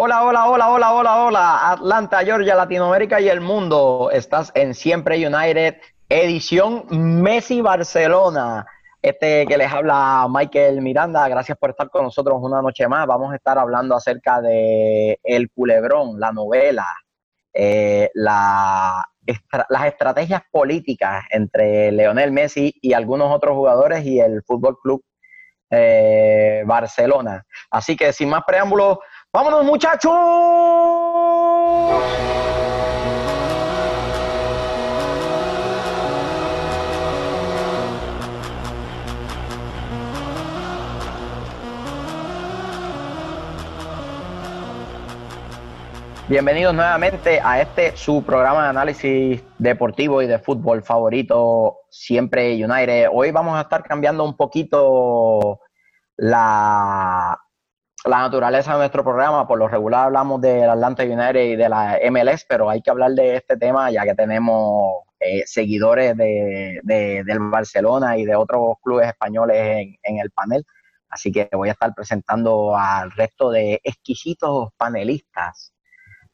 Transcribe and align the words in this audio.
Hola, 0.00 0.22
hola, 0.22 0.48
hola, 0.48 0.68
hola, 0.70 0.92
hola, 0.92 1.24
hola, 1.24 1.70
Atlanta, 1.72 2.20
Georgia, 2.20 2.54
Latinoamérica 2.54 3.20
y 3.20 3.28
el 3.28 3.40
mundo. 3.40 4.10
Estás 4.12 4.52
en 4.54 4.72
Siempre 4.72 5.16
United, 5.26 5.74
edición 6.08 6.84
Messi 6.88 7.60
Barcelona. 7.60 8.64
Este 9.02 9.44
que 9.44 9.58
les 9.58 9.72
habla 9.72 10.28
Michael 10.30 10.82
Miranda, 10.82 11.26
gracias 11.26 11.58
por 11.58 11.70
estar 11.70 11.90
con 11.90 12.04
nosotros 12.04 12.38
una 12.40 12.62
noche 12.62 12.86
más. 12.86 13.08
Vamos 13.08 13.32
a 13.32 13.34
estar 13.34 13.58
hablando 13.58 13.96
acerca 13.96 14.40
de 14.40 15.18
El 15.24 15.50
Culebrón, 15.50 16.20
la 16.20 16.30
novela, 16.30 16.86
eh, 17.52 18.08
las 18.14 19.04
estrategias 19.84 20.42
políticas 20.52 21.24
entre 21.30 21.90
Leonel 21.90 22.30
Messi 22.30 22.72
y 22.80 22.92
algunos 22.92 23.34
otros 23.34 23.56
jugadores 23.56 24.04
y 24.04 24.20
el 24.20 24.44
Fútbol 24.44 24.78
Club 24.80 25.02
eh, 25.70 26.62
Barcelona. 26.64 27.44
Así 27.70 27.96
que 27.96 28.12
sin 28.12 28.30
más 28.30 28.42
preámbulos, 28.46 28.98
vámonos 29.38 29.64
muchachos. 29.64 30.12
Bienvenidos 46.26 46.74
nuevamente 46.74 47.40
a 47.40 47.60
este 47.60 47.96
su 47.96 48.24
programa 48.24 48.64
de 48.64 48.68
análisis 48.70 49.44
deportivo 49.56 50.20
y 50.20 50.26
de 50.26 50.40
fútbol 50.40 50.82
favorito, 50.82 51.82
siempre 51.90 52.54
United. 52.54 53.10
Hoy 53.12 53.30
vamos 53.30 53.56
a 53.56 53.60
estar 53.60 53.84
cambiando 53.84 54.24
un 54.24 54.36
poquito 54.36 55.60
la, 56.16 57.38
la 58.08 58.20
naturaleza 58.20 58.72
de 58.72 58.78
nuestro 58.78 59.04
programa. 59.04 59.46
Por 59.46 59.58
lo 59.58 59.68
regular 59.68 60.06
hablamos 60.06 60.40
del 60.40 60.68
Atlanta 60.70 61.02
United 61.02 61.44
y 61.44 61.56
de 61.56 61.68
la 61.68 61.98
MLS, 62.10 62.46
pero 62.48 62.70
hay 62.70 62.80
que 62.80 62.90
hablar 62.90 63.12
de 63.12 63.36
este 63.36 63.56
tema 63.56 63.90
ya 63.90 64.04
que 64.04 64.14
tenemos 64.14 65.04
eh, 65.20 65.42
seguidores 65.46 66.16
de, 66.16 66.80
del 66.82 67.38
Barcelona 67.38 68.16
y 68.16 68.24
de 68.24 68.34
otros 68.34 68.76
clubes 68.82 69.08
españoles 69.08 69.56
en, 69.58 69.96
en 70.02 70.18
el 70.20 70.30
panel. 70.30 70.64
Así 71.10 71.30
que 71.30 71.48
voy 71.52 71.68
a 71.68 71.72
estar 71.72 71.94
presentando 71.94 72.76
al 72.76 73.10
resto 73.10 73.50
de 73.50 73.80
exquisitos 73.84 74.70
panelistas 74.76 75.74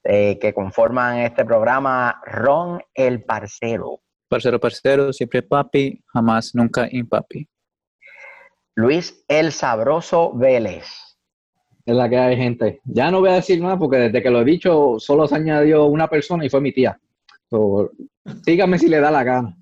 eh, 0.05 0.39
que 0.39 0.53
conforman 0.53 1.19
este 1.19 1.45
programa, 1.45 2.21
Ron 2.25 2.83
el 2.95 3.25
Parcero. 3.25 4.01
Parcero, 4.29 4.61
parcero, 4.61 5.13
siempre 5.13 5.43
papi, 5.43 6.03
jamás, 6.13 6.55
nunca 6.55 6.89
impapi. 6.91 7.49
Luis 8.75 9.25
el 9.29 9.53
Sabroso 9.53 10.33
Vélez. 10.35 11.04
Es 11.87 11.95
la 11.95 12.09
que 12.09 12.17
hay, 12.17 12.37
gente. 12.37 12.81
Ya 12.85 13.11
no 13.11 13.21
voy 13.21 13.29
a 13.29 13.35
decir 13.35 13.61
nada 13.61 13.79
porque 13.79 13.99
desde 13.99 14.23
que 14.23 14.31
lo 14.31 14.41
he 14.41 14.45
dicho 14.45 14.95
solo 14.99 15.29
se 15.29 15.37
añadió 15.37 15.85
una 15.85 16.09
persona 16.09 16.45
y 16.45 16.49
fue 16.49 16.63
mi 16.63 16.73
tía. 16.73 16.99
So, 17.51 17.91
dígame 18.47 18.79
si 18.79 18.89
le 18.89 19.01
da 19.01 19.11
la 19.11 19.23
gana. 19.23 19.55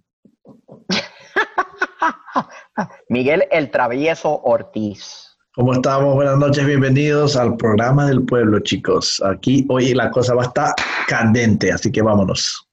Miguel 3.09 3.45
el 3.51 3.73
Travieso 3.73 4.41
Ortiz. 4.45 5.37
¿Cómo 5.55 5.73
estamos? 5.73 6.15
Buenas 6.15 6.39
noches, 6.39 6.65
bienvenidos 6.65 7.37
al 7.37 7.57
programa 7.57 8.07
del 8.07 8.25
pueblo, 8.25 8.61
chicos. 8.61 9.21
Aquí 9.23 9.67
hoy 9.69 9.93
la 9.93 10.11
cosa 10.11 10.35
va 10.35 10.45
a 10.45 10.47
estar 10.47 10.75
candente, 11.09 11.73
así 11.73 11.91
que 11.91 12.03
vámonos. 12.03 12.69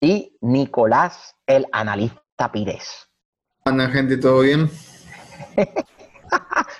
Y 0.00 0.36
Nicolás, 0.42 1.34
el 1.46 1.66
analista 1.72 2.52
Pires. 2.52 3.08
Anda, 3.64 3.88
gente, 3.88 4.18
¿todo 4.18 4.40
bien? 4.40 4.68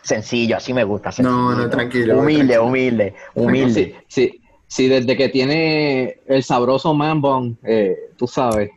sencillo, 0.05 0.56
así 0.56 0.72
me 0.72 0.84
gusta. 0.84 1.10
Sencillo. 1.10 1.36
No, 1.36 1.55
no, 1.55 1.70
tranquilo. 1.70 2.19
Humilde, 2.19 2.55
tranquilo. 2.55 2.64
humilde, 2.64 3.14
humilde. 3.34 3.97
Sí, 4.06 4.30
sí, 4.30 4.41
sí, 4.66 4.88
desde 4.88 5.16
que 5.16 5.28
tiene 5.30 6.20
el 6.27 6.44
sabroso 6.44 6.94
manbon, 6.94 7.58
eh, 7.64 8.10
tú 8.16 8.27
sabes. 8.27 8.70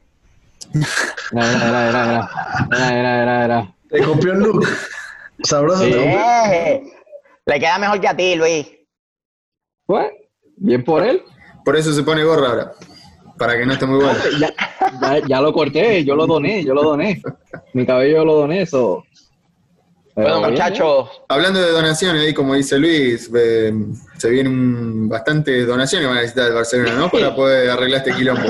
Era, 1.31 1.51
era, 1.51 1.89
era, 1.89 1.89
era, 1.89 2.29
era, 2.71 2.99
era, 2.99 3.21
era, 3.21 3.45
era. 3.45 3.75
Te 3.89 4.01
copió 4.03 4.33
el 4.33 4.39
look. 4.39 4.65
Sabroso. 5.43 5.83
Sí. 5.83 5.91
te 5.91 5.97
copió. 5.97 6.19
Eh, 6.51 6.83
le 7.45 7.59
queda 7.59 7.77
mejor 7.77 8.01
que 8.01 8.07
a 8.07 8.15
ti, 8.15 8.35
Luis. 8.35 8.67
Pues, 9.85 10.07
bien 10.57 10.83
por 10.83 11.03
él. 11.03 11.21
Por 11.63 11.75
eso 11.75 11.93
se 11.93 12.03
pone 12.03 12.23
gorra 12.23 12.49
ahora. 12.49 12.71
Para 13.37 13.57
que 13.57 13.65
no 13.65 13.73
esté 13.73 13.85
muy 13.85 14.03
bueno. 14.03 14.19
Ya, 14.39 14.53
ya, 15.01 15.27
ya 15.27 15.41
lo 15.41 15.53
corté, 15.53 16.03
yo 16.03 16.15
lo 16.15 16.25
doné, 16.25 16.63
yo 16.63 16.73
lo 16.73 16.83
doné. 16.83 17.21
Mi 17.73 17.85
cabello 17.85 18.17
yo 18.17 18.25
lo 18.25 18.33
doné, 18.35 18.63
eso. 18.63 19.03
Bueno, 20.17 20.49
muchachos, 20.49 21.09
Hablando 21.27 21.61
de 21.61 21.71
donaciones, 21.71 22.23
ahí 22.23 22.33
como 22.33 22.55
dice 22.55 22.79
Luis, 22.79 23.29
eh, 23.35 23.71
se 24.17 24.29
vienen 24.31 25.07
bastantes 25.07 25.67
donaciones 25.67 26.07
van 26.07 26.17
a 26.17 26.21
necesitar 26.21 26.47
el 26.47 26.55
Barcelona, 26.55 26.95
¿no? 26.95 27.09
Para 27.11 27.35
poder 27.35 27.69
arreglar 27.69 27.99
este 27.99 28.13
quilombo. 28.13 28.41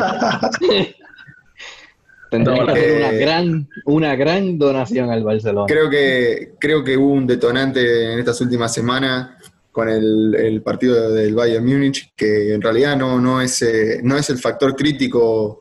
Tendría 2.31 2.63
No, 2.63 2.65
que 2.65 2.71
hacer 2.71 2.89
eh, 2.89 2.95
una 2.97 3.11
gran, 3.11 3.69
una 3.85 4.15
gran 4.15 4.57
donación 4.57 5.11
al 5.11 5.23
Barcelona. 5.23 5.65
Creo 5.67 5.89
que, 5.89 6.53
creo 6.57 6.85
que 6.85 6.95
hubo 6.95 7.11
un 7.11 7.27
detonante 7.27 8.13
en 8.13 8.19
estas 8.19 8.39
últimas 8.39 8.73
semanas 8.73 9.31
con 9.73 9.89
el, 9.89 10.35
el 10.35 10.61
partido 10.61 11.11
del 11.11 11.35
Bayern 11.35 11.65
Múnich, 11.65 12.13
que 12.15 12.53
en 12.53 12.61
realidad 12.61 12.95
no, 12.95 13.19
no, 13.19 13.41
es, 13.41 13.61
eh, 13.61 13.99
no 14.03 14.15
es 14.17 14.29
el 14.29 14.37
factor 14.37 14.73
crítico 14.73 15.59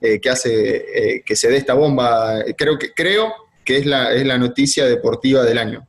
eh, 0.00 0.20
que 0.20 0.30
hace 0.30 0.76
eh, 1.16 1.22
que 1.24 1.36
se 1.36 1.48
dé 1.48 1.58
esta 1.58 1.74
bomba. 1.74 2.42
Creo 2.56 2.76
que, 2.76 2.92
creo 2.92 3.43
que 3.64 3.78
es, 3.78 3.86
la, 3.86 4.12
es 4.12 4.26
la 4.26 4.38
noticia 4.38 4.86
deportiva 4.86 5.42
del 5.44 5.58
año. 5.58 5.86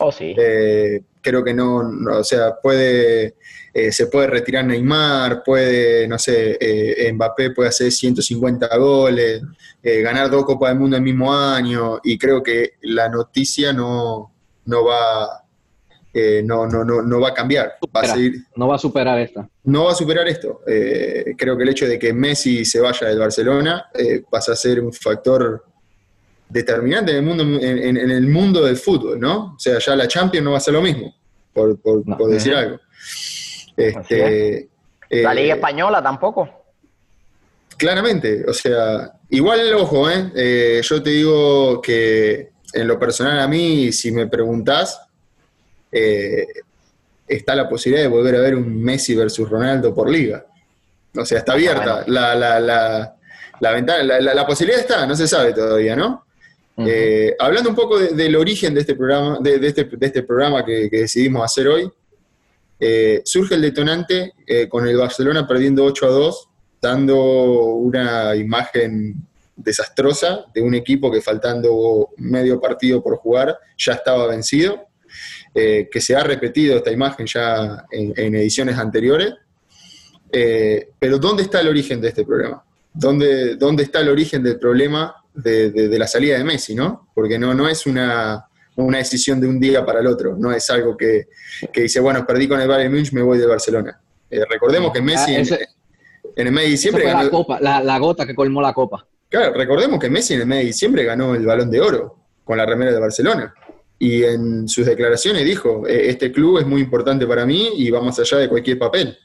oh 0.00 0.10
sí. 0.12 0.34
Eh, 0.36 1.02
creo 1.20 1.42
que 1.44 1.54
no, 1.54 1.82
no, 1.82 2.18
o 2.18 2.24
sea, 2.24 2.54
puede, 2.62 3.34
eh, 3.72 3.90
se 3.92 4.06
puede 4.08 4.26
retirar 4.26 4.64
Neymar, 4.64 5.42
puede, 5.42 6.06
no 6.06 6.18
sé, 6.18 6.56
eh, 6.60 7.12
Mbappé 7.12 7.50
puede 7.50 7.70
hacer 7.70 7.90
150 7.90 8.76
goles, 8.76 9.42
ganar 9.82 10.30
dos 10.30 10.44
Copas 10.44 10.70
del 10.70 10.78
Mundo 10.80 10.96
el 10.96 11.02
mismo 11.02 11.32
año, 11.34 11.98
y 12.02 12.18
creo 12.18 12.42
que 12.42 12.74
la 12.82 13.08
noticia 13.08 13.72
no, 13.72 14.32
no 14.66 14.84
va, 14.84 15.44
eh, 16.12 16.42
no, 16.44 16.66
no, 16.66 16.84
no, 16.84 17.02
no 17.02 17.20
va 17.20 17.30
a 17.30 17.34
cambiar, 17.34 17.66
va 17.94 18.00
a 18.00 18.04
Supera. 18.04 18.14
seguir, 18.14 18.34
No 18.54 18.68
va 18.68 18.76
a 18.76 18.78
superar 18.78 19.18
esta. 19.18 19.48
no 19.64 19.84
va 19.84 19.92
a 19.92 19.94
superar 19.94 20.28
esto. 20.28 20.60
Eh, 20.66 21.34
creo 21.36 21.56
que 21.56 21.62
el 21.64 21.68
hecho 21.70 21.86
de 21.88 21.98
que 21.98 22.12
Messi 22.12 22.64
se 22.64 22.80
vaya 22.80 23.08
del 23.08 23.18
Barcelona 23.18 23.86
eh, 23.94 24.22
pasa 24.30 24.52
a 24.52 24.56
ser 24.56 24.80
un 24.80 24.92
factor 24.92 25.64
determinante 26.48 27.10
en 27.12 27.18
el 27.18 27.22
mundo 27.24 27.42
en, 27.60 27.96
el 27.96 28.26
mundo 28.28 28.62
del 28.64 28.76
fútbol, 28.76 29.18
¿no? 29.18 29.54
O 29.54 29.58
sea, 29.58 29.78
ya 29.78 29.96
la 29.96 30.06
Champions 30.06 30.44
no 30.44 30.52
va 30.52 30.58
a 30.58 30.60
ser 30.60 30.74
lo 30.74 30.82
mismo, 30.82 31.14
por, 31.52 31.78
por- 31.80 32.06
No. 32.06 32.16
por 32.16 32.30
decir 32.30 32.54
algo. 32.54 32.78
Este, 33.76 34.68
La 35.10 35.32
eh, 35.32 35.34
Liga 35.34 35.54
Española 35.54 36.02
tampoco. 36.02 36.48
Claramente, 37.76 38.44
o 38.46 38.52
sea, 38.54 39.12
igual, 39.30 39.74
ojo, 39.74 40.08
¿eh? 40.08 40.30
Eh, 40.36 40.80
yo 40.84 41.02
te 41.02 41.10
digo 41.10 41.82
que 41.82 42.50
en 42.72 42.86
lo 42.86 42.98
personal 42.98 43.40
a 43.40 43.48
mí, 43.48 43.90
si 43.92 44.12
me 44.12 44.28
preguntás, 44.28 45.00
eh, 45.90 46.46
está 47.26 47.54
la 47.56 47.68
posibilidad 47.68 48.04
de 48.04 48.08
volver 48.14 48.36
a 48.36 48.40
ver 48.40 48.54
un 48.54 48.80
Messi 48.82 49.14
versus 49.16 49.48
Ronaldo 49.48 49.92
por 49.94 50.08
liga. 50.08 50.46
O 51.16 51.24
sea, 51.24 51.38
está 51.38 51.54
abierta 51.54 52.04
la, 52.06 52.34
la, 52.36 52.60
la, 52.60 53.16
la 53.60 53.70
ventana, 53.72 54.02
la- 54.20 54.34
la 54.34 54.46
posibilidad 54.46 54.80
está, 54.80 55.06
no 55.06 55.16
se 55.16 55.26
sabe 55.26 55.52
todavía, 55.52 55.96
¿no? 55.96 56.26
Eh, 56.76 57.36
hablando 57.38 57.70
un 57.70 57.76
poco 57.76 57.98
de- 57.98 58.14
del 58.14 58.34
origen 58.34 58.74
de 58.74 58.80
este 58.80 58.96
programa, 58.96 59.38
de, 59.40 59.64
este, 59.66 59.88
este 60.00 60.22
programa 60.24 60.64
que, 60.64 60.88
decidimos 60.90 61.44
hacer 61.44 61.68
hoy, 61.68 61.90
eh, 62.80 63.22
surge 63.24 63.54
el 63.54 63.62
detonante 63.62 64.32
eh, 64.46 64.68
con 64.68 64.86
el 64.86 64.96
Barcelona 64.96 65.46
perdiendo 65.46 65.84
8 65.84 66.06
a 66.06 66.10
2, 66.10 66.48
dando 66.82 67.16
una 67.16 68.34
imagen 68.34 69.14
desastrosa 69.56 70.46
de 70.52 70.62
un 70.62 70.74
equipo 70.74 71.12
que 71.12 71.20
faltando 71.20 72.08
medio 72.16 72.60
partido 72.60 73.00
por 73.02 73.16
jugar 73.18 73.56
ya 73.78 73.92
estaba 73.92 74.26
vencido, 74.26 74.88
que 75.54 76.00
se 76.00 76.16
ha 76.16 76.24
repetido 76.24 76.76
esta 76.76 76.90
imagen 76.90 77.24
ya 77.26 77.84
en, 77.92 78.12
en 78.16 78.34
ediciones 78.34 78.76
anteriores. 78.76 79.32
Pero 80.98 81.18
¿dónde 81.18 81.44
está 81.44 81.60
el 81.60 81.68
origen 81.68 82.00
de 82.00 82.08
este 82.08 82.24
problema? 82.24 82.64
¿Dónde, 82.92 83.54
dónde 83.54 83.84
está 83.84 84.00
el 84.00 84.08
origen 84.08 84.42
del 84.42 84.58
problema 84.58 85.14
de, 85.34 85.70
de- 85.70 85.88
de 85.88 85.98
la 85.98 86.06
salida 86.06 86.38
de 86.38 86.44
Messi, 86.44 86.74
no? 86.74 87.08
Porque 87.14 87.38
no, 87.38 87.52
no 87.54 87.68
es 87.68 87.86
una, 87.86 88.44
una 88.76 88.98
decisión 88.98 89.40
de 89.40 89.46
un 89.48 89.58
día 89.60 89.84
para 89.84 90.00
el 90.00 90.06
otro, 90.06 90.36
no 90.38 90.52
es 90.52 90.68
algo 90.70 90.96
que, 90.96 91.26
que 91.72 91.82
dice, 91.82 92.00
bueno, 92.00 92.24
perdí 92.26 92.48
con 92.48 92.60
el 92.60 92.68
Bayern 92.68 92.92
Múnich, 92.92 93.12
me 93.12 93.22
voy 93.22 93.38
de 93.38 93.46
Barcelona. 93.46 94.00
Eh, 94.30 94.42
recordemos 94.48 94.92
que 94.92 95.02
Messi 95.02 95.32
Ah, 95.32 95.34
en, 95.36 95.40
ese- 95.42 95.68
en 96.36 96.46
el 96.46 96.52
mes 96.52 96.64
de 96.64 96.70
diciembre 96.70 97.02
fue 97.02 97.12
la 97.12 97.18
ganó, 97.18 97.30
copa, 97.30 97.60
la, 97.60 97.82
la 97.82 97.98
gota 97.98 98.26
que 98.26 98.34
colmó 98.34 98.60
la 98.62 98.72
copa. 98.72 99.06
claro, 99.28 99.52
recordemos 99.54 99.98
que 100.00 100.08
Messi 100.10 100.34
en 100.34 100.40
el 100.42 100.46
mes 100.46 100.58
de 100.60 100.64
diciembre 100.66 101.04
ganó 101.04 101.34
el 101.34 101.44
Balón 101.46 101.70
de 101.70 101.80
Oro 101.80 102.16
con 102.44 102.56
la 102.58 102.66
remera 102.66 102.92
de 102.92 103.00
Barcelona. 103.00 103.52
Y 103.98 104.24
en 104.24 104.68
sus 104.68 104.84
declaraciones 104.86 105.44
dijo, 105.44 105.86
"Eh, 105.86 106.10
este 106.10 106.30
club 106.32 106.58
es 106.58 106.66
muy 106.66 106.80
importante 106.82 107.26
para 107.26 107.46
mí 107.46 107.70
y 107.76 107.90
va 107.90 108.00
más 108.02 108.18
allá 108.18 108.38
de 108.38 108.48
cualquier 108.48 108.78
papel. 108.78 109.16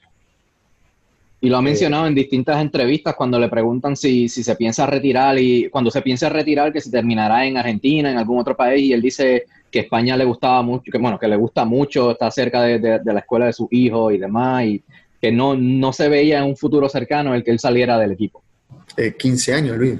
Y 1.42 1.48
lo 1.50 1.58
ha 1.58 1.62
mencionado 1.62 2.06
en 2.08 2.16
distintas 2.16 2.62
entrevistas 2.62 3.16
cuando 3.16 3.40
le 3.40 3.48
preguntan 3.48 3.96
si, 3.96 4.28
si 4.28 4.44
se 4.44 4.56
piensa 4.56 4.86
retirar 4.86 5.40
y 5.40 5.70
cuando 5.70 5.90
se 5.90 6.02
piensa 6.02 6.28
retirar 6.28 6.74
que 6.74 6.82
se 6.82 6.92
terminará 6.92 7.46
en 7.46 7.58
Argentina, 7.58 8.12
en 8.12 8.18
algún 8.18 8.40
otro 8.40 8.58
país, 8.58 8.84
y 8.86 8.94
él 8.94 9.02
dice, 9.02 9.46
que 9.72 9.80
España 9.80 10.18
le 10.18 10.26
gustaba 10.26 10.62
mucho, 10.64 10.92
que 10.92 10.98
bueno, 10.98 11.18
que 11.20 11.28
le 11.28 11.36
gusta 11.38 11.64
mucho, 11.64 12.12
está 12.12 12.30
cerca 12.32 12.64
de, 12.64 12.80
de- 12.80 13.00
de 13.00 13.14
la 13.14 13.20
escuela 13.20 13.46
de 13.46 13.54
su 13.54 13.68
hijo 13.72 14.12
y 14.12 14.18
demás, 14.18 14.66
y 14.66 14.82
que 15.22 15.32
no, 15.32 15.56
no 15.56 15.94
se 15.94 16.10
veía 16.10 16.40
en 16.40 16.46
un 16.46 16.58
futuro 16.58 16.90
cercano 16.90 17.34
el 17.36 17.44
que 17.44 17.52
él 17.52 17.60
saliera 17.60 17.98
del 18.00 18.12
equipo. 18.14 18.42
Eh, 18.98 19.16
15 19.18 19.54
años, 19.54 19.78
Luis. 19.78 20.00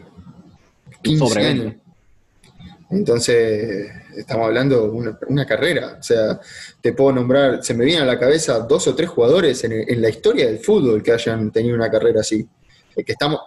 15 1.04 1.26
Sobre 1.28 1.46
años. 1.48 1.74
20. 2.90 2.96
Entonces, 2.98 3.92
estamos 4.18 4.48
hablando 4.48 4.82
de 4.84 4.90
una, 4.90 5.20
una 5.28 5.46
carrera. 5.46 5.98
O 6.00 6.04
sea, 6.04 6.40
te 6.82 6.94
puedo 6.94 7.12
nombrar, 7.14 7.64
se 7.64 7.74
me 7.74 7.86
vienen 7.86 8.04
a 8.04 8.08
la 8.08 8.20
cabeza 8.20 8.60
dos 8.60 8.88
o 8.88 8.96
tres 8.96 9.10
jugadores 9.10 9.64
en, 9.64 9.72
en 9.74 10.02
la 10.02 10.10
historia 10.10 10.46
del 10.48 10.60
fútbol 10.60 11.02
que 11.04 11.12
hayan 11.12 11.52
tenido 11.52 11.76
una 11.76 11.90
carrera 11.90 12.22
así. 12.22 12.48
Eh, 12.96 13.04
Que 13.04 13.12
estamos, 13.14 13.42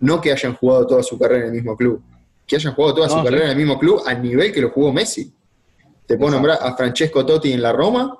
no 0.00 0.20
que 0.20 0.32
hayan 0.32 0.54
jugado 0.56 0.86
toda 0.86 1.02
su 1.02 1.18
carrera 1.18 1.42
en 1.44 1.50
el 1.50 1.54
mismo 1.56 1.76
club, 1.76 2.02
que 2.46 2.56
hayan 2.56 2.74
jugado 2.74 2.94
toda 2.94 3.06
No, 3.08 3.12
su 3.14 3.18
sí. 3.20 3.24
carrera 3.24 3.44
en 3.44 3.50
el 3.52 3.56
mismo 3.56 3.78
club 3.78 4.02
al 4.06 4.22
nivel 4.22 4.52
que 4.52 4.60
lo 4.60 4.70
jugó 4.70 4.92
Messi. 4.92 5.32
Te 6.06 6.16
puedo 6.16 6.30
Exacto. 6.30 6.30
nombrar 6.30 6.58
a 6.62 6.76
Francesco 6.76 7.24
Totti 7.26 7.52
en 7.52 7.62
la 7.62 7.72
Roma, 7.72 8.16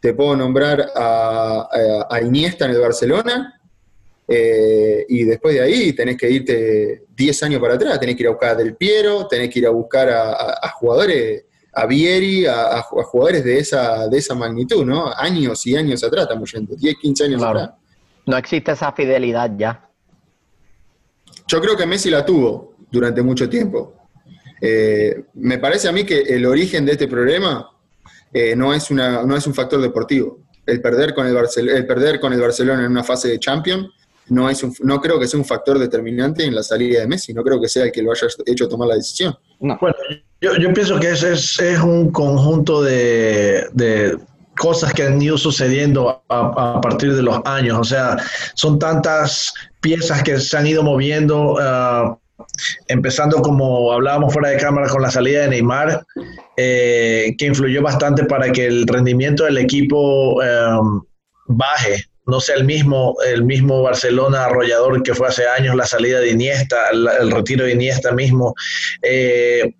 te 0.00 0.14
puedo 0.14 0.36
nombrar 0.36 0.90
a, 0.94 1.68
a- 1.70 2.06
a 2.10 2.20
Iniesta 2.22 2.64
en 2.66 2.72
el 2.72 2.80
Barcelona, 2.80 3.60
eh, 4.28 5.04
y 5.08 5.24
después 5.24 5.54
de 5.54 5.60
ahí 5.62 5.92
tenés 5.92 6.16
que 6.16 6.30
irte 6.30 7.04
10 7.14 7.42
años 7.42 7.60
para 7.60 7.74
atrás, 7.74 7.98
tenés 8.00 8.16
que 8.16 8.22
ir 8.22 8.28
a 8.28 8.32
buscar 8.32 8.50
a 8.50 8.54
Del 8.54 8.76
Piero, 8.76 9.26
tenés 9.26 9.50
que 9.50 9.58
ir 9.58 9.66
a 9.66 9.70
buscar 9.70 10.08
a, 10.08 10.30
a- 10.32 10.58
a 10.62 10.68
jugadores, 10.70 11.44
a 11.72 11.86
Vieri, 11.86 12.46
a, 12.46 12.78
a 12.78 12.82
ju- 12.84 13.00
a 13.00 13.04
jugadores 13.04 13.44
de 13.44 13.58
esa, 13.58 14.06
de 14.08 14.18
esa 14.18 14.34
magnitud, 14.34 14.84
¿no? 14.84 15.12
Años 15.16 15.66
y 15.66 15.76
años 15.76 16.02
atrás 16.04 16.22
estamos 16.24 16.52
yendo, 16.52 16.74
10, 16.76 16.94
15 17.00 17.24
años 17.24 17.40
Claro. 17.40 17.58
atrás. 17.60 17.76
No 18.26 18.36
existe 18.36 18.72
esa 18.72 18.92
fidelidad 18.92 19.50
ya. 19.56 19.88
Yo 21.48 21.60
creo 21.60 21.76
que 21.76 21.86
Messi 21.86 22.10
la 22.10 22.24
tuvo 22.24 22.74
durante 22.90 23.22
mucho 23.22 23.48
tiempo. 23.48 23.94
Eh, 24.60 25.24
me 25.34 25.58
parece 25.58 25.88
a 25.88 25.92
mí 25.92 26.04
que 26.04 26.20
el 26.20 26.46
origen 26.46 26.84
de 26.86 26.92
este 26.92 27.08
problema 27.08 27.68
eh, 28.32 28.54
no, 28.54 28.72
es 28.72 28.90
una, 28.90 29.22
no 29.24 29.36
es 29.36 29.46
un 29.46 29.54
factor 29.54 29.80
deportivo. 29.80 30.38
El 30.64 30.80
perder, 30.80 31.12
con 31.14 31.26
el, 31.26 31.34
Barcel- 31.34 31.70
el 31.70 31.86
perder 31.86 32.20
con 32.20 32.32
el 32.32 32.40
Barcelona 32.40 32.84
en 32.84 32.90
una 32.92 33.02
fase 33.02 33.28
de 33.28 33.38
Champions 33.40 33.88
no, 34.32 34.48
es 34.50 34.62
un- 34.62 34.74
no 34.82 35.00
creo 35.00 35.18
que 35.20 35.26
sea 35.26 35.38
un 35.38 35.44
factor 35.46 35.78
determinante 35.78 36.44
en 36.44 36.54
la 36.54 36.62
salida 36.62 37.00
de 37.00 37.06
Messi. 37.06 37.32
No 37.34 37.42
creo 37.42 37.60
que 37.60 37.68
sea 37.68 37.84
el 37.84 37.92
que 37.92 38.02
lo 38.02 38.12
haya 38.12 38.26
hecho 38.46 38.68
tomar 38.68 38.88
la 38.88 38.94
decisión. 38.96 39.36
No, 39.60 39.76
Bueno, 39.80 39.96
yo, 40.40 40.56
yo 40.56 40.72
pienso 40.72 40.98
que 40.98 41.10
es, 41.12 41.22
es, 41.22 41.58
es 41.60 41.78
un 41.80 42.10
conjunto 42.10 42.82
de, 42.82 43.66
de 43.72 44.18
cosas 44.56 44.92
que 44.92 45.02
han 45.04 45.20
ido 45.22 45.38
sucediendo 45.38 46.22
a, 46.28 46.74
a 46.76 46.80
partir 46.80 47.14
de 47.14 47.22
los 47.22 47.40
años. 47.44 47.78
O 47.78 47.84
sea, 47.84 48.16
son 48.54 48.78
tantas 48.78 49.52
piezas 49.80 50.22
que 50.22 50.38
se 50.38 50.56
han 50.56 50.66
ido 50.66 50.82
moviendo, 50.82 51.56
ah, 51.60 52.18
empezando 52.88 53.40
como 53.40 53.92
hablábamos 53.92 54.32
fuera 54.32 54.48
de 54.50 54.56
cámara 54.58 54.88
con 54.88 55.00
la 55.02 55.10
salida 55.10 55.42
de 55.42 55.48
Neymar, 55.48 56.04
eh, 56.56 57.34
que 57.38 57.46
influyó 57.46 57.82
bastante 57.82 58.24
para 58.24 58.50
que 58.52 58.66
el 58.66 58.86
rendimiento 58.86 59.44
del 59.44 59.58
equipo 59.58 60.42
eh, 60.42 60.48
baje. 61.46 62.04
No 62.26 62.40
sea 62.40 62.54
el 62.56 62.64
mismo, 62.64 63.16
el 63.26 63.44
mismo 63.44 63.82
Barcelona 63.82 64.44
arrollador 64.44 65.02
que 65.02 65.14
fue 65.14 65.28
hace 65.28 65.46
años, 65.46 65.74
la 65.74 65.86
salida 65.86 66.20
de 66.20 66.30
Iniesta, 66.30 66.76
el, 66.92 67.30
retiro 67.30 67.64
de 67.64 67.72
Iniesta 67.72 68.12
mismo. 68.12 68.54
Eh, 69.02 69.74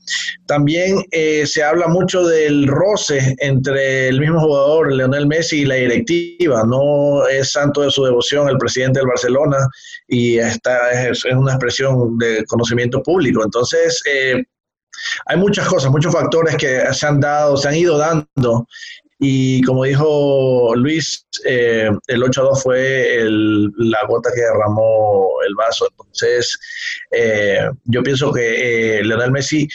también 0.47 1.05
eh, 1.13 1.47
se 1.47 1.63
habla 1.63 1.87
mucho 1.87 2.27
del 2.27 2.67
roce 2.67 3.37
entre 3.39 4.09
el 4.09 4.21
mismo 4.21 4.41
jugador, 4.41 4.93
Leonel 4.93 5.27
Messi, 5.27 5.61
y 5.61 5.65
la 5.65 5.77
directiva. 5.77 6.65
No 6.67 7.27
es 7.29 7.53
santo 7.53 7.83
de 7.83 7.91
su 7.91 8.05
devoción 8.05 8.49
el 8.49 8.59
presidente 8.59 8.99
del 8.99 9.09
Barcelona 9.09 9.59
y 10.09 10.39
esta 10.39 10.91
es, 10.91 11.25
es 11.25 11.35
una 11.35 11.53
expresión 11.53 12.19
de 12.19 12.45
conocimiento 12.47 13.03
público. 13.03 13.45
Entonces, 13.45 14.03
eh, 14.11 14.43
hay 15.27 15.37
muchas 15.37 15.67
cosas, 15.67 15.91
muchos 15.91 16.13
factores 16.13 16.57
que 16.57 16.83
se 16.93 17.07
han 17.07 17.21
dado, 17.21 17.57
se 17.57 17.69
han 17.69 17.77
ido 17.77 17.99
dando. 17.99 18.67
Y 19.25 19.63
como 19.63 19.85
dijo 19.85 20.75
Luis, 20.75 21.25
eh, 21.45 21.89
el 22.09 22.23
8-2 22.25 22.61
fue 22.61 23.19
el- 23.19 23.71
la 23.79 24.05
gota 24.09 24.31
que 24.35 24.41
derramó 24.41 25.29
el 25.47 25.55
vaso. 25.55 25.87
Entonces, 25.91 26.59
eh, 27.13 27.69
yo 27.85 28.03
pienso 28.03 28.33
que 28.33 28.99
eh, 28.99 29.05
Leonel 29.05 29.31
Messi 29.31 29.69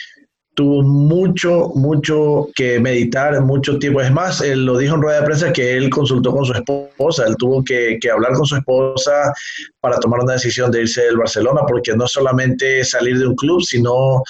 tuvo 0.53 0.81
mucho, 0.83 1.69
mucho 1.75 2.49
que 2.55 2.77
meditar, 2.81 3.39
mucho 3.41 3.79
tiempo. 3.79 4.01
Es 4.01 4.11
más, 4.11 4.41
él 4.41 4.65
lo 4.65 4.77
dijo 4.77 4.95
en 4.95 5.01
rueda 5.01 5.19
de 5.21 5.25
prensa 5.27 5.53
que 5.53 5.77
él 5.77 5.89
consultó 5.89 6.31
con 6.33 6.43
su 6.43 6.51
esposa, 6.51 7.25
él 7.25 7.37
tuvo 7.37 7.63
que, 7.63 7.97
que 8.01 8.11
hablar 8.11 8.33
con 8.33 8.45
su 8.45 8.57
esposa 8.57 9.31
para 9.79 9.97
tomar 9.99 10.19
una 10.19 10.33
decisión 10.33 10.71
de 10.71 10.81
irse 10.81 11.03
del 11.03 11.15
Barcelona, 11.15 11.61
porque 11.65 11.95
no 11.95 12.05
solamente 12.05 12.83
salir 12.83 13.17
de 13.17 13.27
un 13.27 13.35
club, 13.35 13.61
sino 13.61 14.21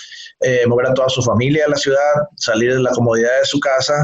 eh, 0.42 0.68
mover 0.68 0.88
a 0.88 0.94
toda 0.94 1.10
su 1.10 1.24
familia 1.24 1.66
a 1.66 1.70
la 1.72 1.78
ciudad, 1.78 2.13
salir 2.36 2.75
de 2.75 2.81
la 2.84 2.92
comodidad 2.92 3.40
de 3.40 3.46
su 3.48 3.60
casa 3.60 3.96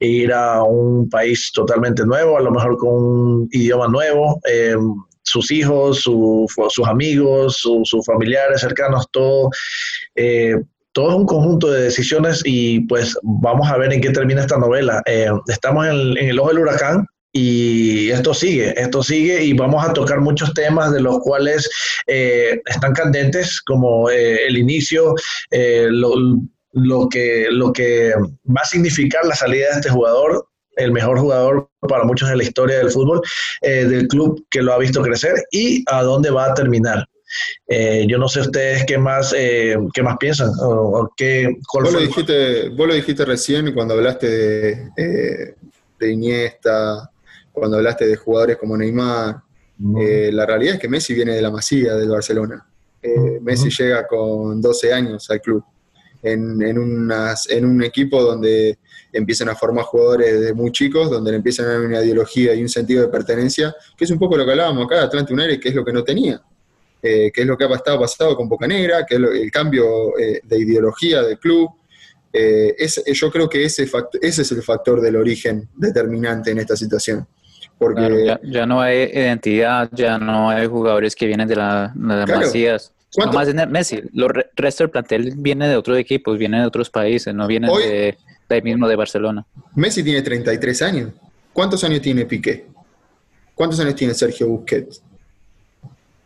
ir 0.00 0.32
a 0.32 0.62
un 0.62 1.08
país 1.08 1.50
totalmente 1.52 2.04
nuevo, 2.06 2.36
a 2.38 2.42
lo 2.42 2.50
mejor 2.50 2.76
con 2.76 2.94
un 2.94 3.48
idioma 3.52 3.88
nuevo. 3.88 4.40
eh, 4.50 4.76
sus 5.22 5.50
hijos, 5.50 6.00
su- 6.00 6.46
sus 6.70 6.86
amigos, 6.88 7.58
su- 7.58 7.82
sus 7.84 8.06
familiares 8.06 8.62
cercanos, 8.62 9.06
todo, 9.12 9.50
eh, 10.14 10.54
todo 10.92 11.10
es 11.10 11.16
un 11.16 11.26
conjunto 11.26 11.70
de 11.70 11.82
decisiones 11.82 12.40
y 12.46 12.80
pues 12.86 13.14
vamos 13.22 13.68
a 13.70 13.76
ver 13.76 13.92
en 13.92 14.00
qué 14.00 14.08
termina 14.10 14.40
esta 14.40 14.56
novela. 14.56 15.02
Eh, 15.04 15.28
estamos 15.48 15.86
en 15.86 16.16
el, 16.16 16.38
ojo 16.40 16.48
del 16.48 16.60
huracán 16.60 17.06
y 17.30 18.08
esto 18.10 18.32
sigue, 18.32 18.72
esto 18.80 19.02
sigue 19.02 19.44
y 19.44 19.52
vamos 19.52 19.86
a 19.86 19.92
tocar 19.92 20.18
muchos 20.20 20.54
temas 20.54 20.92
de 20.92 21.00
los 21.02 21.18
cuales 21.20 21.68
eh, 22.06 22.62
están 22.64 22.94
candentes, 22.94 23.60
como 23.60 24.08
eh, 24.08 24.46
el 24.46 24.56
inicio, 24.56 25.14
eh, 25.50 25.88
lo, 25.90 26.14
lo, 26.82 27.08
que, 27.08 27.46
lo 27.50 27.72
que 27.72 28.12
va 28.46 28.60
a 28.62 28.66
significar 28.66 29.24
la 29.24 29.34
salida 29.34 29.66
de 29.70 29.76
este 29.76 29.90
jugador, 29.90 30.46
el 30.76 30.92
mejor 30.92 31.18
jugador 31.18 31.68
para 31.88 32.04
muchos 32.04 32.28
de 32.28 32.36
la 32.36 32.42
historia 32.42 32.78
del 32.78 32.90
fútbol, 32.90 33.20
eh, 33.62 33.84
del 33.84 34.08
club 34.08 34.44
que 34.50 34.62
lo 34.62 34.72
ha 34.72 34.78
visto 34.78 35.02
crecer 35.02 35.34
y 35.50 35.84
a 35.90 36.02
dónde 36.02 36.30
va 36.30 36.46
a 36.46 36.54
terminar. 36.54 37.06
Eh, 37.66 38.06
yo 38.08 38.18
no 38.18 38.28
sé 38.28 38.40
ustedes 38.40 38.84
qué 38.86 38.96
más, 38.96 39.34
eh, 39.36 39.76
qué 39.92 40.02
más 40.02 40.16
piensan 40.18 40.50
o, 40.60 41.00
o 41.00 41.12
qué, 41.16 41.56
Vos 41.74 41.92
lo, 41.92 42.00
dijiste, 42.00 42.70
vos 42.70 42.86
lo 42.86 42.94
dijiste 42.94 43.24
recién 43.24 43.72
cuando 43.74 43.94
hablaste 43.94 44.28
de, 44.28 44.90
eh, 44.96 45.54
de 45.98 46.12
Iniesta, 46.12 47.10
cuando 47.52 47.76
hablaste 47.76 48.06
de 48.06 48.16
jugadores 48.16 48.56
como 48.56 48.76
Neymar. 48.76 49.42
La 49.80 50.46
realidad 50.46 50.74
es 50.74 50.80
que 50.80 50.88
Messi 50.88 51.14
viene 51.14 51.34
de 51.34 51.42
la 51.42 51.50
masía 51.50 51.94
del 51.94 52.08
Barcelona. 52.08 52.66
Messi 53.40 53.70
llega 53.70 54.06
con 54.08 54.60
12 54.60 54.92
años 54.92 55.30
al 55.30 55.40
club, 55.40 55.62
en, 56.22 56.60
en, 56.62 56.78
unas- 56.78 57.48
en 57.50 57.64
un 57.64 57.82
equipo 57.82 58.22
donde 58.22 58.78
empiezan 59.12 59.48
a 59.48 59.54
formar 59.54 59.84
jugadores 59.84 60.40
desde 60.40 60.52
muy 60.54 60.70
chicos, 60.72 61.10
donde 61.10 61.30
le 61.30 61.36
empiezan 61.38 61.66
a 61.66 61.68
dar 61.70 61.80
una 61.80 62.02
ideología 62.02 62.54
y 62.54 62.62
un 62.62 62.68
sentido 62.68 63.02
de 63.02 63.08
pertenencia, 63.08 63.74
que 63.96 64.04
es 64.04 64.10
un 64.10 64.18
poco 64.18 64.36
lo 64.36 64.44
que 64.44 64.50
hablábamos 64.50 64.84
acá 64.86 64.96
de 64.96 65.02
Atlante 65.02 65.32
United, 65.32 65.60
que 65.60 65.68
es 65.70 65.74
lo 65.74 65.84
que 65.84 65.92
no 65.92 66.02
tenía. 66.04 66.40
Eh, 67.00 67.30
que 67.32 67.42
es 67.42 67.46
lo 67.46 67.56
que 67.56 67.62
ha 67.64 67.68
estado 67.74 68.00
pasado 68.00 68.36
con 68.36 68.48
Boca 68.48 68.66
Negra, 68.66 69.06
que 69.06 69.14
es 69.14 69.20
lo- 69.20 69.30
el 69.32 69.50
cambio 69.52 70.18
eh, 70.18 70.40
de 70.42 70.58
ideología 70.58 71.22
del 71.22 71.38
club. 71.38 71.70
Eh, 72.32 72.74
es- 72.76 73.02
yo 73.14 73.30
creo 73.30 73.48
que 73.48 73.64
ese, 73.64 73.88
ese 74.20 74.42
es 74.42 74.52
el 74.52 74.62
factor 74.62 75.00
del 75.00 75.14
origen 75.16 75.68
determinante 75.76 76.50
en 76.50 76.58
esta 76.58 76.76
situación. 76.76 77.26
Porque 77.78 78.00
Claro, 78.00 78.18
ya, 78.18 78.40
ya 78.42 78.66
no 78.66 78.80
hay 78.80 79.04
identidad, 79.14 79.88
ya 79.92 80.18
no 80.18 80.50
hay 80.50 80.66
jugadores 80.66 81.14
que 81.14 81.26
vienen 81.26 81.46
de, 81.46 81.54
la, 81.54 81.92
de 81.94 82.14
las 82.16 82.24
Claro. 82.26 82.40
masías. 82.40 82.92
¿Cuánto- 83.14 83.32
No 83.32 83.38
más 83.38 83.48
en 83.48 83.58
el 83.58 83.68
Messi, 83.68 83.96
el 83.96 84.44
resto 84.56 84.84
del 84.84 84.90
plantel 84.90 85.32
viene 85.36 85.66
de 85.68 85.76
otros 85.76 85.96
equipos, 85.98 86.36
viene 86.38 86.60
de 86.60 86.66
otros 86.66 86.90
países, 86.90 87.34
no 87.34 87.46
viene 87.46 87.68
de, 87.68 88.16
de 88.48 88.54
ahí 88.54 88.62
mismo 88.62 88.86
de 88.88 88.96
Barcelona. 88.96 89.46
Messi 89.74 90.02
tiene 90.02 90.22
33 90.22 90.82
años. 90.82 91.12
¿Cuántos 91.52 91.82
años 91.84 92.00
tiene 92.02 92.26
Piqué? 92.26 92.66
¿Cuántos 93.54 93.80
años 93.80 93.94
tiene 93.94 94.14
Sergio 94.14 94.48
Busquets? 94.48 95.02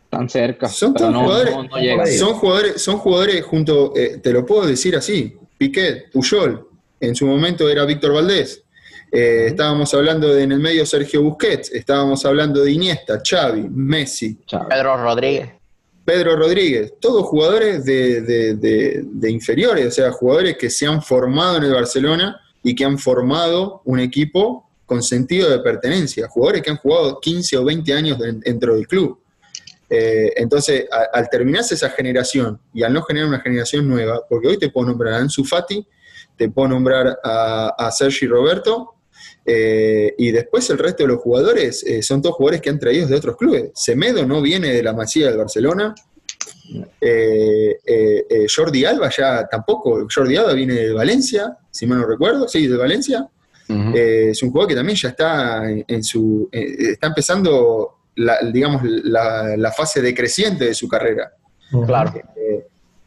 tan 0.09 0.29
cerca. 0.29 0.67
Son 0.67 0.93
pero 0.93 1.05
todos 1.07 1.13
no, 1.15 1.23
jugadores- 1.23 1.55
no- 1.55 1.97
no. 1.97 2.05
Son 2.05 2.33
jugadores, 2.35 2.81
son 2.83 2.97
jugadores 2.99 3.43
junto, 3.43 3.93
eh, 3.95 4.19
te 4.21 4.31
lo 4.31 4.45
puedo 4.45 4.67
decir 4.67 4.95
así, 4.95 5.35
Piqué, 5.57 6.03
Puyol, 6.13 6.67
en 6.99 7.15
su 7.15 7.25
momento 7.25 7.67
era 7.67 7.83
Víctor 7.83 8.13
Valdés. 8.13 8.61
Eh, 9.11 9.45
Estábamos 9.47 9.91
hablando 9.95 10.31
de 10.31 10.43
en 10.43 10.51
el 10.51 10.59
medio 10.59 10.85
Sergio 10.85 11.23
Busquets, 11.23 11.71
estábamos 11.71 12.23
hablando 12.25 12.63
de 12.63 12.71
Iniesta, 12.71 13.21
Xavi, 13.27 13.67
Messi. 13.71 14.37
Pedro 14.69 14.97
Rodríguez. 14.97 15.49
Pedro 16.05 16.35
Rodríguez, 16.35 16.93
todos 16.99 17.23
jugadores 17.25 17.85
de, 17.85 18.21
de- 18.21 19.03
de- 19.05 19.31
inferiores, 19.31 19.87
o 19.87 19.91
sea, 19.91 20.11
jugadores 20.11 20.57
que 20.57 20.69
se 20.69 20.85
han 20.85 21.01
formado 21.01 21.57
en 21.57 21.63
el 21.63 21.73
Barcelona 21.73 22.39
y 22.61 22.75
que 22.75 22.83
han 22.85 22.97
formado 22.97 23.81
un 23.85 23.99
equipo 23.99 24.69
con 24.85 25.01
sentido 25.01 25.49
de 25.49 25.59
pertenencia, 25.59 26.27
jugadores 26.27 26.61
que 26.61 26.71
han 26.71 26.77
jugado 26.77 27.19
15 27.21 27.57
o 27.57 27.63
20 27.63 27.93
años 27.93 28.19
de- 28.19 28.33
dentro 28.33 28.75
del 28.75 28.87
club. 28.87 29.17
Eh, 29.89 30.33
entonces, 30.37 30.85
al 31.13 31.29
terminarse 31.29 31.75
esa 31.75 31.89
generación 31.91 32.59
y 32.73 32.83
al 32.83 32.91
no 32.93 33.03
generar 33.03 33.27
una 33.29 33.39
generación 33.41 33.87
nueva, 33.87 34.21
porque 34.27 34.47
hoy 34.47 34.57
te 34.57 34.69
puedo 34.69 34.87
nombrar 34.87 35.13
a 35.13 35.17
Ansu 35.19 35.43
Fati, 35.45 35.85
te 36.35 36.49
puedo 36.49 36.67
nombrar 36.69 37.19
a, 37.23 37.75
a 37.77 37.91
Sergi 37.91 38.25
Roberto, 38.27 38.95
eh, 39.45 40.15
y 40.17 40.31
después 40.31 40.69
el 40.69 40.77
resto 40.77 41.03
de 41.03 41.09
los 41.09 41.19
jugadores 41.19 41.83
eh, 41.83 42.01
son 42.01 42.21
todos 42.21 42.35
jugadores 42.35 42.61
que 42.61 42.69
han 42.69 42.79
traído 42.79 43.07
de 43.07 43.15
otros 43.15 43.35
clubes. 43.35 43.71
Semedo 43.75 44.25
no 44.25 44.41
viene 44.41 44.69
de 44.69 44.83
la 44.83 44.93
masía 44.93 45.27
del 45.27 45.37
Barcelona. 45.37 45.93
Eh, 47.01 47.77
Jordi 48.53 48.85
Alba 48.85 49.09
ya 49.15 49.47
tampoco. 49.47 50.07
Jordi 50.13 50.37
Alba 50.37 50.53
viene 50.53 50.75
de 50.75 50.93
Valencia, 50.93 51.57
si 51.69 51.85
mal 51.85 51.99
no 51.99 52.07
recuerdo. 52.07 52.47
Sí, 52.47 52.67
de 52.67 52.77
Valencia. 52.77 53.27
Es 53.93 54.43
un 54.43 54.51
jugador 54.51 54.69
que 54.69 54.75
también 54.75 54.97
ya 54.97 55.09
está 55.09 55.69
en, 55.69 55.83
en 55.87 56.03
su. 56.03 56.47
está 56.51 57.07
empezando, 57.07 57.97
la, 58.15 58.39
digamos, 58.51 58.81
la, 58.83 59.57
la 59.57 59.71
fase 59.71 60.01
decreciente 60.01 60.65
de 60.65 60.73
su 60.73 60.87
carrera. 60.87 61.33
Claro. 61.85 62.13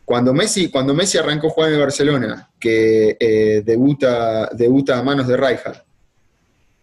Cuando 0.04 0.32
Messi, 0.32 0.70
cuando 0.70 0.94
Messi 0.94 1.18
arrancó 1.18 1.48
a 1.48 1.50
jugar 1.50 1.68
en 1.68 1.74
el 1.76 1.80
Barcelona, 1.80 2.50
que 2.58 3.62
debuta, 3.64 4.50
debuta 4.52 4.98
a 4.98 5.02
manos 5.02 5.28
de 5.28 5.36
Rijkaard, 5.36 5.85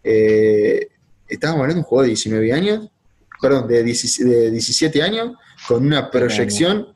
eh, 0.03 0.87
estábamos 1.27 1.61
hablando 1.61 1.75
de 1.75 1.79
un 1.81 1.85
jugador 1.85 2.05
de 2.05 2.09
19 2.09 2.53
años, 2.53 2.89
perdón, 3.41 3.67
de 3.67 3.83
17, 3.83 4.29
de 4.29 4.51
17 4.51 5.01
años, 5.01 5.33
con 5.67 5.85
una 5.85 6.09
proyección 6.11 6.87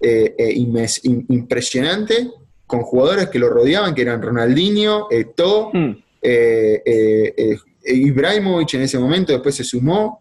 eh, 0.00 0.34
eh, 0.38 0.54
inmes- 0.56 1.00
in- 1.04 1.24
impresionante, 1.28 2.30
con 2.66 2.82
jugadores 2.82 3.28
que 3.28 3.38
lo 3.38 3.48
rodeaban, 3.50 3.94
que 3.94 4.02
eran 4.02 4.20
Ronaldinho, 4.22 5.06
eh, 5.10 6.82
eh, 6.84 7.56
Ibrahimovic 7.84 8.74
en 8.74 8.82
ese 8.82 8.98
momento, 8.98 9.32
después 9.32 9.54
se 9.54 9.64
sumó, 9.64 10.20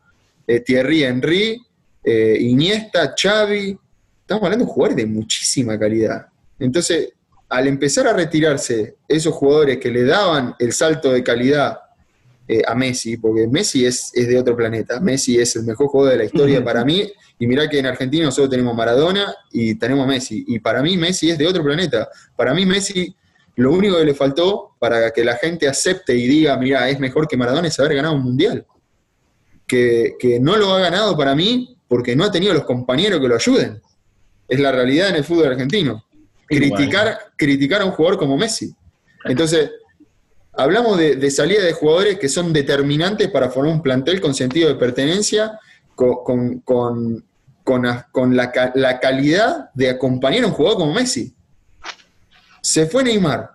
Thierry 0.65 1.03
Henry, 1.03 1.61
Iniesta, 2.03 3.13
Xavi, 3.15 3.77
estamos 4.21 4.43
hablando 4.43 4.65
de 4.65 4.71
jugadores 4.71 4.97
de 4.97 5.05
muchísima 5.05 5.77
calidad. 5.79 6.25
Entonces, 6.59 7.13
al 7.47 7.67
empezar 7.67 8.07
a 8.07 8.13
retirarse 8.13 8.95
esos 9.07 9.33
jugadores 9.33 9.77
que 9.77 9.91
le 9.91 10.03
daban 10.03 10.55
el 10.59 10.73
salto 10.73 11.11
de 11.11 11.23
calidad 11.23 11.77
eh, 12.53 12.61
a 12.67 12.75
Messi, 12.75 13.15
porque 13.15 13.47
Messi 13.47 13.85
es, 13.85 14.11
es 14.13 14.27
de 14.27 14.37
otro 14.37 14.57
planeta, 14.57 14.99
Messi 14.99 15.39
es 15.39 15.55
el 15.55 15.63
mejor 15.63 15.87
jugador 15.87 16.11
de 16.11 16.17
la 16.17 16.25
historia 16.25 16.61
para 16.61 16.83
mí, 16.83 17.09
y 17.39 17.47
mirá 17.47 17.69
que 17.69 17.79
en 17.79 17.85
Argentina 17.85 18.25
nosotros 18.25 18.49
tenemos 18.49 18.75
Maradona 18.75 19.33
y 19.53 19.75
tenemos 19.75 20.05
Messi, 20.05 20.43
y 20.45 20.59
para 20.59 20.81
mí 20.81 20.97
Messi 20.97 21.29
es 21.29 21.37
de 21.37 21.47
otro 21.47 21.63
planeta. 21.63 22.09
Para 22.35 22.53
mí 22.53 22.65
Messi, 22.65 23.15
lo 23.55 23.71
único 23.71 23.97
que 23.97 24.03
le 24.03 24.13
faltó 24.13 24.75
para 24.79 25.11
que 25.11 25.23
la 25.23 25.37
gente 25.37 25.65
acepte 25.65 26.13
y 26.13 26.27
diga, 26.27 26.57
mira, 26.57 26.89
es 26.89 26.99
mejor 26.99 27.25
que 27.25 27.37
Maradona 27.37 27.69
es 27.69 27.79
haber 27.79 27.95
ganado 27.95 28.15
un 28.15 28.23
mundial. 28.23 28.65
Que, 29.65 30.15
que 30.19 30.37
no 30.41 30.57
lo 30.57 30.73
ha 30.73 30.81
ganado 30.81 31.15
para 31.15 31.33
mí 31.33 31.77
porque 31.87 32.17
no 32.17 32.25
ha 32.25 32.31
tenido 32.33 32.53
los 32.53 32.65
compañeros 32.65 33.21
que 33.21 33.29
lo 33.29 33.35
ayuden. 33.35 33.81
Es 34.49 34.59
la 34.59 34.73
realidad 34.73 35.07
en 35.07 35.15
el 35.15 35.23
fútbol 35.23 35.47
argentino. 35.47 36.03
Criticar, 36.47 37.17
criticar 37.37 37.81
a 37.81 37.85
un 37.85 37.91
jugador 37.91 38.19
como 38.19 38.37
Messi. 38.37 38.75
Entonces, 39.23 39.71
hablamos 40.53 40.97
de, 40.97 41.31
salida 41.31 41.63
de 41.63 41.73
jugadores 41.73 42.19
que 42.19 42.29
son 42.29 42.51
determinantes 42.53 43.29
para 43.29 43.49
formar 43.49 43.73
un 43.73 43.81
plantel 43.81 44.19
con 44.21 44.33
sentido 44.33 44.69
de 44.69 44.75
pertenencia, 44.75 45.59
con, 45.95 46.59
con, 46.61 47.23
con, 47.63 48.35
la, 48.35 48.51
la 48.75 48.99
calidad 48.99 49.69
de 49.73 49.89
acompañar 49.89 50.43
a 50.43 50.47
un 50.47 50.53
jugador 50.53 50.79
como 50.79 50.93
Messi. 50.93 51.33
Se 52.61 52.85
fue 52.85 53.03
Neymar, 53.03 53.49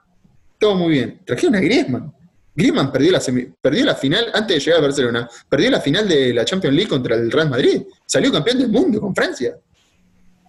todo 0.59 0.75
muy 0.75 0.93
bien. 0.93 1.21
Trajeron 1.25 1.55
a 1.57 1.61
Griezmann. 1.61 2.13
Griezmann 2.55 2.91
perdió 2.91 3.13
la, 3.13 3.21
perdió 3.61 3.85
la 3.85 3.95
final, 3.95 4.27
antes 4.33 4.57
de 4.57 4.61
llegar 4.61 4.79
a 4.81 4.83
Barcelona, 4.83 5.29
perdió 5.49 5.71
la 5.71 5.81
final 5.81 6.09
de 6.09 6.33
la 6.33 6.45
Champions 6.45 6.75
League 6.75 6.89
contra 6.89 7.15
el 7.15 7.31
Real 7.31 7.51
Madrid. 7.51 7.83
Salió 8.07 8.33
campeón 8.33 8.59
del 8.59 8.69
mundo 8.69 9.01
con 9.01 9.15
Francia. 9.15 9.57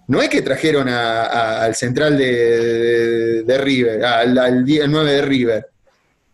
No 0.08 0.22
es 0.22 0.30
que 0.30 0.42
trajeron 0.42 0.88
a- 0.88 1.64
al 1.64 1.76
central 1.76 2.18
de, 2.18 3.44
de- 3.44 3.58
River, 3.58 4.06
al, 4.06 4.38
al 4.38 4.64
10 4.64 4.88
9 4.88 5.12
de 5.12 5.22
River. 5.22 5.68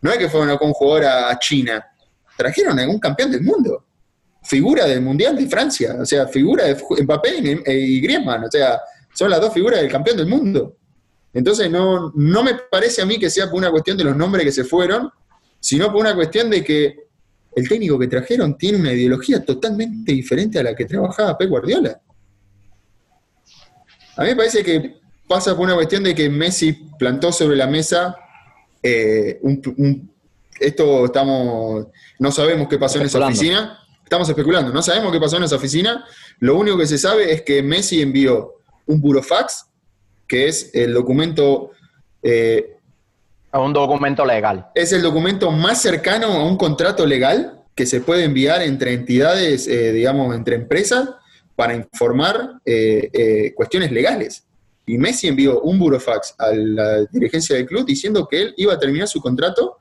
No 0.04 0.12
es 0.12 0.18
que 0.18 0.28
fueron 0.28 0.58
con 0.58 0.68
un 0.68 0.74
jugador 0.74 1.06
a, 1.06 1.38
China. 1.38 1.82
Trajeron 2.36 2.78
a 2.78 2.86
un 2.86 2.98
campeón 2.98 3.30
del 3.30 3.40
mundo. 3.40 3.86
Figura 4.42 4.84
del 4.84 5.00
Mundial 5.00 5.34
de 5.34 5.46
Francia. 5.46 5.96
O 5.98 6.04
sea, 6.04 6.28
figura 6.28 6.64
de 6.64 6.76
Mbappé 7.02 7.62
y, 7.66 7.72
y 7.72 8.00
Griezmann. 8.02 8.44
O 8.44 8.50
sea, 8.50 8.78
son 9.14 9.30
las 9.30 9.40
dos 9.40 9.54
figuras 9.54 9.80
del 9.80 9.90
campeón 9.90 10.18
del 10.18 10.26
mundo. 10.26 10.76
Entonces, 11.32 11.70
no, 11.70 12.12
no 12.14 12.42
me 12.44 12.52
parece 12.70 13.00
a 13.00 13.06
mí 13.06 13.18
que 13.18 13.30
sea 13.30 13.46
por 13.46 13.54
una 13.54 13.70
cuestión 13.70 13.96
de 13.96 14.04
los 14.04 14.14
nombres 14.14 14.44
que 14.44 14.52
se 14.52 14.64
fueron, 14.64 15.10
sino 15.58 15.90
por 15.90 16.02
una 16.02 16.14
cuestión 16.14 16.50
de 16.50 16.62
que 16.62 17.06
el 17.56 17.66
técnico 17.66 17.98
que 17.98 18.08
trajeron 18.08 18.58
tiene 18.58 18.76
una 18.76 18.92
ideología 18.92 19.42
totalmente 19.42 20.12
diferente 20.12 20.58
a 20.58 20.64
la 20.64 20.76
que 20.76 20.84
trabajaba 20.84 21.38
Pep 21.38 21.48
Guardiola. 21.48 21.98
A 24.18 24.22
mí 24.22 24.28
me 24.28 24.36
parece 24.36 24.62
que 24.62 25.00
pasa 25.26 25.56
por 25.56 25.64
una 25.64 25.76
cuestión 25.76 26.04
de 26.04 26.14
que 26.14 26.28
Messi 26.28 26.74
plantó 26.98 27.32
sobre 27.32 27.56
la 27.56 27.66
mesa 27.66 28.14
eh, 28.84 29.38
un, 29.42 29.60
un- 29.78 30.10
esto 30.60 31.06
estamos, 31.06 31.86
no 32.20 32.30
sabemos 32.30 32.68
qué 32.68 32.78
pasó 32.78 33.00
en 33.00 33.06
esa 33.06 33.18
oficina, 33.26 33.78
estamos 34.04 34.28
especulando, 34.28 34.72
no 34.72 34.82
sabemos 34.82 35.10
qué 35.12 35.18
pasó 35.18 35.36
en 35.38 35.42
esa 35.44 35.56
oficina, 35.56 36.04
lo 36.38 36.56
único 36.56 36.78
que 36.78 36.86
se 36.86 36.98
sabe 36.98 37.32
es 37.32 37.42
que 37.42 37.60
Messi 37.62 38.00
envió 38.02 38.54
un 38.86 39.00
burofax, 39.00 39.66
que 40.28 40.46
es 40.46 40.70
el 40.74 40.92
documento, 40.94 41.72
eh, 42.22 42.76
Es 43.52 43.58
un 43.60 43.72
documento 43.72 44.24
legal. 44.24 44.66
es 44.74 44.92
el 44.92 45.02
documento 45.02 45.50
más 45.50 45.80
cercano 45.82 46.26
a 46.28 46.44
un 46.44 46.56
contrato 46.56 47.04
legal 47.06 47.60
que 47.74 47.86
se 47.86 48.00
puede 48.00 48.22
enviar 48.24 48.62
entre 48.62 48.92
entidades, 48.92 49.66
eh, 49.66 49.90
digamos, 49.92 50.34
entre 50.36 50.54
empresas, 50.54 51.08
para 51.56 51.74
informar 51.74 52.60
eh, 52.64 53.10
eh, 53.12 53.52
cuestiones 53.54 53.90
legales. 53.90 54.43
Y 54.86 54.98
Messi 54.98 55.28
envió 55.28 55.60
un 55.62 55.78
burofax 55.78 56.34
a 56.38 56.52
la 56.52 57.04
dirigencia 57.06 57.56
del 57.56 57.66
club 57.66 57.86
diciendo 57.86 58.26
que 58.30 58.42
él 58.42 58.54
iba 58.56 58.74
a 58.74 58.78
terminar 58.78 59.08
su 59.08 59.20
contrato 59.20 59.78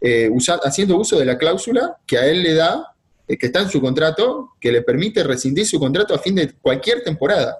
eh, 0.00 0.28
usa- 0.30 0.60
haciendo 0.62 0.98
uso 0.98 1.18
de 1.18 1.24
la 1.24 1.38
cláusula 1.38 1.96
que 2.06 2.18
a 2.18 2.26
él 2.26 2.42
le 2.42 2.52
da, 2.54 2.88
eh, 3.26 3.38
que 3.38 3.46
está 3.46 3.60
en 3.62 3.70
su 3.70 3.80
contrato, 3.80 4.50
que 4.60 4.70
le 4.70 4.82
permite 4.82 5.22
rescindir 5.22 5.66
su 5.66 5.78
contrato 5.78 6.14
a 6.14 6.18
fin 6.18 6.34
de 6.34 6.52
cualquier 6.60 7.02
temporada. 7.02 7.58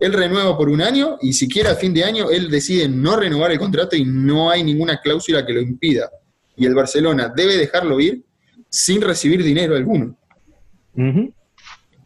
Él 0.00 0.12
renueva 0.14 0.56
por 0.56 0.70
un 0.70 0.80
año 0.80 1.18
y 1.20 1.34
siquiera 1.34 1.72
a 1.72 1.74
fin 1.74 1.92
de 1.92 2.04
año 2.04 2.30
él 2.30 2.50
decide 2.50 2.88
no 2.88 3.16
renovar 3.16 3.52
el 3.52 3.58
contrato 3.58 3.94
y 3.96 4.04
no 4.04 4.50
hay 4.50 4.64
ninguna 4.64 4.98
cláusula 5.00 5.44
que 5.44 5.52
lo 5.52 5.60
impida. 5.60 6.10
Y 6.56 6.64
el 6.64 6.74
Barcelona 6.74 7.30
debe 7.34 7.56
dejarlo 7.58 8.00
ir 8.00 8.24
sin 8.70 9.02
recibir 9.02 9.42
dinero 9.42 9.76
alguno. 9.76 10.16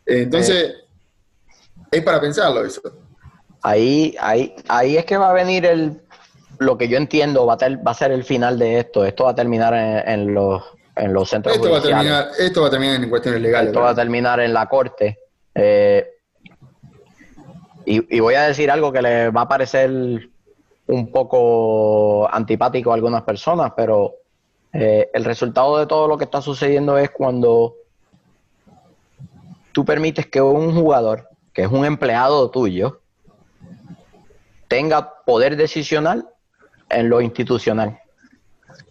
Entonces, 0.04 0.74
es 1.90 2.02
para 2.02 2.20
pensarlo 2.20 2.64
eso. 2.64 2.82
Ahí, 3.62 4.14
ahí, 4.20 4.54
ahí 4.68 4.96
es 4.96 5.04
que 5.04 5.16
va 5.16 5.30
a 5.30 5.32
venir 5.32 5.66
el, 5.66 6.00
lo 6.58 6.78
que 6.78 6.88
yo 6.88 6.96
entiendo 6.96 7.44
va 7.46 7.54
a, 7.54 7.58
ter- 7.58 7.86
va 7.86 7.90
a 7.90 7.94
ser 7.94 8.12
el 8.12 8.24
final 8.24 8.58
de 8.58 8.78
esto. 8.80 9.04
Esto 9.04 9.24
va 9.24 9.30
a 9.30 9.34
terminar 9.34 9.74
en, 9.74 10.08
en 10.08 10.34
los, 10.34 10.62
en 10.96 11.12
los 11.12 11.28
centros 11.28 11.56
Esto 11.56 11.70
va, 11.70 11.78
a 11.78 11.80
judiciales. 11.80 12.06
terminar, 12.06 12.32
esto 12.38 12.60
va 12.62 12.66
a 12.68 12.70
terminar 12.70 13.02
en 13.02 13.10
cuestiones 13.10 13.40
legales. 13.40 13.68
Esto 13.68 13.80
va 13.80 13.90
a 13.90 13.94
terminar 13.94 14.40
en 14.40 14.52
la 14.54 14.66
corte. 14.66 15.18
Eh, 15.54 16.06
y, 17.84 18.16
y 18.16 18.20
voy 18.20 18.34
a 18.34 18.42
decir 18.42 18.70
algo 18.70 18.92
que 18.92 19.02
le 19.02 19.30
va 19.30 19.42
a 19.42 19.48
parecer 19.48 19.90
un 20.86 21.10
poco 21.12 22.28
antipático 22.32 22.90
a 22.92 22.94
algunas 22.94 23.22
personas, 23.22 23.72
pero 23.76 24.14
eh, 24.72 25.10
el 25.12 25.24
resultado 25.24 25.78
de 25.78 25.86
todo 25.86 26.06
lo 26.06 26.16
que 26.16 26.24
está 26.24 26.40
sucediendo 26.42 26.96
es 26.98 27.10
cuando 27.10 27.74
tú 29.72 29.84
permites 29.84 30.26
que 30.26 30.40
un 30.40 30.74
jugador, 30.74 31.28
que 31.52 31.62
es 31.62 31.68
un 31.70 31.84
empleado 31.84 32.50
tuyo, 32.50 33.00
tenga 34.68 35.24
poder 35.24 35.56
decisional 35.56 36.28
en 36.90 37.08
lo 37.08 37.20
institucional. 37.20 37.98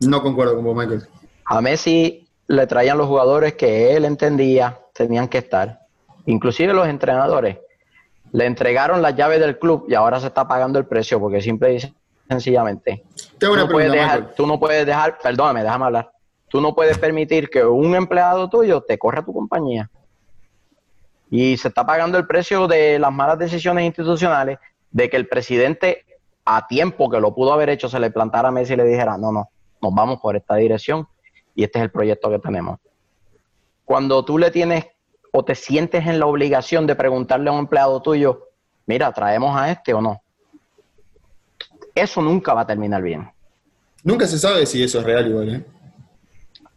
No 0.01 0.21
concuerdo 0.21 0.55
con 0.55 0.65
vos, 0.65 0.75
Michael. 0.75 1.07
A 1.45 1.61
Messi 1.61 2.27
le 2.47 2.67
traían 2.67 2.97
los 2.97 3.07
jugadores 3.07 3.53
que 3.53 3.95
él 3.95 4.05
entendía 4.05 4.79
tenían 4.93 5.27
que 5.27 5.37
estar. 5.37 5.81
Inclusive 6.25 6.73
los 6.73 6.87
entrenadores 6.87 7.57
le 8.31 8.45
entregaron 8.45 9.01
las 9.01 9.15
llaves 9.15 9.39
del 9.39 9.57
club 9.57 9.85
y 9.87 9.93
ahora 9.93 10.19
se 10.19 10.27
está 10.27 10.47
pagando 10.47 10.79
el 10.79 10.85
precio 10.85 11.19
porque 11.19 11.41
simple 11.41 11.75
y 11.75 11.95
sencillamente 12.27 13.03
Tengo 13.37 13.53
tú 13.53 13.59
no, 13.61 13.67
pregunta, 13.67 13.91
dejar, 13.91 14.33
tú 14.35 14.47
no 14.47 14.59
puedes 14.59 14.85
dejar, 14.85 15.17
perdóname, 15.19 15.63
déjame 15.63 15.85
hablar. 15.85 16.11
Tú 16.49 16.61
no 16.61 16.73
puedes 16.73 16.97
permitir 16.97 17.49
que 17.49 17.63
un 17.63 17.95
empleado 17.95 18.49
tuyo 18.49 18.81
te 18.81 18.97
corra 18.97 19.23
tu 19.23 19.33
compañía. 19.33 19.89
Y 21.29 21.57
se 21.57 21.67
está 21.67 21.85
pagando 21.85 22.17
el 22.17 22.25
precio 22.25 22.67
de 22.67 22.99
las 22.99 23.11
malas 23.11 23.37
decisiones 23.37 23.85
institucionales, 23.85 24.57
de 24.91 25.09
que 25.09 25.17
el 25.17 25.27
presidente 25.27 26.05
a 26.45 26.67
tiempo 26.67 27.09
que 27.09 27.19
lo 27.19 27.35
pudo 27.35 27.53
haber 27.53 27.69
hecho 27.69 27.89
se 27.89 27.99
le 27.99 28.11
plantara 28.11 28.49
a 28.49 28.51
Messi 28.51 28.73
y 28.73 28.77
le 28.77 28.85
dijera, 28.85 29.17
no, 29.17 29.31
no, 29.31 29.49
nos 29.81 29.93
vamos 29.93 30.19
por 30.21 30.35
esta 30.35 30.55
dirección 30.55 31.07
y 31.55 31.63
este 31.63 31.79
es 31.79 31.83
el 31.83 31.91
proyecto 31.91 32.29
que 32.29 32.39
tenemos. 32.39 32.79
Cuando 33.83 34.23
tú 34.23 34.37
le 34.37 34.51
tienes 34.51 34.85
o 35.31 35.43
te 35.43 35.55
sientes 35.55 36.05
en 36.07 36.19
la 36.19 36.25
obligación 36.25 36.87
de 36.87 36.95
preguntarle 36.95 37.49
a 37.49 37.53
un 37.53 37.59
empleado 37.59 38.01
tuyo, 38.01 38.49
mira, 38.85 39.11
traemos 39.11 39.57
a 39.57 39.71
este 39.71 39.93
o 39.93 40.01
no, 40.01 40.21
eso 41.93 42.21
nunca 42.21 42.53
va 42.53 42.61
a 42.61 42.67
terminar 42.67 43.01
bien. 43.01 43.29
Nunca 44.03 44.27
se 44.27 44.37
sabe 44.37 44.65
si 44.65 44.83
eso 44.83 44.99
es 44.99 45.05
real 45.05 45.27
igual, 45.27 45.55
¿eh? 45.55 45.65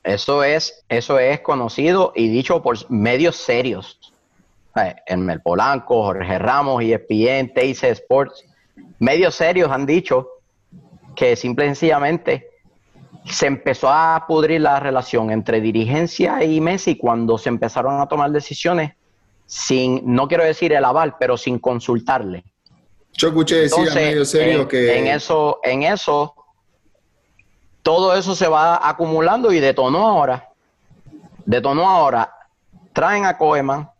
Eso 0.02 0.42
es, 0.42 0.82
eso 0.88 1.18
es 1.18 1.40
conocido 1.40 2.12
y 2.16 2.28
dicho 2.28 2.62
por 2.62 2.90
medios 2.90 3.36
serios. 3.36 3.99
Eh, 4.86 4.96
Elmer 5.06 5.40
Polanco, 5.42 6.04
Jorge 6.04 6.38
Ramos, 6.38 6.82
ESPN, 6.82 7.52
TIC 7.54 7.84
Sports. 7.84 8.44
Medios 8.98 9.34
serios 9.34 9.70
han 9.70 9.86
dicho 9.86 10.28
que 11.14 11.36
simple 11.36 11.66
y 11.66 11.68
sencillamente 11.68 12.48
se 13.24 13.46
empezó 13.46 13.88
a 13.88 14.24
pudrir 14.26 14.60
la 14.60 14.80
relación 14.80 15.30
entre 15.30 15.60
dirigencia 15.60 16.42
y 16.42 16.60
Messi 16.60 16.96
cuando 16.96 17.38
se 17.38 17.48
empezaron 17.48 18.00
a 18.00 18.06
tomar 18.06 18.30
decisiones 18.30 18.92
sin, 19.46 20.02
no 20.04 20.28
quiero 20.28 20.44
decir 20.44 20.72
el 20.72 20.84
aval, 20.84 21.16
pero 21.18 21.36
sin 21.36 21.58
consultarle. 21.58 22.44
Yo 23.12 23.28
escuché 23.28 23.56
decir 23.56 23.90
a 23.90 23.94
medio 23.94 24.24
serio 24.24 24.62
en, 24.62 24.68
que. 24.68 24.98
en 24.98 25.06
eso, 25.08 25.58
en 25.64 25.82
eso, 25.82 26.34
todo 27.82 28.14
eso 28.14 28.34
se 28.34 28.46
va 28.46 28.88
acumulando 28.88 29.52
y 29.52 29.60
detonó 29.60 30.06
ahora. 30.06 30.48
Detonó 31.44 31.88
ahora. 31.88 32.32
Traen 32.92 33.24
a 33.24 33.36
Koeman 33.36 33.90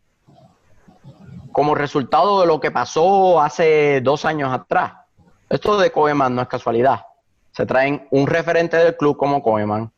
como 1.52 1.74
resultado 1.74 2.40
de 2.40 2.46
lo 2.46 2.60
que 2.60 2.70
pasó 2.70 3.40
hace 3.40 4.00
dos 4.02 4.24
años 4.24 4.52
atrás. 4.52 4.92
Esto 5.48 5.78
de 5.78 5.90
Koeman 5.90 6.34
no 6.34 6.42
es 6.42 6.48
casualidad. 6.48 7.00
Se 7.52 7.66
traen 7.66 8.06
un 8.10 8.26
referente 8.26 8.76
del 8.76 8.96
club 8.96 9.16
como 9.16 9.42
Koeman. 9.42 9.90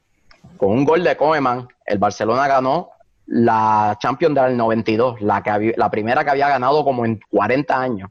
Con 0.57 0.71
un 0.71 0.85
gol 0.85 1.05
de 1.05 1.17
Koeman, 1.17 1.69
el 1.85 1.99
Barcelona 1.99 2.47
ganó 2.49 2.91
la 3.27 3.97
Champions 4.01 4.35
del 4.35 4.57
92, 4.57 5.21
la, 5.21 5.43
que 5.43 5.51
había- 5.51 5.75
la 5.77 5.91
primera 5.91 6.25
que 6.25 6.31
había 6.31 6.49
ganado 6.49 6.85
como 6.85 7.05
en 7.05 7.21
40 7.31 7.81
años 7.81 8.11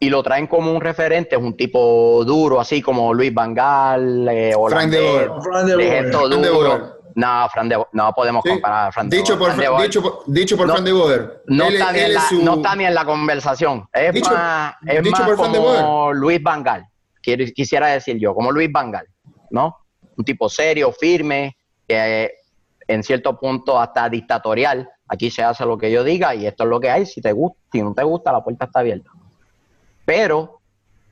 y 0.00 0.08
lo 0.10 0.22
traen 0.22 0.46
como 0.46 0.72
un 0.72 0.80
referente, 0.80 1.36
es 1.36 1.42
un 1.42 1.56
tipo 1.56 2.24
duro, 2.24 2.60
así 2.60 2.80
como 2.82 3.12
Luis 3.14 3.32
Van 3.34 3.54
Gaal, 3.54 4.28
eh, 4.30 4.52
Frank 4.72 4.90
de 4.90 5.00
Boer. 5.00 5.30
De 5.66 5.74
Boer. 5.76 6.10
de 6.42 6.48
duro. 6.48 6.99
No, 7.14 7.48
Fran 7.50 7.68
de 7.68 7.82
no 7.92 8.12
podemos 8.12 8.42
Sí. 8.44 8.50
comparar 8.50 8.88
a 8.88 8.92
Fran 8.92 9.08
de 9.08 9.16
Dicho 9.16 9.36
Boer. 9.36 9.52
por, 9.52 9.62
Fran 9.64 9.76
de 9.78 9.82
dicho 9.84 10.02
por, 10.02 10.22
dicho 10.26 10.56
por 10.56 10.66
No- 10.66 10.72
Fran 10.74 10.84
de 10.84 10.92
Boer. 10.92 11.42
no, 11.46 11.66
Él- 11.68 11.74
está 11.74 11.90
él 11.90 11.96
en 12.06 12.14
la, 12.14 12.20
su- 12.28 12.42
no 12.42 12.54
está 12.56 12.76
ni 12.76 12.84
en 12.84 12.94
la 12.94 13.04
conversación. 13.04 13.88
Es 13.92 14.12
Dicho- 14.14 14.30
más, 14.32 14.74
es 14.86 15.02
dicho 15.02 15.16
más 15.18 15.28
por 15.28 15.38
Fran 15.38 15.52
de 15.52 15.58
como 15.58 16.12
Luis 16.12 16.42
Van 16.42 16.62
Gaal, 16.62 16.86
quiero- 17.22 17.44
quisiera 17.54 17.88
decir 17.88 18.16
yo, 18.18 18.34
como 18.34 18.50
Luis 18.52 18.70
Van 18.72 18.90
Gaal, 18.90 19.06
¿no? 19.50 19.76
Un 20.16 20.24
tipo 20.24 20.48
serio, 20.48 20.92
firme, 20.92 21.56
que 21.88 22.30
en 22.86 23.02
cierto 23.02 23.38
punto 23.38 23.78
hasta 23.80 24.08
dictatorial. 24.08 24.88
Aquí 25.08 25.30
se 25.30 25.42
hace 25.42 25.64
lo 25.64 25.76
que 25.76 25.90
yo 25.90 26.04
diga 26.04 26.34
y 26.34 26.46
esto 26.46 26.62
es 26.64 26.70
lo 26.70 26.78
que 26.78 26.90
hay. 26.90 27.04
Si 27.06 27.20
te 27.20 27.32
gusta, 27.32 27.58
si 27.72 27.82
no 27.82 27.92
te 27.94 28.02
gusta, 28.04 28.30
la 28.32 28.44
puerta 28.44 28.66
está 28.66 28.80
abierta. 28.80 29.10
Pero 30.04 30.60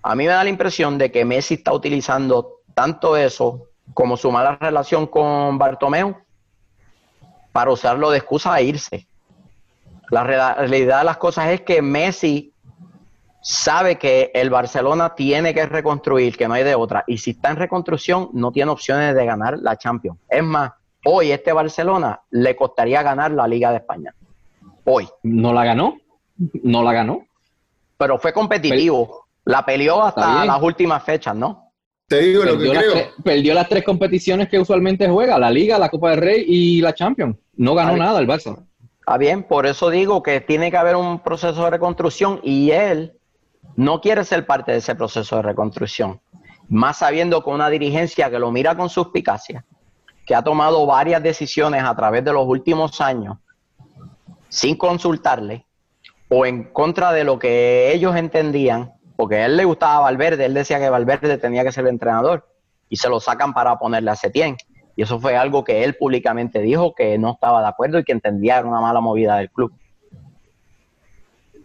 a 0.03 0.15
mí 0.15 0.25
me 0.25 0.31
da 0.33 0.45
la 0.45 0.51
impresión 0.51 0.99
de 0.99 1.11
que 1.11 1.25
Messi 1.25 1.55
está 1.55 1.73
utilizando 1.73 2.61
tanto 2.75 3.17
eso 3.17 3.68
como 3.95 4.17
su 4.17 4.31
mala 4.31 4.57
relación 4.61 5.07
con 5.07 5.59
Bartomeu 5.59 6.17
para 7.53 7.71
usarlo 7.71 8.11
de 8.11 8.19
excusa 8.19 8.55
a 8.55 8.61
irse. 8.61 9.07
La 10.11 10.25
rea- 10.25 10.55
realidad 10.55 10.99
de 11.01 11.05
las 11.05 11.17
cosas 11.17 11.49
es 11.49 11.61
que 11.63 11.83
Messi 11.83 12.53
sabe 13.41 13.99
que 13.99 14.31
el 14.35 14.51
Barcelona 14.51 15.15
tiene 15.15 15.55
que 15.55 15.67
reconstruir, 15.67 16.37
que 16.37 16.49
no 16.49 16.55
hay 16.55 16.65
de 16.65 16.75
otra. 16.75 17.05
Y 17.07 17.19
si 17.19 17.31
está 17.31 17.51
en 17.51 17.57
reconstrucción, 17.57 18.31
no 18.33 18.53
tiene 18.53 18.71
opciones 18.71 19.15
de 19.15 19.25
ganar 19.25 19.59
la 19.59 19.77
Champions. 19.77 20.19
Es 20.29 20.43
más, 20.43 20.73
hoy 21.05 21.31
este 21.33 21.53
Barcelona 21.53 22.21
le 22.31 22.57
costaría 22.57 23.03
ganar 23.03 23.31
la 23.33 23.47
Liga 23.47 23.71
de 23.71 23.79
España. 23.79 24.15
Hoy. 24.85 25.09
No 25.23 25.53
la 25.53 25.65
ganó. 25.65 25.97
No 26.63 26.83
la 26.83 26.93
ganó. 26.93 27.25
Pero 27.97 28.19
fue 28.19 28.33
competitivo. 28.33 29.27
La 29.45 29.65
peleó 29.65 30.03
hasta 30.03 30.45
las 30.47 30.63
últimas 30.63 31.03
fechas, 31.03 31.35
¿no? 31.35 31.68
Te 32.09 32.21
digo 32.21 32.43
lo 32.43 32.59
que 32.59 32.65
Perdió 32.65 32.75
las, 32.75 32.83
creo. 32.83 32.93
tres, 32.93 33.09
perdió 33.23 33.55
las 33.55 33.69
tres 33.69 33.85
competiciones 33.85 34.49
que 34.49 34.59
usualmente 34.59 35.09
juega, 35.09 35.39
la 35.39 35.51
Liga, 35.51 35.79
la 35.79 35.91
Copa 35.91 36.11
del 36.11 36.21
Rey 36.21 36.45
y 36.49 36.81
la 36.81 36.95
Champions. 36.95 37.37
No 37.55 37.75
ganó 37.75 37.97
nada 37.97 38.19
el 38.19 38.27
Barça. 38.27 38.65
Está 39.01 39.19
bien, 39.19 39.43
por 39.43 39.67
eso 39.67 39.91
digo 39.91 40.23
que 40.23 40.41
tiene 40.41 40.71
que 40.71 40.77
haber 40.79 40.97
un 40.97 41.21
proceso 41.21 41.65
de 41.65 41.71
reconstrucción 41.71 42.41
y 42.43 42.71
él 42.71 43.13
no 43.77 44.01
quiere 44.01 44.25
ser 44.25 44.47
parte 44.47 44.73
de 44.73 44.79
ese 44.79 44.95
proceso 44.95 45.37
de 45.37 45.43
reconstrucción. 45.43 46.21
Más 46.69 46.99
sabiendo 46.99 47.45
que 47.45 47.51
una 47.51 47.71
dirigencia 47.71 48.31
que 48.31 48.39
lo 48.39 48.51
mira 48.51 48.77
con 48.77 48.89
suspicacia, 48.89 49.65
que 50.27 50.35
ha 50.35 50.43
tomado 50.43 50.85
varias 50.87 51.23
decisiones 51.23 51.83
a 51.83 51.95
través 51.95 52.25
de 52.25 52.33
los 52.33 52.47
últimos 52.47 53.01
años 53.01 53.39
sin 54.49 54.77
consultarle 54.77 55.67
o 56.29 56.45
en 56.45 56.65
contra 56.65 57.13
de 57.13 57.25
lo 57.25 57.39
que 57.39 57.93
ellos 57.93 58.17
entendían, 58.17 58.93
porque 59.19 59.45
él 59.45 59.57
le 59.57 59.65
gustaba 59.65 59.99
Valverde, 59.99 60.45
él 60.45 60.55
decía 60.55 60.79
que 60.79 60.89
Valverde 60.89 61.39
tenía 61.39 61.65
que 61.65 61.73
ser 61.73 61.83
el 61.83 61.91
entrenador 61.91 62.47
y 62.89 62.99
se 62.99 63.09
lo 63.09 63.19
sacan 63.19 63.53
para 63.53 63.77
ponerle 63.77 64.13
a 64.13 64.15
Setién. 64.15 64.57
Y 64.95 65.03
eso 65.03 65.19
fue 65.19 65.37
algo 65.37 65.65
que 65.65 65.83
él 65.83 65.97
públicamente 65.97 66.61
dijo 66.61 66.95
que 66.95 67.19
no 67.19 67.33
estaba 67.33 67.61
de 67.61 67.67
acuerdo 67.67 67.99
y 67.99 68.05
que 68.05 68.13
entendía 68.13 68.59
era 68.59 68.69
una 68.69 68.81
mala 68.81 69.01
movida 69.01 69.35
del 69.39 69.51
club. 69.51 69.73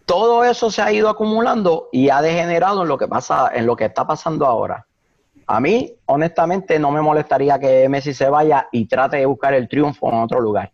Todo 0.04 0.42
eso 0.42 0.68
se 0.68 0.82
ha 0.82 0.92
ido 0.92 1.08
acumulando 1.08 1.90
y 1.92 2.08
ha 2.08 2.20
degenerado 2.22 2.82
en 2.82 2.88
lo 2.88 2.98
que 2.98 3.06
pasa, 3.06 3.48
en 3.54 3.66
lo 3.66 3.76
que 3.76 3.84
está 3.84 4.04
pasando 4.04 4.46
ahora. 4.46 4.84
A 5.46 5.60
mí, 5.60 5.94
honestamente, 6.06 6.80
no 6.80 6.90
me 6.90 7.02
molestaría 7.02 7.60
que 7.60 7.88
Messi 7.88 8.14
se 8.14 8.28
vaya 8.28 8.66
y 8.72 8.86
trate 8.86 9.18
de 9.18 9.26
buscar 9.26 9.54
el 9.54 9.68
triunfo 9.68 10.08
en 10.08 10.18
otro 10.18 10.40
lugar, 10.40 10.72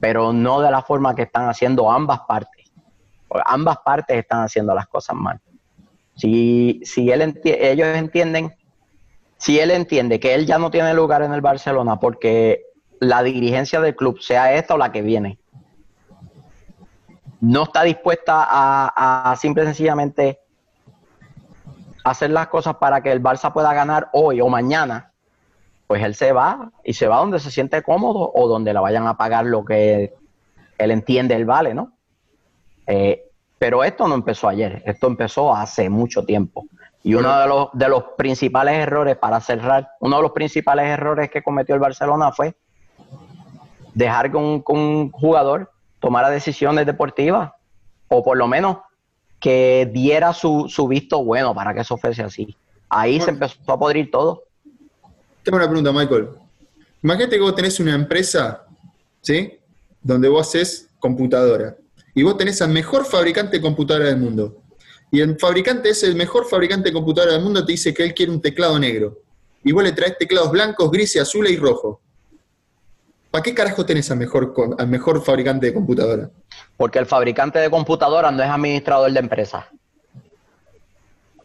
pero 0.00 0.32
no 0.32 0.62
de 0.62 0.70
la 0.70 0.80
forma 0.80 1.14
que 1.14 1.24
están 1.24 1.50
haciendo 1.50 1.92
ambas 1.92 2.20
partes. 2.20 2.72
Ambas 3.44 3.76
partes 3.84 4.16
están 4.16 4.44
haciendo 4.44 4.74
las 4.74 4.86
cosas 4.86 5.14
mal. 5.14 5.38
Si, 6.22 7.10
él 7.10 7.40
ellos 7.44 7.88
entienden, 7.96 8.54
si 9.38 9.58
él 9.58 9.72
entiende 9.72 10.20
que 10.20 10.34
él 10.34 10.46
ya 10.46 10.56
no 10.56 10.70
tiene 10.70 10.94
lugar 10.94 11.22
en 11.22 11.32
el 11.32 11.40
Barcelona 11.40 11.98
porque 11.98 12.62
la 13.00 13.24
dirigencia 13.24 13.80
del 13.80 13.96
club, 13.96 14.20
sea 14.20 14.54
esta 14.54 14.74
o 14.74 14.78
la 14.78 14.92
que 14.92 15.02
viene, 15.02 15.40
no 17.40 17.64
está 17.64 17.82
dispuesta 17.82 18.46
a, 18.48 19.32
a 19.32 19.34
simple 19.34 19.64
y 19.64 19.66
sencillamente 19.66 20.38
hacer 22.04 22.30
las 22.30 22.46
cosas 22.46 22.76
para 22.76 23.02
que 23.02 23.10
el 23.10 23.20
Barça 23.20 23.52
pueda 23.52 23.74
ganar 23.74 24.08
hoy 24.12 24.40
o 24.40 24.48
mañana, 24.48 25.10
pues 25.88 26.04
él 26.04 26.14
se 26.14 26.30
va 26.30 26.70
y 26.84 26.94
se 26.94 27.08
va 27.08 27.16
donde 27.16 27.40
se 27.40 27.50
siente 27.50 27.82
cómodo 27.82 28.30
o 28.32 28.46
donde 28.46 28.72
le 28.72 28.78
vayan 28.78 29.08
a 29.08 29.16
pagar 29.16 29.44
lo 29.44 29.64
que 29.64 30.14
él 30.78 30.90
entiende 30.92 31.34
el 31.34 31.46
vale, 31.46 31.74
¿no? 31.74 31.92
Eh, 32.86 33.31
pero 33.62 33.84
esto 33.84 34.08
no 34.08 34.16
empezó 34.16 34.48
ayer, 34.48 34.82
esto 34.86 35.06
empezó 35.06 35.54
hace 35.54 35.88
mucho 35.88 36.24
tiempo. 36.24 36.66
Y 37.04 37.14
uno 37.14 37.38
de 37.38 37.46
los, 37.46 37.68
de 37.72 37.88
los 37.88 38.02
principales 38.18 38.74
errores, 38.74 39.16
para 39.16 39.40
cerrar, 39.40 39.88
uno 40.00 40.16
de 40.16 40.22
los 40.22 40.32
principales 40.32 40.88
errores 40.88 41.30
que 41.30 41.44
cometió 41.44 41.76
el 41.76 41.80
Barcelona 41.80 42.32
fue 42.32 42.56
dejar 43.94 44.32
que 44.32 44.36
un, 44.36 44.64
que 44.64 44.72
un 44.72 45.12
jugador 45.12 45.70
tomara 46.00 46.28
decisiones 46.28 46.86
deportivas, 46.86 47.52
o 48.08 48.24
por 48.24 48.36
lo 48.36 48.48
menos 48.48 48.78
que 49.38 49.88
diera 49.92 50.32
su, 50.32 50.66
su 50.68 50.88
visto 50.88 51.22
bueno 51.22 51.54
para 51.54 51.72
que 51.72 51.82
eso 51.82 51.96
fuese 51.96 52.24
así. 52.24 52.56
Ahí 52.88 53.20
se 53.20 53.30
empezó 53.30 53.60
a 53.68 53.78
podrir 53.78 54.10
todo. 54.10 54.42
Tengo 55.44 55.58
una 55.58 55.68
pregunta, 55.68 55.92
Michael. 55.92 56.30
Imagínate 57.00 57.36
que 57.36 57.42
vos 57.42 57.54
tenés 57.54 57.78
una 57.78 57.94
empresa, 57.94 58.64
¿sí? 59.20 59.56
Donde 60.02 60.28
vos 60.28 60.48
haces 60.48 60.88
computadora. 60.98 61.76
Y 62.14 62.22
vos 62.22 62.36
tenés 62.36 62.60
al 62.62 62.70
mejor 62.70 63.04
fabricante 63.06 63.56
de 63.56 63.62
computadora 63.62 64.06
del 64.06 64.18
mundo. 64.18 64.62
Y 65.10 65.20
el 65.20 65.38
fabricante 65.38 65.90
es 65.90 66.02
el 66.02 66.14
mejor 66.14 66.48
fabricante 66.48 66.88
de 66.88 66.92
computadora 66.92 67.34
del 67.34 67.42
mundo, 67.42 67.64
te 67.64 67.72
dice 67.72 67.92
que 67.92 68.02
él 68.02 68.14
quiere 68.14 68.32
un 68.32 68.40
teclado 68.40 68.78
negro. 68.78 69.18
Y 69.64 69.72
vos 69.72 69.82
le 69.82 69.92
traes 69.92 70.16
teclados 70.18 70.50
blancos, 70.50 70.90
grises, 70.90 71.22
azules 71.22 71.52
y 71.52 71.56
rojos. 71.56 71.98
¿Para 73.30 73.42
qué 73.42 73.54
carajo 73.54 73.86
tenés 73.86 74.10
al 74.10 74.18
mejor, 74.18 74.52
al 74.78 74.88
mejor 74.88 75.22
fabricante 75.22 75.66
de 75.66 75.74
computadora? 75.74 76.30
Porque 76.76 76.98
el 76.98 77.06
fabricante 77.06 77.58
de 77.58 77.70
computadoras 77.70 78.32
no 78.32 78.42
es 78.42 78.48
administrador 78.48 79.10
de 79.10 79.18
empresas. 79.18 79.64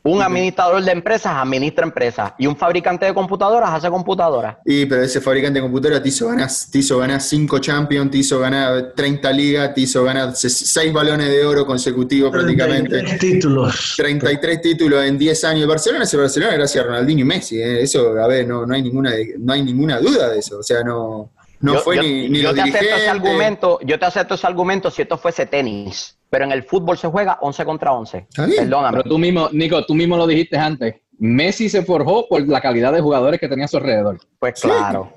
Un 0.03 0.21
administrador 0.21 0.83
de 0.83 0.91
empresas 0.91 1.33
administra 1.35 1.85
empresas 1.85 2.33
y 2.37 2.47
un 2.47 2.55
fabricante 2.55 3.05
de 3.05 3.13
computadoras 3.13 3.69
hace 3.71 3.89
computadoras. 3.89 4.57
Y 4.65 4.85
pero 4.85 5.03
ese 5.03 5.21
fabricante 5.21 5.59
de 5.59 5.63
computadora 5.63 6.01
te 6.01 6.09
hizo 6.09 6.27
ganar, 6.27 6.49
te 6.71 6.77
hizo 6.79 6.97
ganar 6.97 7.21
5 7.21 7.59
Champions, 7.59 8.11
te 8.11 8.17
hizo 8.17 8.39
ganar 8.39 8.93
30 8.95 9.31
ligas, 9.31 9.73
te 9.73 9.81
hizo 9.81 10.03
ganar 10.03 10.35
6 10.35 10.93
balones 10.93 11.29
de 11.29 11.45
oro 11.45 11.65
consecutivos 11.65 12.31
prácticamente. 12.31 12.99
33 12.99 13.19
títulos. 13.19 13.93
33 13.97 14.61
títulos 14.61 15.03
en 15.03 15.17
10 15.17 15.43
años. 15.43 15.67
Barcelona 15.67 16.03
es 16.03 16.13
el 16.13 16.19
Barcelona 16.21 16.53
gracias 16.53 16.83
a 16.83 16.87
Ronaldinho 16.87 17.21
y 17.21 17.25
Messi. 17.25 17.61
¿eh? 17.61 17.81
Eso, 17.81 18.17
a 18.17 18.27
ver, 18.27 18.47
no, 18.47 18.65
no, 18.65 18.73
hay 18.73 18.81
ninguna, 18.81 19.11
no 19.39 19.53
hay 19.53 19.63
ninguna 19.63 19.99
duda 19.99 20.29
de 20.29 20.39
eso. 20.39 20.59
O 20.59 20.63
sea, 20.63 20.83
no, 20.83 21.31
no 21.59 21.73
Yo- 21.75 21.79
fue 21.81 21.95
yo- 21.97 22.01
ni, 22.03 22.29
ni 22.29 22.39
yo 22.41 22.51
los 22.51 22.55
te 22.55 22.61
acepto 22.61 22.95
ese 22.95 23.07
argumento, 23.09 23.79
yo 23.83 23.97
te 23.99 24.05
acepto 24.05 24.35
ese 24.35 24.47
argumento 24.47 24.91
si 24.91 25.01
esto 25.01 25.17
fuese 25.17 25.45
tenis, 25.45 26.17
pero 26.29 26.45
en 26.45 26.51
el 26.51 26.63
fútbol 26.63 26.97
se 26.97 27.07
juega 27.07 27.37
11 27.41 27.65
contra 27.65 27.93
11. 27.93 28.19
Está 28.29 28.45
bien. 28.45 28.63
Perdóname. 28.65 28.97
Pero 28.97 29.09
tú 29.09 29.17
mismo, 29.17 29.49
Nico, 29.51 29.85
tú 29.85 29.95
mismo 29.95 30.17
lo 30.17 30.27
dijiste 30.27 30.57
antes. 30.57 30.95
Messi 31.19 31.67
se 31.69 31.83
forjó 31.83 32.27
por 32.27 32.47
la 32.47 32.61
calidad 32.61 32.93
de 32.93 33.01
jugadores 33.01 33.39
que 33.39 33.47
tenía 33.47 33.65
a 33.65 33.67
su 33.67 33.77
alrededor. 33.77 34.19
Pues 34.39 34.59
Sí. 34.59 34.67
claro. 34.67 35.13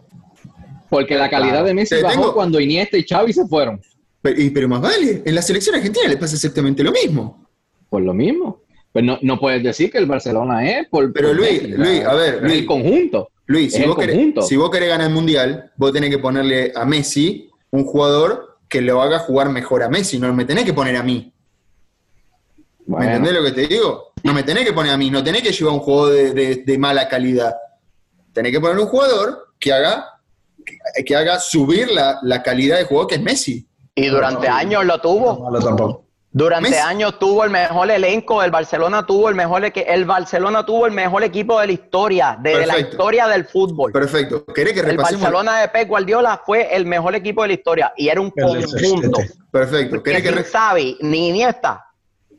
Porque 0.89 1.15
la 1.15 1.29
calidad 1.31 1.51
Claro. 1.53 1.67
de 1.67 1.75
Messi 1.75 1.95
Te 1.97 2.03
bajó 2.03 2.15
tengo- 2.21 2.35
cuando 2.35 2.59
Iniesta 2.61 2.97
y 2.97 3.05
Xavi 3.05 3.33
se 3.33 3.47
fueron. 3.47 3.81
Pero, 4.23 4.41
y- 4.41 4.51
pero 4.51 4.69
más 4.69 4.81
vale, 4.81 5.23
en 5.25 5.35
la 5.35 5.43
selección 5.43 5.77
argentina 5.77 6.09
le 6.09 6.17
pasa 6.17 6.35
exactamente 6.35 6.83
lo 6.83 6.91
mismo. 6.93 7.47
Por 7.89 8.03
lo 8.03 8.13
mismo. 8.15 8.63
Pues 8.93 9.05
no, 9.05 9.19
no 9.23 9.39
puedes 9.39 9.63
decir 9.63 9.91
que 9.91 9.99
el 9.99 10.07
Barcelona 10.07 10.69
es 10.69 10.89
por. 10.89 11.13
Pero 11.13 11.29
por 11.29 11.37
Luis, 11.37 11.63
Messi, 11.63 11.75
Luis, 11.75 12.05
a 12.05 12.15
ver, 12.15 12.43
Luis. 12.43 12.55
el 12.55 12.67
conjunto. 12.67 13.29
Luis, 13.51 13.73
si 13.75 13.83
vos, 13.85 13.97
querés, 13.97 14.47
si 14.47 14.57
vos 14.57 14.71
querés 14.71 14.89
ganar 14.91 15.09
el 15.09 15.13
mundial, 15.13 15.73
vos 15.77 15.93
tenés 15.93 16.09
que 16.11 16.19
ponerle 16.19 16.73
a 16.75 16.85
Messi 16.85 17.51
un 17.73 17.85
jugador 17.85 18.59
que 18.69 18.81
lo 18.81 19.03
haga 19.03 19.19
jugar 19.19 19.49
mejor 19.51 19.83
a 19.83 19.89
Messi. 19.89 20.21
No 20.21 20.33
me 20.33 20.45
tenés 20.45 20.65
que 20.65 20.73
poner 20.73 20.95
a 20.97 21.03
mí. 21.03 21.33
¿Me 22.87 22.97
Bueno, 22.97 23.07
entendés 23.11 23.33
lo 23.35 23.43
que 23.45 23.53
te 23.53 23.67
digo? 23.67 24.13
No 24.23 24.33
me 24.35 24.45
tenés 24.45 24.65
que 24.65 24.73
poner 24.73 24.93
a 24.93 24.97
mí, 24.97 25.11
no 25.11 25.25
tenés 25.25 25.43
que 25.43 25.51
llevar 25.51 25.75
un 25.75 25.81
juego 25.81 26.09
de, 26.11 26.33
de- 26.33 26.57
de 26.65 26.79
mala 26.79 27.09
calidad. 27.09 27.55
Tenés 28.33 28.53
que 28.53 28.61
poner 28.61 28.79
un 28.79 28.87
jugador 28.87 29.49
que 29.59 29.73
haga, 29.73 30.07
que, 30.65 31.05
que 31.05 31.17
haga 31.17 31.41
subir 31.41 31.91
la, 31.91 32.21
la 32.23 32.45
calidad 32.45 32.79
de 32.79 32.85
juego 32.85 33.09
que 33.09 33.17
es 33.17 33.21
Messi. 33.23 33.67
Y 33.97 34.07
durante 34.07 34.47
años 34.47 34.85
lo 34.87 34.95
No 34.97 35.01
tuvo. 35.03 35.41
malo 35.41 35.59
tampoco. 35.59 36.05
Durante 36.33 36.71
Messi- 36.71 36.81
años 36.85 37.19
tuvo 37.19 37.43
el 37.43 37.51
mejor 37.51 37.91
elenco, 37.91 38.41
el 38.43 38.53
Barcelona 38.53 39.05
tuvo 39.05 39.29
el 39.29 39.35
mejor 39.35 39.65
el 39.75 40.05
Barcelona 40.05 40.65
tuvo 40.65 40.87
el 40.87 40.93
mejor 40.93 41.25
equipo 41.25 41.59
de 41.61 41.67
la 41.67 41.73
historia, 41.73 42.39
de 42.41 42.53
la 42.53 42.59
Perfecto. 42.75 42.91
historia 42.93 43.27
del 43.27 43.45
fútbol. 43.47 43.91
Perfecto. 43.91 44.45
¿Querés 44.47 44.75
que 44.75 44.81
El 44.81 44.87
repasemos? 44.87 45.23
Barcelona 45.23 45.61
de 45.61 45.69
Pep 45.69 45.89
Guardiola 45.89 46.41
fue 46.47 46.69
el 46.75 46.87
mejor 46.87 47.17
equipo 47.17 47.43
de 47.43 47.49
la 47.49 47.55
historia 47.55 47.93
y 47.97 48.09
era 48.09 48.21
un 48.21 48.33
El 48.37 48.45
conjunto. 48.45 48.69
67. 49.19 49.35
Perfecto. 49.51 50.03
¿Querés 50.05 50.23
que 50.23 50.45
Xavi 50.45 50.99
ni 51.01 51.29
Iniesta, 51.31 51.85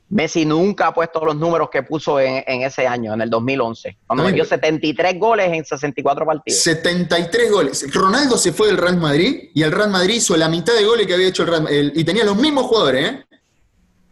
Messi 0.07 0.45
nunca 0.45 0.87
ha 0.87 0.93
puesto 0.93 1.23
los 1.25 1.35
números 1.35 1.69
que 1.69 1.83
puso 1.83 2.17
en, 2.19 2.43
en 2.47 2.61
ese 2.63 2.87
año, 2.87 3.13
en 3.13 3.21
el 3.21 3.29
2011, 3.29 3.97
cuando 4.07 4.23
metió 4.23 4.43
pero- 4.45 4.49
73 4.61 5.19
goles 5.19 5.51
en 5.51 5.65
64 5.65 6.25
partidos. 6.25 6.59
73 6.61 7.51
goles. 7.51 7.93
Ronaldo 7.93 8.37
se 8.37 8.53
fue 8.53 8.67
del 8.67 8.77
Real 8.77 8.97
Madrid 8.97 9.49
y 9.53 9.63
el 9.63 9.71
Real 9.73 9.89
Madrid 9.89 10.15
hizo 10.15 10.35
la 10.37 10.47
mitad 10.47 10.73
de 10.73 10.83
goles 10.85 11.07
que 11.07 11.13
había 11.13 11.27
hecho 11.27 11.43
el 11.43 11.49
Real 11.49 11.67
el- 11.69 11.91
y 11.95 12.03
tenía 12.05 12.23
los 12.23 12.37
mismos 12.37 12.65
jugadores, 12.67 13.05
¿eh? 13.11 13.25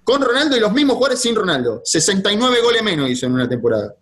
Con 0.10 0.22
Ronaldo 0.24 0.58
y 0.58 0.60
los 0.60 0.72
mismos 0.74 0.95
jugadores 0.95 1.22
sin 1.22 1.36
Ronaldo. 1.36 1.82
69 1.84 2.58
goles 2.63 2.82
menos 2.82 3.08
hizo 3.12 3.28
en 3.28 3.34
una 3.34 3.48
temporada. 3.48 3.93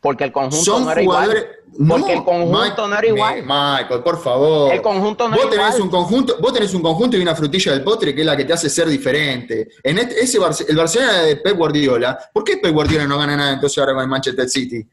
Porque 0.00 0.24
el 0.24 0.32
conjunto 0.32 0.64
Son 0.64 0.84
no 0.86 0.92
era 0.92 1.02
jugadores. 1.02 1.44
igual. 1.74 2.00
Porque 2.00 2.12
el 2.14 2.24
conjunto 2.24 2.88
no 2.88 2.96
era 2.98 3.06
igual. 3.06 3.34
Mi- 3.36 3.42
Michael, 3.42 4.02
por 4.02 4.22
favor. 4.22 4.72
El 4.72 4.80
conjunto 4.80 5.28
no 5.28 5.36
vos 5.36 5.44
era 5.44 5.50
tenés 5.50 5.66
igual. 5.74 5.82
un 5.82 5.90
conjunto, 5.90 6.36
vos 6.40 6.52
tenés 6.54 6.72
un 6.74 6.80
conjunto 6.82 7.16
y 7.18 7.20
una 7.20 7.34
frutilla 7.36 7.72
del 7.72 7.84
postre 7.84 8.14
que 8.14 8.20
es 8.22 8.26
la 8.26 8.34
que 8.36 8.44
te 8.46 8.52
hace 8.54 8.70
ser 8.70 8.88
diferente. 8.88 9.68
En 9.82 9.98
este, 9.98 10.20
ese 10.22 10.38
Barce- 10.40 10.64
el 10.68 10.76
Barcelona 10.76 11.18
de 11.22 11.36
Pep 11.36 11.54
Guardiola, 11.56 12.18
¿por 12.32 12.42
qué 12.42 12.56
Pep 12.56 12.72
Guardiola 12.72 13.06
no 13.06 13.18
gana 13.18 13.36
nada 13.36 13.52
entonces 13.52 13.76
ahora 13.78 13.92
con 13.92 14.02
el 14.02 14.08
Manchester 14.08 14.48
City? 14.48 14.86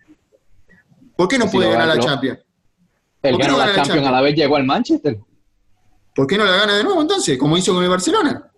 ¿Por 1.15 1.27
qué 1.29 1.37
no 1.39 1.45
Si 1.47 1.51
puede 1.55 1.71
ganar 1.71 1.87
la. 1.87 1.99
Champions? 1.99 2.39
El 3.21 3.31
¿Por 3.31 3.39
qué 3.41 3.47
ganó 3.47 3.57
no 3.57 3.59
la 3.59 3.65
Champions 3.67 3.87
Champions? 3.87 4.07
a 4.07 4.11
la 4.11 4.21
vez 4.21 4.35
llegó 4.35 4.55
al 4.57 4.63
Manchester. 4.65 5.19
¿Por 6.13 6.27
qué 6.27 6.37
no 6.37 6.43
la 6.45 6.55
gana 6.57 6.75
de 6.77 6.83
nuevo 6.83 7.01
entonces? 7.01 7.37
Como 7.37 7.57
hizo 7.57 7.73
con 7.73 7.83
el 7.83 7.89
Barcelona. 7.89 8.48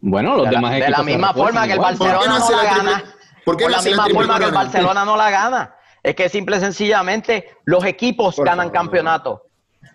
Bueno, 0.00 0.36
los 0.36 0.46
De 0.46 0.52
la, 0.52 0.58
demás 0.58 0.72
de 0.72 0.78
equipos 0.78 0.98
la 0.98 1.04
misma 1.04 1.34
forma 1.34 1.66
que 1.66 1.72
el 1.72 1.76
igual. 1.76 1.96
¿Por 1.96 2.06
qué 2.06 2.28
no 2.28 2.38
Barcelona 2.38 2.38
no 2.38 2.50
la 2.50 2.62
la 2.62 2.76
gana. 2.76 3.04
¿Por 3.44 3.56
qué 3.56 3.64
no 3.64 3.70
la 3.70 3.76
la 3.76 3.82
misma 3.82 4.06
forma 4.08 4.38
que 4.38 4.44
el? 4.44 4.52
Barcelona 4.52 5.04
no 5.04 5.16
la 5.16 5.30
gana. 5.30 5.74
Es 6.02 6.14
que 6.14 6.28
simple 6.28 6.56
y 6.56 6.60
sencillamente 6.60 7.56
los 7.64 7.84
equipos 7.84 8.36
Por 8.36 8.46
ganan 8.46 8.70
campeonatos. 8.70 9.40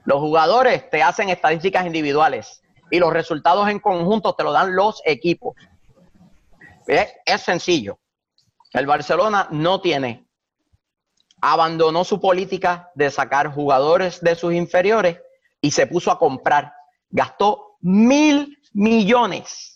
Los 0.06 0.20
jugadores 0.20 0.90
te 0.90 1.02
hacen 1.02 1.30
estadísticas 1.30 1.86
individuales 1.86 2.62
y 2.92 3.00
los 3.00 3.14
resultados 3.14 3.70
en 3.70 3.80
conjunto 3.80 4.36
te 4.36 4.44
lo 4.44 4.52
dan 4.52 4.76
los 4.76 5.02
equipos. 5.06 5.56
Es, 6.86 7.14
es 7.26 7.42
sencillo. 7.42 8.00
El 8.74 8.86
Barcelona 8.86 9.48
no 9.52 9.80
tiene, 9.80 10.26
abandonó 11.40 12.04
su 12.04 12.20
política 12.20 12.92
de 12.96 13.10
sacar 13.10 13.54
jugadores 13.54 14.20
de 14.22 14.36
sus 14.36 14.54
inferiores 14.54 15.20
y 15.62 15.72
se 15.72 15.88
puso 15.88 16.12
a 16.12 16.20
comprar. 16.20 16.74
Gastó 17.10 17.78
mil 17.80 18.60
millones 18.74 19.73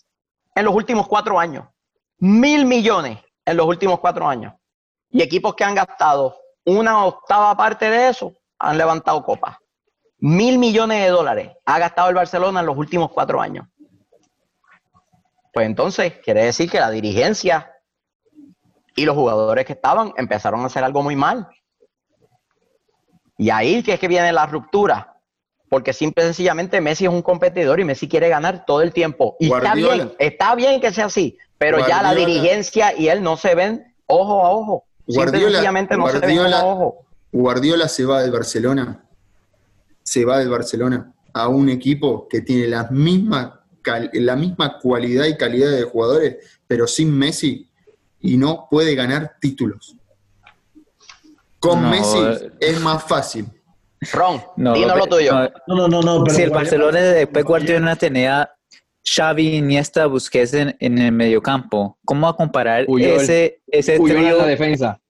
en 0.58 0.64
los 0.64 0.74
últimos 0.74 1.06
cuatro 1.06 1.38
años. 1.38 1.66
Mil 2.18 2.66
millones 2.66 3.18
en 3.44 3.56
los 3.56 3.66
últimos 3.66 4.00
cuatro 4.00 4.26
años. 4.26 4.52
Y 5.08 5.22
equipos 5.22 5.54
que 5.54 5.62
han 5.62 5.76
gastado 5.76 6.36
una 6.64 7.04
octava 7.04 7.56
parte 7.56 7.88
de 7.88 8.08
eso 8.08 8.34
han 8.58 8.76
levantado 8.76 9.22
copas. 9.22 9.56
Mil 10.18 10.58
millones 10.58 11.00
de 11.00 11.10
dólares 11.10 11.52
ha 11.64 11.78
gastado 11.78 12.08
el 12.08 12.16
Barcelona 12.16 12.60
en 12.60 12.66
los 12.66 12.76
últimos 12.76 13.12
cuatro 13.12 13.40
años. 13.40 13.68
Pues 15.52 15.64
entonces, 15.64 16.14
quiere 16.24 16.44
decir 16.44 16.68
que 16.68 16.80
la 16.80 16.90
dirigencia 16.90 17.72
y 18.96 19.04
los 19.04 19.14
jugadores 19.14 19.64
que 19.64 19.74
estaban 19.74 20.12
empezaron 20.16 20.60
a 20.62 20.66
hacer 20.66 20.82
algo 20.82 21.04
muy 21.04 21.14
mal. 21.14 21.48
Y 23.36 23.50
ahí 23.50 23.84
que 23.84 23.94
es 23.94 24.00
que 24.00 24.08
viene 24.08 24.32
la 24.32 24.46
ruptura. 24.46 25.17
Porque 25.68 25.92
simple 25.92 26.24
y 26.24 26.26
sencillamente 26.26 26.80
Messi 26.80 27.04
es 27.04 27.10
un 27.10 27.22
competidor 27.22 27.78
y 27.80 27.84
Messi 27.84 28.08
quiere 28.08 28.28
ganar 28.28 28.64
todo 28.64 28.80
el 28.82 28.92
tiempo. 28.92 29.36
Y 29.38 29.52
está 29.52 29.74
bien, 29.74 30.12
está 30.18 30.54
bien 30.54 30.80
que 30.80 30.92
sea 30.92 31.06
así, 31.06 31.36
pero 31.58 31.86
ya 31.86 32.02
la 32.02 32.14
dirigencia 32.14 32.96
y 32.98 33.08
él 33.08 33.22
no 33.22 33.36
se 33.36 33.54
ven 33.54 33.94
ojo 34.06 34.44
a 34.46 34.50
ojo. 34.50 34.84
Simple 35.06 35.12
y 35.12 35.16
Guardiola- 35.16 35.50
sencillamente 35.52 35.96
no 35.96 36.08
se 36.08 36.18
ven 36.20 36.38
ojo 36.38 36.54
a 36.54 36.64
ojo. 36.64 37.06
Guardiola 37.32 37.88
se 37.88 38.04
va 38.06 38.22
del 38.22 38.30
Barcelona, 38.32 39.04
se 40.02 40.24
va 40.24 40.38
del 40.38 40.48
Barcelona 40.48 41.12
a 41.34 41.48
un 41.48 41.68
equipo 41.68 42.26
que 42.28 42.40
tiene 42.40 42.66
la 42.68 42.84
misma, 42.90 43.62
la 44.14 44.36
misma 44.36 44.78
cualidad 44.78 45.26
y 45.26 45.36
calidad 45.36 45.70
de 45.70 45.82
jugadores, 45.82 46.36
pero 46.66 46.86
sin 46.86 47.16
Messi, 47.16 47.68
y 48.20 48.38
no 48.38 48.66
puede 48.70 48.94
ganar 48.94 49.36
títulos. 49.40 49.94
Con 51.60 51.82
No, 51.82 51.90
Messi 51.90 52.18
eh. 52.18 52.50
es 52.60 52.80
más 52.80 53.04
fácil. 53.04 53.46
Ron, 54.12 54.42
No, 54.56 54.74
dinos 54.74 54.96
lo 54.98 55.06
tuyo. 55.06 55.32
no, 55.66 55.74
No, 55.76 55.88
no, 55.88 56.02
no. 56.02 56.24
Pero 56.24 56.36
si 56.36 56.42
el 56.42 56.50
Barcelona 56.50 57.00
de 57.00 57.26
Pep 57.26 57.44
Guardiola 57.46 57.96
tenía 57.96 58.50
Xavi, 59.04 59.56
Iniesta, 59.56 60.06
Busquets 60.06 60.54
en, 60.54 60.76
en 60.78 60.98
el 60.98 61.12
mediocampo, 61.12 61.98
¿cómo 62.04 62.26
va 62.26 62.30
a 62.32 62.36
comparar 62.36 62.86
ese, 62.98 63.60
ese 63.66 63.94
en 63.96 64.04
trío? 64.04 64.38
la 64.38 64.46
defensa. 64.46 65.00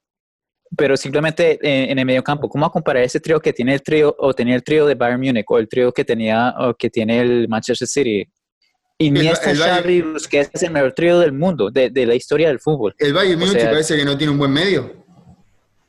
Pero 0.77 0.97
simplemente 0.97 1.59
en, 1.63 1.91
en 1.91 1.99
el 1.99 2.05
mediocampo, 2.07 2.49
¿cómo 2.49 2.63
va 2.63 2.69
a 2.69 2.73
comparar 2.73 3.03
ese 3.03 3.21
trío 3.21 3.41
que 3.41 3.53
tiene 3.53 3.75
el 3.75 3.83
trío 3.83 4.15
o 4.19 4.33
tenía 4.35 4.55
el 4.55 4.63
trío 4.63 4.87
de 4.87 4.95
Bayern 4.95 5.21
Múnich 5.21 5.47
o 5.49 5.59
el 5.59 5.67
trío 5.69 5.91
que 5.93 6.05
tenía 6.05 6.55
o 6.59 6.75
que 6.75 6.91
tiene 6.91 7.21
el 7.21 7.49
Manchester 7.49 7.89
City? 7.89 8.27
Iniesta, 9.01 9.51
el 9.53 9.59
Xavi, 9.59 10.03
Busquets 10.03 10.51
es 10.53 10.63
el 10.65 10.71
mejor 10.73 10.93
trío 10.93 11.19
del 11.21 11.33
mundo, 11.33 11.71
de, 11.71 11.89
de 11.89 12.05
la 12.05 12.15
historia 12.15 12.49
del 12.49 12.59
fútbol. 12.59 12.95
El 12.99 13.13
Bayern 13.15 13.41
O 13.43 13.47
Múnich 13.47 13.61
sea- 13.61 13.71
parece 13.71 13.97
que 13.97 14.05
no 14.05 14.17
tiene 14.19 14.33
un 14.33 14.39
buen 14.39 14.53
medio. 14.53 14.98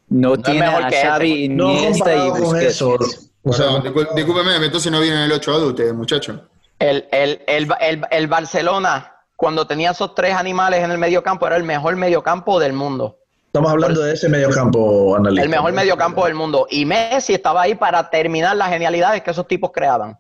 No, 0.09 0.33
es 0.35 0.41
tiene 0.43 0.61
mejor 0.61 0.83
a. 0.85 0.91
Xavi, 0.91 1.49
No 1.49 1.71
Iniesta 1.71 2.15
y 2.15 2.29
Busquets. 2.29 2.65
eso. 2.65 2.97
O 3.43 3.53
sea, 3.53 3.67
discúlpeme, 4.15 4.55
entonces 4.65 4.91
no 4.91 4.99
vienen 4.99 5.19
el 5.21 5.31
8 5.31 5.51
a 5.51 5.65
ustedes, 5.65 5.93
muchachos. 5.93 6.39
El, 6.77 7.07
el, 7.11 7.41
el, 7.47 7.67
el, 7.81 8.01
el 8.11 8.27
Barcelona, 8.27 9.13
cuando 9.35 9.65
tenía 9.67 9.91
esos 9.91 10.15
tres 10.15 10.33
animales 10.35 10.83
en 10.83 10.91
el 10.91 10.97
mediocampo, 10.97 11.47
era 11.47 11.55
el 11.57 11.63
mejor 11.63 11.95
mediocampo 11.95 12.59
del 12.59 12.73
mundo. 12.73 13.17
estamos 13.47 13.71
hablando 13.71 14.01
de 14.01 14.13
ese 14.13 14.29
mediocampo 14.29 15.15
analista. 15.15 15.43
El 15.43 15.49
mejor 15.49 15.71
mediocampo 15.73 16.25
del 16.25 16.35
mundo. 16.35 16.67
Y 16.69 16.85
Messi 16.85 17.33
estaba 17.33 17.61
ahí 17.63 17.75
para 17.75 18.09
terminar 18.09 18.55
las 18.57 18.69
genialidades 18.69 19.21
que 19.23 19.31
esos 19.31 19.47
tipos 19.47 19.71
creaban. 19.73 20.17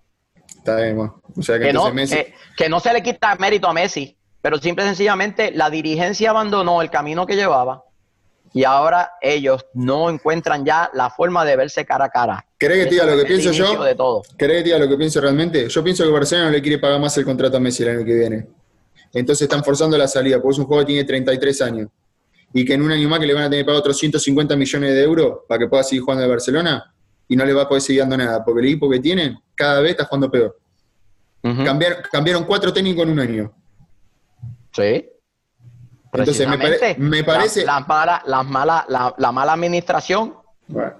Está 0.47 0.75
bien, 0.77 0.95
bueno. 0.95 1.21
O 1.37 1.41
sea 1.41 1.57
que, 1.57 1.65
Que 1.65 1.73
no, 1.73 1.91
Messi. 1.93 2.15
eh, 2.15 2.33
que 2.57 2.69
no 2.69 2.79
se 2.79 2.91
le 2.93 3.01
quita 3.03 3.35
mérito 3.35 3.67
a 3.67 3.73
Messi, 3.73 4.17
pero 4.41 4.57
simple 4.57 4.83
y 4.83 4.87
sencillamente 4.87 5.51
la 5.51 5.69
dirigencia 5.69 6.29
abandonó 6.31 6.81
el 6.81 6.89
camino 6.89 7.25
que 7.25 7.35
llevaba 7.35 7.83
y 8.53 8.63
ahora 8.63 9.11
ellos 9.21 9.65
no 9.73 10.09
encuentran 10.09 10.65
ya 10.65 10.89
la 10.93 11.09
forma 11.09 11.45
de 11.45 11.55
verse 11.55 11.85
cara 11.85 12.05
a 12.05 12.09
cara. 12.09 12.45
¿Querés 12.57 12.85
que 12.85 12.91
diga 12.91 13.05
lo 13.05 13.17
que 13.17 13.25
pienso 13.25 13.51
yo? 13.51 13.83
De 13.83 13.95
todo. 13.95 14.23
¿Querés 14.37 14.57
que 14.57 14.63
diga 14.63 14.79
lo 14.79 14.87
que 14.87 14.97
pienso 14.97 15.21
realmente? 15.21 15.69
Yo 15.69 15.83
pienso 15.83 16.03
que 16.03 16.11
Barcelona 16.11 16.47
no 16.47 16.51
le 16.53 16.61
quiere 16.61 16.79
pagar 16.79 16.99
más 16.99 17.17
el 17.17 17.25
contrato 17.25 17.57
a 17.57 17.59
Messi 17.59 17.83
el 17.83 17.89
año 17.89 18.05
que 18.05 18.13
viene. 18.13 18.47
Entonces 19.13 19.43
están 19.43 19.63
forzando 19.63 19.97
la 19.97 20.07
salida, 20.07 20.41
porque 20.41 20.53
es 20.53 20.59
un 20.59 20.65
juego 20.65 20.81
que 20.81 20.87
tiene 20.87 21.03
33 21.03 21.61
años. 21.61 21.89
Y 22.53 22.65
que 22.65 22.73
en 22.73 22.81
un 22.81 22.91
año 22.91 23.07
más 23.07 23.19
que 23.19 23.27
le 23.27 23.33
van 23.33 23.43
a 23.43 23.49
tener 23.49 23.63
que 23.63 23.67
pagar 23.67 23.79
otros 23.79 23.97
150 23.97 24.55
millones 24.55 24.93
de 24.93 25.03
euros 25.03 25.39
para 25.47 25.59
que 25.59 25.67
pueda 25.67 25.83
seguir 25.83 26.01
jugando 26.01 26.23
en 26.23 26.29
Barcelona 26.29 26.93
y 27.27 27.35
no 27.35 27.45
le 27.45 27.53
va 27.53 27.63
a 27.63 27.67
poder 27.67 27.81
seguir 27.81 28.01
dando 28.01 28.17
nada, 28.17 28.43
porque 28.43 28.61
el 28.61 28.67
equipo 28.67 28.89
que 28.89 28.99
tienen 28.99 29.37
cada 29.53 29.81
vez 29.81 29.91
está 29.91 30.05
jugando 30.05 30.31
peor. 30.31 30.57
Cambiaron, 31.41 31.99
cambiaron 32.11 32.43
cuatro 32.43 32.73
técnicos 32.73 33.03
en 33.03 33.11
un 33.11 33.19
año. 33.19 33.53
Sí. 34.73 35.07
Entonces, 36.11 36.47
me 36.47 36.57
pare- 36.57 36.95
me 36.97 37.23
parece- 37.23 37.65
La, 37.65 37.73
las 37.79 37.87
mala- 37.87 38.21
las 38.25 38.45
mala- 38.45 38.85
la, 38.89 39.13
la 39.17 39.31
mala 39.31 39.53
administración 39.53 40.35
Bueno, 40.67 40.93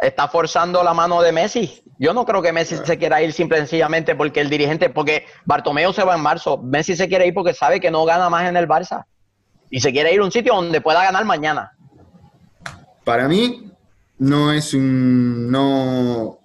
está 0.00 0.28
forzando 0.28 0.82
la 0.82 0.94
mano 0.94 1.20
de 1.22 1.32
Messi. 1.32 1.82
Yo 1.98 2.14
no 2.14 2.24
creo 2.24 2.40
que 2.40 2.52
Messi 2.52 2.76
se 2.84 2.96
quiera 2.96 3.20
ir 3.22 3.32
simple 3.32 3.58
y 3.58 3.60
sencillamente 3.60 4.14
porque 4.14 4.40
el 4.40 4.48
dirigente, 4.48 4.88
porque 4.88 5.26
Bartomeu 5.44 5.92
se 5.92 6.02
va 6.04 6.14
en 6.14 6.22
marzo. 6.22 6.58
Messi 6.58 6.96
se 6.96 7.08
quiere 7.08 7.26
ir 7.26 7.34
porque 7.34 7.52
sabe 7.54 7.80
que 7.80 7.90
no 7.90 8.04
gana 8.04 8.30
más 8.30 8.48
en 8.48 8.56
el 8.56 8.66
Barça. 8.66 9.04
Y 9.68 9.80
se 9.80 9.92
quiere 9.92 10.12
ir 10.14 10.20
a 10.20 10.24
un 10.24 10.32
sitio 10.32 10.54
donde 10.54 10.80
pueda 10.80 11.02
ganar 11.04 11.24
mañana. 11.24 11.72
para 13.04 13.28
mí 13.28 13.70
no 14.18 14.52
es 14.52 14.74
un... 14.74 15.50
No, 15.50 16.38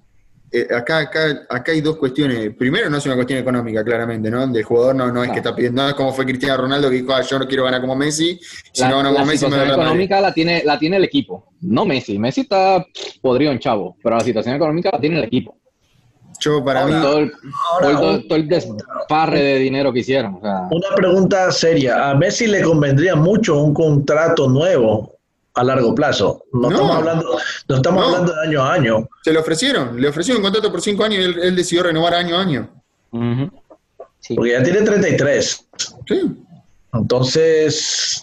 eh, 0.51 0.67
acá, 0.73 0.99
acá, 0.99 1.45
acá 1.49 1.71
hay 1.71 1.81
dos 1.81 1.97
cuestiones. 1.97 2.55
Primero, 2.55 2.89
no 2.89 2.97
es 2.97 3.05
una 3.05 3.15
cuestión 3.15 3.39
económica, 3.39 3.84
claramente, 3.84 4.29
¿no? 4.31 4.45
Del 4.47 4.63
jugador 4.63 4.95
no, 4.95 5.12
no 5.12 5.23
es 5.23 5.31
que 5.31 5.38
está 5.38 5.55
pidiendo 5.55 5.81
nada, 5.81 5.95
como 5.95 6.13
fue 6.13 6.25
Cristiano 6.25 6.62
Ronaldo 6.62 6.89
que 6.89 6.97
dijo, 6.97 7.13
"Ah, 7.13 7.21
yo 7.21 7.39
no 7.39 7.47
quiero 7.47 7.63
ganar 7.65 7.81
como 7.81 7.95
Messi, 7.95 8.39
si 8.71 8.81
La, 8.84 8.89
no 8.89 8.97
gano 8.97 9.10
la 9.10 9.15
como 9.15 9.25
Messi 9.25 9.45
me 9.45 9.49
situación 9.51 9.51
voy 9.51 9.60
a 9.60 9.63
Real 9.65 9.77
Madrid". 9.77 9.88
económica 9.89 10.21
la 10.21 10.34
tiene, 10.34 10.63
la 10.63 10.79
tiene 10.79 10.97
el 10.97 11.03
equipo, 11.03 11.51
no 11.62 11.86
Messi. 11.86 12.17
Messi 12.19 12.41
está 12.41 12.86
podrido 13.21 13.51
en 13.51 13.60
chavo, 13.60 13.97
pero 14.01 14.15
la 14.17 14.23
situación 14.23 14.55
económica 14.55 14.89
la 14.93 14.99
tiene 14.99 15.17
el 15.17 15.23
equipo. 15.25 15.58
Yo, 16.39 16.63
para 16.63 16.86
mí, 16.86 16.91
todo, 16.91 17.19
el, 17.19 17.31
ahora, 17.71 17.91
todo 17.97 18.10
el- 18.12 18.15
un- 18.17 18.27
todo 18.27 18.38
el 18.38 18.47
desparre 18.49 19.41
de 19.41 19.55
dinero 19.58 19.93
que 19.93 19.99
hicieron. 19.99 20.36
O 20.36 20.41
sea, 20.41 20.67
Una 20.69 20.93
pregunta 20.95 21.49
seria. 21.51 22.10
¿A 22.10 22.15
Messi 22.15 22.45
le 22.47 22.62
convendría 22.62 23.15
mucho 23.15 23.58
un 23.62 23.73
contrato 23.73 24.49
nuevo 24.49 25.14
a 25.55 25.63
largo 25.63 25.95
plazo? 25.95 26.43
No, 26.53 26.61
No. 26.61 26.69
estamos, 26.69 26.95
hablando, 26.97 27.37
no 27.69 27.75
estamos 27.75 28.01
No. 28.01 28.07
hablando 28.07 28.33
de 28.33 28.47
año 28.47 28.61
a 28.63 28.73
año. 28.73 29.09
se 29.23 29.31
le 29.33 29.39
ofrecieron, 29.39 29.99
le 29.99 30.07
ofrecieron 30.09 30.41
un 30.41 30.43
contrato 30.51 30.71
por 30.71 30.81
cinco 30.81 31.03
años 31.03 31.19
y 31.19 31.23
él, 31.23 31.35
él 31.41 31.55
decidió 31.55 31.83
renovar 31.83 32.13
año 32.13 32.37
a 32.37 32.41
año. 32.41 32.69
Sí. 34.19 34.35
Porque 34.35 34.51
ya 34.51 34.63
tiene 34.63 34.81
33. 34.81 35.67
Sí. 36.07 36.21
Entonces, 36.93 38.21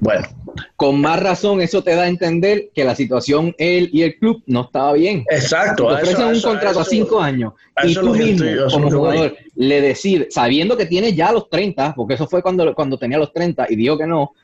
Bueno, 0.00 0.28
Con 0.76 1.00
más 1.00 1.20
razón, 1.20 1.60
eso 1.60 1.82
te 1.82 1.96
da 1.96 2.02
a 2.02 2.08
entender 2.08 2.68
que 2.72 2.84
la 2.84 2.94
situación 2.94 3.52
él 3.58 3.90
y 3.92 4.02
el 4.02 4.16
club 4.16 4.42
no 4.46 4.62
estaba 4.62 4.92
bien. 4.92 5.24
exacto. 5.28 5.88
Te 5.88 5.94
eso- 5.94 6.02
ofrecen 6.02 6.24
un 6.26 6.32
eso- 6.34 6.48
a 6.48 6.50
contrato 6.52 6.78
a 6.78 6.82
eso- 6.82 6.90
cinco 6.90 7.20
años 7.20 7.52
y 7.84 7.94
tú 7.96 8.14
mismo, 8.14 8.44
estoy- 8.44 8.72
como 8.72 8.90
jugador, 8.92 9.36
le 9.56 9.80
decir, 9.80 10.28
sabiendo 10.30 10.76
que 10.76 10.86
tiene 10.86 11.14
ya 11.14 11.32
los 11.32 11.50
30, 11.50 11.94
porque 11.96 12.14
eso 12.14 12.28
fue 12.28 12.42
cuando, 12.42 12.72
cuando 12.76 12.96
tenía 12.96 13.18
los 13.18 13.32
30 13.32 13.66
y 13.68 13.74
dijo 13.74 13.98
que 13.98 14.06
no, 14.06 14.34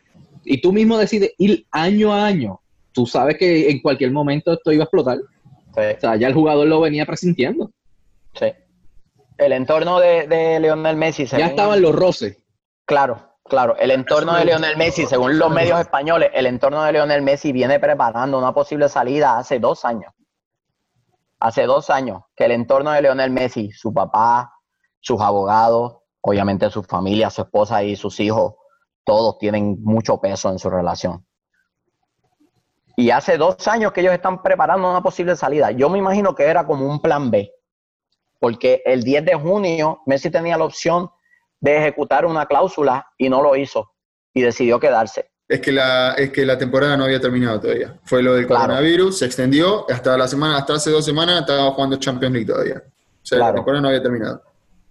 y 0.45 0.61
tú 0.61 0.73
mismo 0.73 0.97
decides 0.99 1.33
ir 1.39 1.67
año 1.71 2.13
a 2.13 2.27
año, 2.27 2.61
tú 2.93 3.07
sabes 3.07 3.37
que 3.39 3.71
en 3.71 3.81
cualquier 3.81 4.11
momento 4.13 4.53
esto 4.53 4.73
iba 4.73 4.83
a 4.83 4.87
explotar. 4.87 5.19
Sí, 5.75 5.81
O 5.97 6.01
sea, 6.01 6.17
ya 6.17 6.29
el 6.29 6.35
jugador 6.35 6.67
lo 6.67 6.81
venía 6.81 7.05
presintiendo. 7.07 7.71
sí. 8.35 8.47
El 9.37 9.53
entorno 9.53 9.99
de, 9.99 10.29
de 10.29 10.61
Lionel 10.61 10.95
Messi, 10.97 11.27
Ya 11.27 11.47
estaban 11.47 11.83
los 11.83 11.93
roces. 11.93 12.39
Claro, 12.85 13.33
claro. 13.43 13.77
El 13.79 13.91
entorno 13.91 14.33
de 14.37 14.45
Lionel 14.45 14.77
Messi, 14.77 15.07
según 15.07 15.41
los 15.41 15.51
medios 15.51 15.81
españoles, 15.81 16.31
el 16.35 16.47
entorno 16.47 16.85
de 16.85 16.93
Lionel 16.93 17.21
Messi 17.23 17.51
viene 17.51 17.81
preparando 17.81 18.39
una 18.39 18.55
posible 18.55 18.89
salida 18.89 19.37
hace 19.37 19.59
dos 19.59 19.85
años. 19.85 20.13
Hace 21.41 21.65
dos 21.65 21.91
años 21.91 22.23
que 22.37 22.45
el 22.45 22.53
entorno 22.53 22.93
de 22.93 23.03
Lionel 23.03 23.33
Messi, 23.33 23.73
su 23.73 23.93
papá, 23.93 24.53
sus 25.01 25.21
abogados, 25.21 25.97
obviamente 26.21 26.71
su 26.71 26.85
familia, 26.85 27.29
su 27.29 27.43
esposa 27.43 27.83
y 27.83 27.97
sus 27.97 28.21
hijos, 28.21 28.55
todos 29.05 29.39
tienen 29.39 29.77
mucho 29.83 30.21
peso 30.21 30.51
en 30.51 30.59
su 30.59 30.71
relación. 30.71 31.25
Y 32.97 33.11
hace 33.11 33.37
dos 33.37 33.67
años 33.67 33.93
que 33.93 34.01
ellos 34.01 34.13
están 34.15 34.43
preparando 34.43 34.89
una 34.89 35.03
posible 35.03 35.35
salida. 35.37 35.71
Yo 35.73 35.89
me 35.91 35.99
imagino 35.99 36.35
que 36.35 36.45
era 36.45 36.65
como 36.67 36.87
un 36.89 37.01
plan 37.01 37.31
B. 37.31 37.53
Porque 38.39 38.83
el 38.85 39.03
10 39.03 39.25
de 39.25 39.35
junio 39.35 40.01
Messi 40.07 40.31
tenía 40.31 40.57
la 40.57 40.65
opción 40.65 41.11
de 41.61 41.79
ejecutar 41.79 42.27
una 42.27 42.47
cláusula 42.47 43.07
y 43.19 43.29
no 43.29 43.43
lo 43.43 43.57
hizo 43.57 43.91
y 44.33 44.43
decidió 44.43 44.79
quedarse. 44.79 45.31
Es 45.49 45.61
que, 45.61 45.73
la, 45.73 46.13
es 46.15 46.31
que 46.31 46.45
la 46.47 46.57
temporada 46.57 46.97
no 46.97 47.05
había 47.05 47.21
terminado 47.21 47.61
todavía. 47.61 47.99
Fue 48.05 48.23
lo 48.23 48.35
del 48.35 48.47
Claro. 48.47 48.63
coronavirus, 48.63 49.19
se 49.19 49.27
extendió, 49.27 49.87
hasta 49.91 50.17
la 50.17 50.27
semana, 50.29 50.59
hasta 50.59 50.75
hace 50.75 50.91
dos 50.91 51.05
semanas 51.05 51.41
estaba 51.41 51.71
jugando 51.73 51.97
Champions 51.97 52.33
League 52.33 52.47
todavía. 52.51 52.83
O 52.87 53.27
sea, 53.27 53.39
Claro. 53.39 53.53
la 53.53 53.57
temporada 53.57 53.83
no 53.83 53.89
había 53.89 54.03
terminado. 54.03 54.43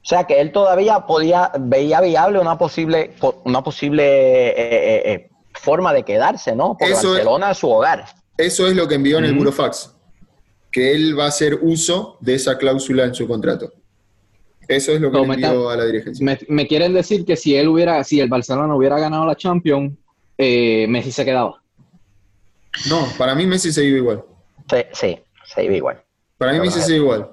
O 0.03 0.05
sea 0.05 0.25
que 0.25 0.41
él 0.41 0.51
todavía 0.51 0.99
podía, 1.05 1.49
veía 1.57 2.01
viable 2.01 2.39
una 2.39 2.57
posible, 2.57 3.13
po- 3.19 3.41
una 3.45 3.63
posible 3.63 4.03
eh, 4.49 4.53
eh, 4.57 5.01
eh, 5.13 5.29
forma 5.53 5.93
de 5.93 6.03
quedarse, 6.03 6.55
¿no? 6.55 6.75
Eso 6.79 6.91
es- 6.93 7.03
Barcelona 7.03 7.51
es 7.51 7.57
su 7.57 7.69
hogar. 7.71 8.05
Eso 8.37 8.67
es 8.67 8.75
lo 8.75 8.87
que 8.87 8.95
envió 8.95 9.19
en 9.19 9.25
el. 9.25 9.33
Burofax, 9.33 9.95
que 10.71 10.91
él 10.93 11.17
va 11.17 11.25
a 11.25 11.27
hacer 11.29 11.59
uso 11.61 12.17
de 12.19 12.35
esa 12.35 12.57
cláusula 12.57 13.05
en 13.05 13.13
su 13.15 13.27
contrato. 13.27 13.71
Eso 14.67 14.91
es 14.91 14.99
lo 14.99 15.09
que 15.11 15.17
No, 15.17 15.21
le 15.23 15.27
me 15.27 15.33
envió 15.35 15.69
a 15.69 15.77
la 15.77 15.85
dirigencia. 15.85 16.25
Me, 16.25 16.37
me 16.47 16.67
quieren 16.67 16.93
decir 16.93 17.25
que 17.25 17.35
si 17.37 17.55
él 17.55 17.67
hubiera, 17.67 18.03
si 18.03 18.19
el 18.19 18.27
Barcelona 18.29 18.75
hubiera 18.75 18.97
ganado 18.99 19.25
la 19.25 19.35
Champions, 19.35 19.93
eh, 20.37 20.85
Messi 20.89 21.11
se 21.11 21.23
quedaba. 21.23 21.61
No, 22.89 23.07
para 23.17 23.35
mí 23.35 23.45
Messi 23.45 23.71
se 23.71 23.83
iba 23.85 23.97
igual. 23.99 24.23
Sí, 24.69 24.77
sí, 24.93 25.19
se 25.45 25.63
iba 25.63 25.75
igual. 25.75 26.03
Para 26.37 26.53
mí 26.53 26.59
Pero 26.59 26.65
Messi 26.71 26.81
se 26.81 26.95
iba 26.95 27.03
igual. 27.03 27.29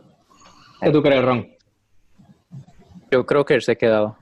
¿Qué 0.83 0.91
tú 0.91 1.03
crees, 1.03 1.25
Ron? 1.25 1.49
Yo 3.11 3.27
creo 3.27 3.45
que 3.45 3.55
él 3.55 3.63
se 3.63 3.77
quedaba. 3.77 4.19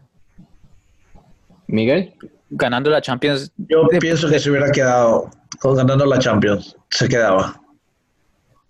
Miguel. 1.67 2.15
Ganando 2.51 2.91
la 2.91 3.01
Champions. 3.03 3.53
Yo 3.57 3.85
de- 3.91 3.99
pienso 3.99 4.29
que 4.29 4.39
se 4.39 4.51
hubiera 4.51 4.71
quedado 4.71 5.31
con 5.61 5.77
ganando 5.77 6.07
la 6.07 6.19
Champions. 6.19 6.77
Se 6.91 7.09
quedaba. 7.09 7.61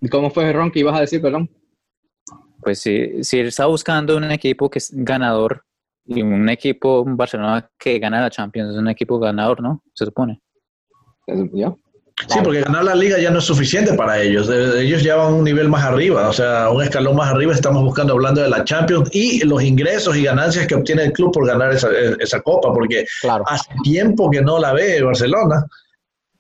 ¿Y 0.01 0.09
¿Cómo 0.09 0.31
fue, 0.31 0.53
Ron, 0.53 0.71
que 0.71 0.81
ibas 0.81 0.97
a 0.97 1.01
decir, 1.01 1.21
perdón? 1.23 1.49
Pues 2.61 2.81
sí, 2.81 3.23
si 3.23 3.39
él 3.39 3.47
está 3.49 3.67
buscando 3.67 4.17
un 4.17 4.25
equipo 4.31 4.69
que 4.69 4.79
es 4.81 4.91
ganador 4.93 5.65
y 6.05 6.23
un 6.23 6.49
equipo, 6.49 7.03
un 7.03 7.17
Barcelona 7.17 7.71
que 7.79 7.99
gana 7.99 8.21
la 8.21 8.31
Champions, 8.31 8.71
es 8.73 8.77
un 8.77 8.89
equipo 8.89 9.19
ganador, 9.21 9.61
¿no? 9.63 9.83
Se 9.95 10.05
supone. 10.05 10.41
¿Ya? 11.53 11.73
Sí, 12.27 12.39
porque 12.43 12.63
ganar 12.63 12.85
la 12.85 12.95
liga 12.95 13.19
ya 13.19 13.31
no 13.31 13.39
es 13.39 13.45
suficiente 13.45 13.95
para 13.95 14.21
ellos. 14.21 14.49
Ellos 14.51 15.03
ya 15.03 15.17
van 15.17 15.35
un 15.35 15.45
nivel 15.45 15.69
más 15.69 15.85
arriba, 15.85 16.29
o 16.29 16.33
sea, 16.33 16.69
un 16.71 16.83
escalón 16.83 17.17
más 17.17 17.31
arriba. 17.31 17.55
Estamos 17.55 17.83
buscando, 17.85 18.15
hablando 18.15 18.43
de 18.43 18.49
la 18.49 18.65
Champions 18.65 19.09
y 19.13 19.45
los 19.45 19.63
ingresos 19.63 20.17
y 20.17 20.25
ganancias 20.25 20.67
que 20.67 20.75
obtiene 20.75 21.05
el 21.05 21.13
club 21.13 21.33
por 21.33 21.47
ganar 21.47 21.73
esa, 21.73 21.89
esa 22.19 22.41
copa, 22.41 22.73
porque 22.73 23.05
Claro. 23.21 23.45
hace 23.47 23.71
tiempo 23.85 24.31
que 24.31 24.43
no 24.43 24.59
la 24.59 24.73
ve 24.73 25.01
Barcelona, 25.03 25.65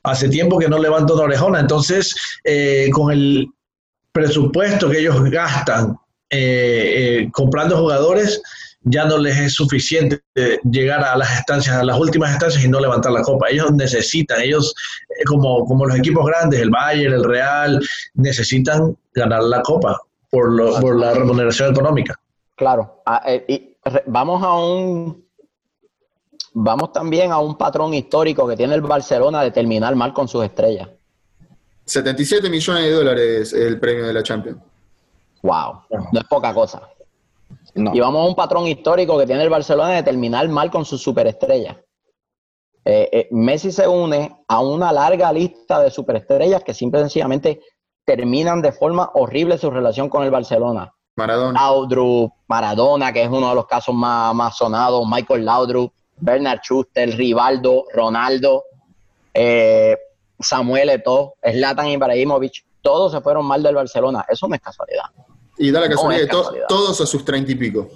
hace 0.03 0.29
tiempo 0.29 0.59
que 0.59 0.69
no 0.69 0.79
levanta 0.79 1.15
una 1.15 1.25
orejona. 1.25 1.61
Entonces, 1.61 2.15
eh, 2.45 2.89
con 2.93 3.13
el 3.13 3.47
presupuesto 4.13 4.91
que 4.91 4.99
ellos 5.01 5.23
gastan 5.31 5.97
eh, 6.31 7.21
eh, 7.23 7.29
comprando 7.33 7.79
jugadores, 7.79 8.43
ya 8.83 9.05
no 9.05 9.19
les 9.19 9.37
es 9.39 9.55
suficiente 9.55 10.23
llegar 10.65 11.03
a 11.05 11.17
las 11.17 11.39
estancias, 11.39 11.77
a 11.77 11.85
las 11.85 11.99
últimas 11.99 12.31
estancias 12.33 12.65
y 12.65 12.69
no 12.69 12.81
levantar 12.81 13.13
la 13.13 13.23
copa. 13.23 13.49
Ellos 13.51 13.73
necesitan, 13.73 14.41
ellos 14.41 14.75
eh, 15.11 15.25
como, 15.27 15.65
como 15.67 15.85
los 15.87 15.99
equipos 15.99 16.25
grandes, 16.27 16.61
el 16.61 16.71
Bayern, 16.71 17.15
el 17.15 17.25
Real, 17.25 17.81
necesitan 18.15 18.97
ganar 19.15 19.43
la 19.43 19.63
copa 19.63 20.01
por, 20.31 20.51
lo- 20.53 20.81
por 20.81 20.99
la 20.99 21.13
remuneración 21.15 21.71
económica. 21.73 22.15
Claro. 22.57 23.03
Ah, 23.07 23.23
eh, 23.27 23.45
y 23.49 23.77
vamos 24.07 24.43
a 24.43 24.55
un. 24.55 25.27
Vamos 26.55 26.93
también 26.93 27.31
a 27.31 27.39
un 27.39 27.57
patrón 27.57 27.95
histórico 27.95 28.49
que 28.49 28.57
tiene 28.57 28.75
el 28.75 28.81
Barcelona 28.81 29.43
de 29.43 29.51
terminar 29.51 29.95
mal 29.95 30.13
con 30.13 30.27
sus 30.29 30.45
estrellas. 30.45 30.89
77 31.85 32.49
millones 32.51 32.85
de 32.85 32.93
dólares 32.93 33.53
el 33.53 33.79
premio 33.79 34.07
de 34.07 34.13
la 34.13 34.23
Champions. 34.23 34.59
Wow. 35.43 35.83
No 36.13 36.21
es 36.21 36.27
poca 36.27 36.53
cosa. 36.53 36.83
No. 37.75 37.95
Y 37.95 38.01
vamos 38.01 38.25
a 38.25 38.29
un 38.29 38.35
patrón 38.35 38.67
histórico 38.67 39.19
que 39.19 39.27
tiene 39.27 39.43
el 39.43 39.51
Barcelona 39.51 39.95
de 39.95 40.03
terminar 40.03 40.49
mal 40.49 40.71
con 40.71 40.85
sus 40.85 41.03
superestrellas. 41.03 41.77
Eh, 42.85 43.09
eh, 43.13 43.29
Messi 43.33 43.71
se 43.71 43.87
une 43.87 44.45
a 44.49 44.61
una 44.61 44.93
larga 44.93 45.33
lista 45.33 45.81
de 45.81 45.91
superestrellas 45.91 46.65
que 46.65 46.73
simple 46.73 47.01
y 47.01 47.03
sencillamente 47.03 47.61
terminan 48.05 48.63
de 48.63 48.73
forma 48.73 49.11
horrible 49.15 49.59
su 49.59 49.71
relación 49.71 50.09
con 50.09 50.25
el 50.25 50.31
Barcelona. 50.31 50.93
Maradona. 51.17 51.61
Laudrup, 51.61 52.33
Maradona, 52.47 53.13
que 53.13 53.23
es 53.25 53.29
uno 53.29 53.51
de 53.51 53.55
los 53.57 53.67
casos 53.67 53.95
más, 53.95 54.35
más 54.35 54.57
sonados, 54.57 55.07
Michael 55.07 55.45
Laudrup, 55.45 55.93
Bernard 56.17 56.61
Schuster, 56.63 57.11
Rivaldo, 57.11 57.85
Ronaldo, 57.93 58.65
eh, 59.35 59.97
Samuel 60.39 60.91
Eto'o, 60.91 61.35
Zlatan 61.43 61.89
Ibrahimovic, 61.89 62.65
todos 62.81 63.13
se 63.13 63.21
fueron 63.21 63.45
mal 63.45 63.63
del 63.63 63.75
Barcelona. 63.75 64.25
Eso 64.29 64.49
no 64.49 64.55
es 64.55 64.61
casualidad. 64.61 65.05
Y 65.59 65.71
da 65.71 65.81
la 65.81 65.89
No, 65.89 65.95
casualidad 65.95 66.23
de 66.23 66.29
to- 66.29 66.39
casualidad. 66.43 66.67
todos 66.69 67.01
a 67.01 67.07
sus 67.07 67.25
treinta 67.25 67.53
y 67.53 67.55
pico. 67.57 67.89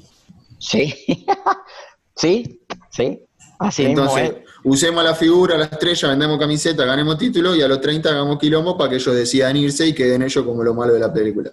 Sí, 0.59 0.95
sí, 2.17 2.61
sí. 2.91 3.21
Así 3.59 3.87
mismo 3.87 4.03
Entonces, 4.03 4.31
es. 4.31 4.37
usemos 4.65 5.05
la 5.05 5.15
figura, 5.15 5.57
la 5.57 5.67
estrella, 5.67 6.09
vendemos 6.09 6.39
camiseta, 6.39 6.85
ganemos 6.85 7.17
título 7.17 7.55
y 7.55 7.63
a 7.63 7.69
los 7.69 7.81
30 7.81 8.09
hagamos 8.11 8.39
quilombo 8.39 8.77
para 8.77 8.91
que 8.91 8.97
ellos 8.97 9.15
decidan 9.15 9.57
irse 9.57 9.87
y 9.87 9.93
queden 9.95 10.23
ellos 10.23 10.45
como 10.45 10.65
lo 10.65 10.75
malo 10.75 10.93
de 10.93 10.99
la 11.01 11.13
película. 11.13 11.53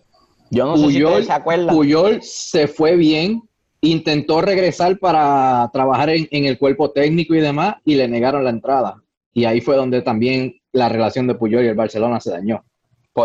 Yo 0.50 0.66
no 0.66 0.76
sé 0.76 0.88
si 0.88 0.94
Puyol, 0.94 1.24
se 1.26 1.32
acuerdan. 1.32 1.76
Puyol 1.76 2.20
se 2.24 2.68
fue 2.68 2.96
bien, 2.96 3.44
intentó 3.82 4.42
regresar 4.42 4.98
para 4.98 5.70
trabajar 5.72 6.10
en, 6.10 6.28
en 6.32 6.46
el 6.46 6.58
cuerpo 6.58 6.90
técnico 6.90 7.36
y 7.36 7.42
demás, 7.42 7.76
y 7.86 7.94
le 7.94 8.08
negaron 8.08 8.44
la 8.44 8.50
entrada. 8.50 8.96
Y 9.32 9.46
ahí 9.46 9.62
fue 9.62 9.76
donde 9.76 10.02
también 10.02 10.56
la 10.72 10.90
relación 10.90 11.28
de 11.28 11.36
Puyol 11.36 11.64
y 11.64 11.68
el 11.68 11.76
Barcelona 11.76 12.20
se 12.20 12.32
dañó. 12.32 12.64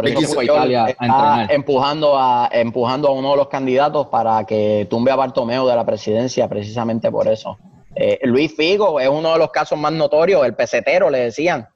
Por 0.03 0.09
eso 0.09 0.35
Puyol 0.35 0.45
Italia 0.45 0.85
a 0.85 0.89
está 0.91 1.05
entrenar. 1.07 1.53
empujando 1.53 2.19
a, 2.19 2.49
empujando 2.53 3.09
a 3.09 3.13
uno 3.13 3.31
de 3.33 3.37
los 3.37 3.49
candidatos 3.49 4.07
para 4.09 4.45
que 4.45 4.87
tumbe 4.91 5.11
a 5.11 5.17
Bartomeu 5.17 5.67
de 5.67 5.77
la 5.77 5.85
presidencia, 5.85 6.49
precisamente 6.49 7.11
por 7.11 7.29
eso. 7.29 7.59
Eh, 7.97 8.19
Luis 8.25 8.55
Figo 8.57 8.99
es 9.01 9.09
uno 9.09 9.33
de 9.35 9.39
los 9.39 9.51
casos 9.51 9.79
más 9.79 9.93
notorios, 9.93 10.45
el 10.45 10.55
pesetero, 10.55 11.11
le 11.11 11.19
decían. 11.21 11.69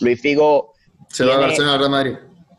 Luis 0.00 0.20
Figo 0.20 0.72
Se 1.08 1.24
va 1.24 1.32
a 1.32 1.36
Tiene- 1.36 1.46
Barcelona 1.46 1.72
al 1.74 1.78
Real 1.78 1.90
Madrid. 1.90 2.14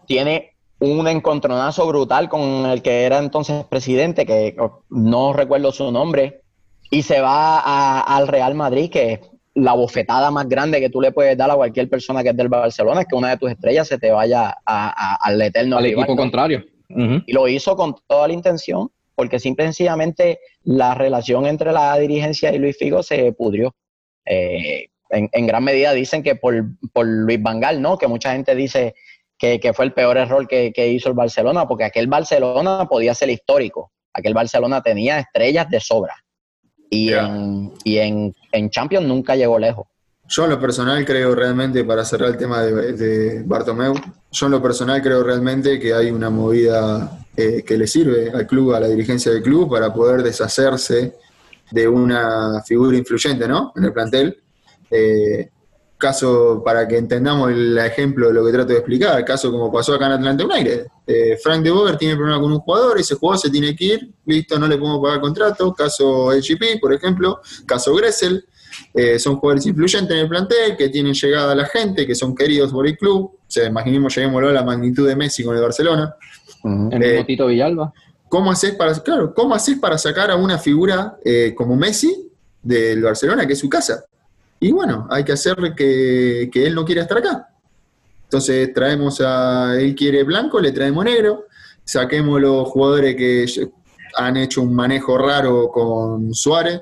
tiene 0.07 0.49
un 0.79 1.07
encontronazo 1.07 1.87
brutal 1.87 2.27
con 2.27 2.41
el 2.65 2.81
que 2.81 3.03
era 3.05 3.19
entonces 3.19 3.63
presidente, 3.65 4.25
que 4.25 4.55
no 4.89 5.31
recuerdo 5.33 5.71
su 5.71 5.91
nombre, 5.91 6.41
y 6.91 7.03
se 7.03 7.21
va 7.21 7.59
a- 7.59 8.01
al 8.01 8.27
Real 8.27 8.53
Madrid, 8.53 8.89
que 8.91 9.13
es 9.13 9.19
la 9.55 9.73
bofetada 9.73 10.31
más 10.31 10.47
grande 10.49 10.79
que 10.79 10.89
tú 10.89 10.99
le 10.99 11.11
puedes 11.11 11.37
dar 11.37 11.51
a 11.51 11.55
cualquier 11.55 11.89
persona 11.89 12.23
que 12.23 12.29
es 12.29 12.35
del 12.37 12.49
Barcelona, 12.49 13.01
es 13.01 13.07
que 13.07 13.15
una 13.15 13.29
de 13.29 13.37
tus 13.37 13.51
estrellas 13.51 13.87
se 13.87 13.97
te 13.99 14.11
vaya 14.11 14.47
a- 14.49 14.55
a- 14.65 15.15
al 15.21 15.41
eterno 15.41 15.77
al 15.77 15.83
rival, 15.83 16.03
equipo 16.03 16.15
¿no? 16.15 16.21
contrario. 16.21 16.63
Y 17.25 17.33
lo 17.33 17.47
hizo 17.47 17.75
con 17.75 17.95
toda 18.07 18.27
la 18.27 18.33
intención, 18.33 18.89
porque 19.15 19.39
simple 19.39 19.65
y 19.65 19.67
sencillamente 19.67 20.39
la 20.63 20.93
relación 20.95 21.45
entre 21.45 21.71
la 21.71 21.97
dirigencia 21.97 22.53
y 22.53 22.59
Luis 22.59 22.77
Figo 22.77 23.01
se 23.03 23.31
pudrió. 23.33 23.75
Eh, 24.25 24.87
en, 25.09 25.29
en 25.31 25.47
gran 25.47 25.63
medida 25.63 25.93
dicen 25.93 26.23
que 26.23 26.35
por, 26.35 26.55
por 26.91 27.05
Luis 27.05 27.41
Vangal, 27.41 27.81
¿no? 27.81 27.97
Que 27.97 28.07
mucha 28.07 28.33
gente 28.33 28.55
dice 28.55 28.95
que, 29.37 29.59
que 29.59 29.73
fue 29.73 29.85
el 29.85 29.93
peor 29.93 30.17
error 30.17 30.47
que, 30.47 30.71
que 30.73 30.87
hizo 30.87 31.09
el 31.09 31.15
Barcelona, 31.15 31.67
porque 31.67 31.83
aquel 31.83 32.07
Barcelona 32.07 32.87
podía 32.89 33.13
ser 33.13 33.29
histórico. 33.29 33.91
Aquel 34.13 34.33
Barcelona 34.33 34.81
tenía 34.81 35.19
estrellas 35.19 35.69
de 35.69 35.79
sobra. 35.79 36.15
Y, 36.89 37.11
en, 37.13 37.71
y 37.83 37.97
en, 37.97 38.35
en 38.53 38.69
Champions 38.69 39.05
nunca 39.05 39.35
llegó 39.35 39.59
lejos. 39.59 39.87
Yo 40.29 40.45
en 40.45 40.51
lo 40.51 40.59
personal 40.59 41.03
creo 41.05 41.35
realmente, 41.35 41.83
para 41.83 42.05
cerrar 42.05 42.29
el 42.29 42.37
tema 42.37 42.61
de, 42.61 42.93
de 42.93 43.43
Bartomeu, 43.43 43.93
yo 44.31 44.45
en 44.45 44.51
lo 44.51 44.61
personal 44.61 45.01
creo 45.01 45.21
realmente 45.21 45.79
que 45.79 45.93
hay 45.93 46.11
una 46.11 46.29
movida 46.29 47.19
eh, 47.35 47.63
que 47.65 47.77
le 47.77 47.87
sirve 47.87 48.31
al 48.31 48.47
club, 48.47 48.73
a 48.73 48.79
la 48.79 48.87
dirigencia 48.87 49.31
del 49.31 49.43
club, 49.43 49.69
para 49.69 49.93
poder 49.93 50.23
deshacerse 50.23 51.15
de 51.71 51.87
una 51.87 52.61
figura 52.63 52.95
influyente, 52.95 53.47
¿no? 53.47 53.73
En 53.75 53.83
el 53.83 53.91
plantel. 53.91 54.41
Eh, 54.89 55.49
caso, 56.03 56.61
para 56.65 56.85
que 56.85 56.97
entendamos 56.97 57.49
el 57.49 57.77
ejemplo 57.77 58.27
de 58.27 58.33
lo 58.33 58.45
que 58.45 58.51
trato 58.51 58.73
de 58.73 58.79
explicar, 58.79 59.23
caso 59.23 59.49
como 59.49 59.71
pasó 59.71 59.93
acá 59.93 60.07
en 60.07 60.11
Atlanta 60.11 60.43
United. 60.43 60.87
Eh, 61.07 61.37
Frank 61.41 61.63
de 61.63 61.71
Boer 61.71 61.95
tiene 61.97 62.17
problema 62.17 62.41
con 62.41 62.51
un 62.51 62.59
jugador, 62.59 62.99
ese 62.99 63.15
jugador 63.15 63.39
se 63.39 63.49
tiene 63.49 63.73
que 63.73 63.85
ir, 63.85 64.09
listo, 64.25 64.59
no 64.59 64.67
le 64.67 64.77
podemos 64.77 65.01
pagar 65.01 65.21
contrato. 65.21 65.73
Caso 65.73 66.29
HGP, 66.31 66.81
por 66.81 66.93
ejemplo, 66.93 67.39
caso 67.65 67.95
Gressel, 67.95 68.45
eh, 68.93 69.17
son 69.17 69.37
jugadores 69.37 69.65
influyentes 69.65 70.11
en 70.11 70.23
el 70.23 70.27
plantel, 70.27 70.75
que 70.77 70.89
tienen 70.89 71.13
llegada 71.13 71.53
a 71.53 71.55
la 71.55 71.65
gente, 71.67 72.05
que 72.05 72.15
son 72.15 72.35
queridos 72.35 72.73
por 72.73 72.85
el 72.85 72.97
club. 72.97 73.31
O 73.35 73.45
sea, 73.47 73.65
imaginemos, 73.65 74.13
lleguémoslo 74.13 74.49
a 74.49 74.51
la 74.51 74.63
magnitud 74.63 75.07
de 75.07 75.15
Messi 75.15 75.41
con 75.41 75.55
el 75.55 75.61
Barcelona. 75.61 76.15
El 76.65 77.01
Eh, 77.01 77.11
mismo 77.11 77.25
Tito 77.25 77.47
Villalba. 77.47 77.93
¿Cómo 78.27 78.51
haces 78.51 78.75
para, 78.75 78.93
claro, 78.95 79.33
¿cómo 79.33 79.55
haces 79.55 79.79
para 79.79 79.97
sacar 79.97 80.31
a 80.31 80.35
una 80.35 80.57
figura 80.57 81.17
eh, 81.23 81.53
como 81.55 81.77
Messi 81.77 82.29
del 82.61 83.01
Barcelona, 83.01 83.45
que 83.45 83.53
es 83.53 83.59
su 83.59 83.69
casa? 83.69 84.03
Y 84.63 84.71
bueno, 84.71 85.07
hay 85.09 85.25
que 85.25 85.33
hacer 85.33 85.57
que, 85.75 86.49
que 86.49 86.65
él 86.65 86.73
no 86.73 86.85
quiera 86.85 87.01
estar 87.01 87.17
acá. 87.17 87.49
Entonces 88.23 88.73
traemos 88.73 89.19
a, 89.19 89.75
él 89.77 89.93
quiere 89.93 90.23
blanco, 90.23 90.57
le 90.61 90.71
traemos 90.71 91.03
negro, 91.03 91.47
saquemos 91.83 92.39
los 92.39 92.69
jugadores 92.69 93.13
que 93.17 93.45
han 94.15 94.37
hecho 94.37 94.61
un 94.61 94.73
manejo 94.73 95.17
raro 95.17 95.67
con 95.67 96.33
Suárez, 96.33 96.79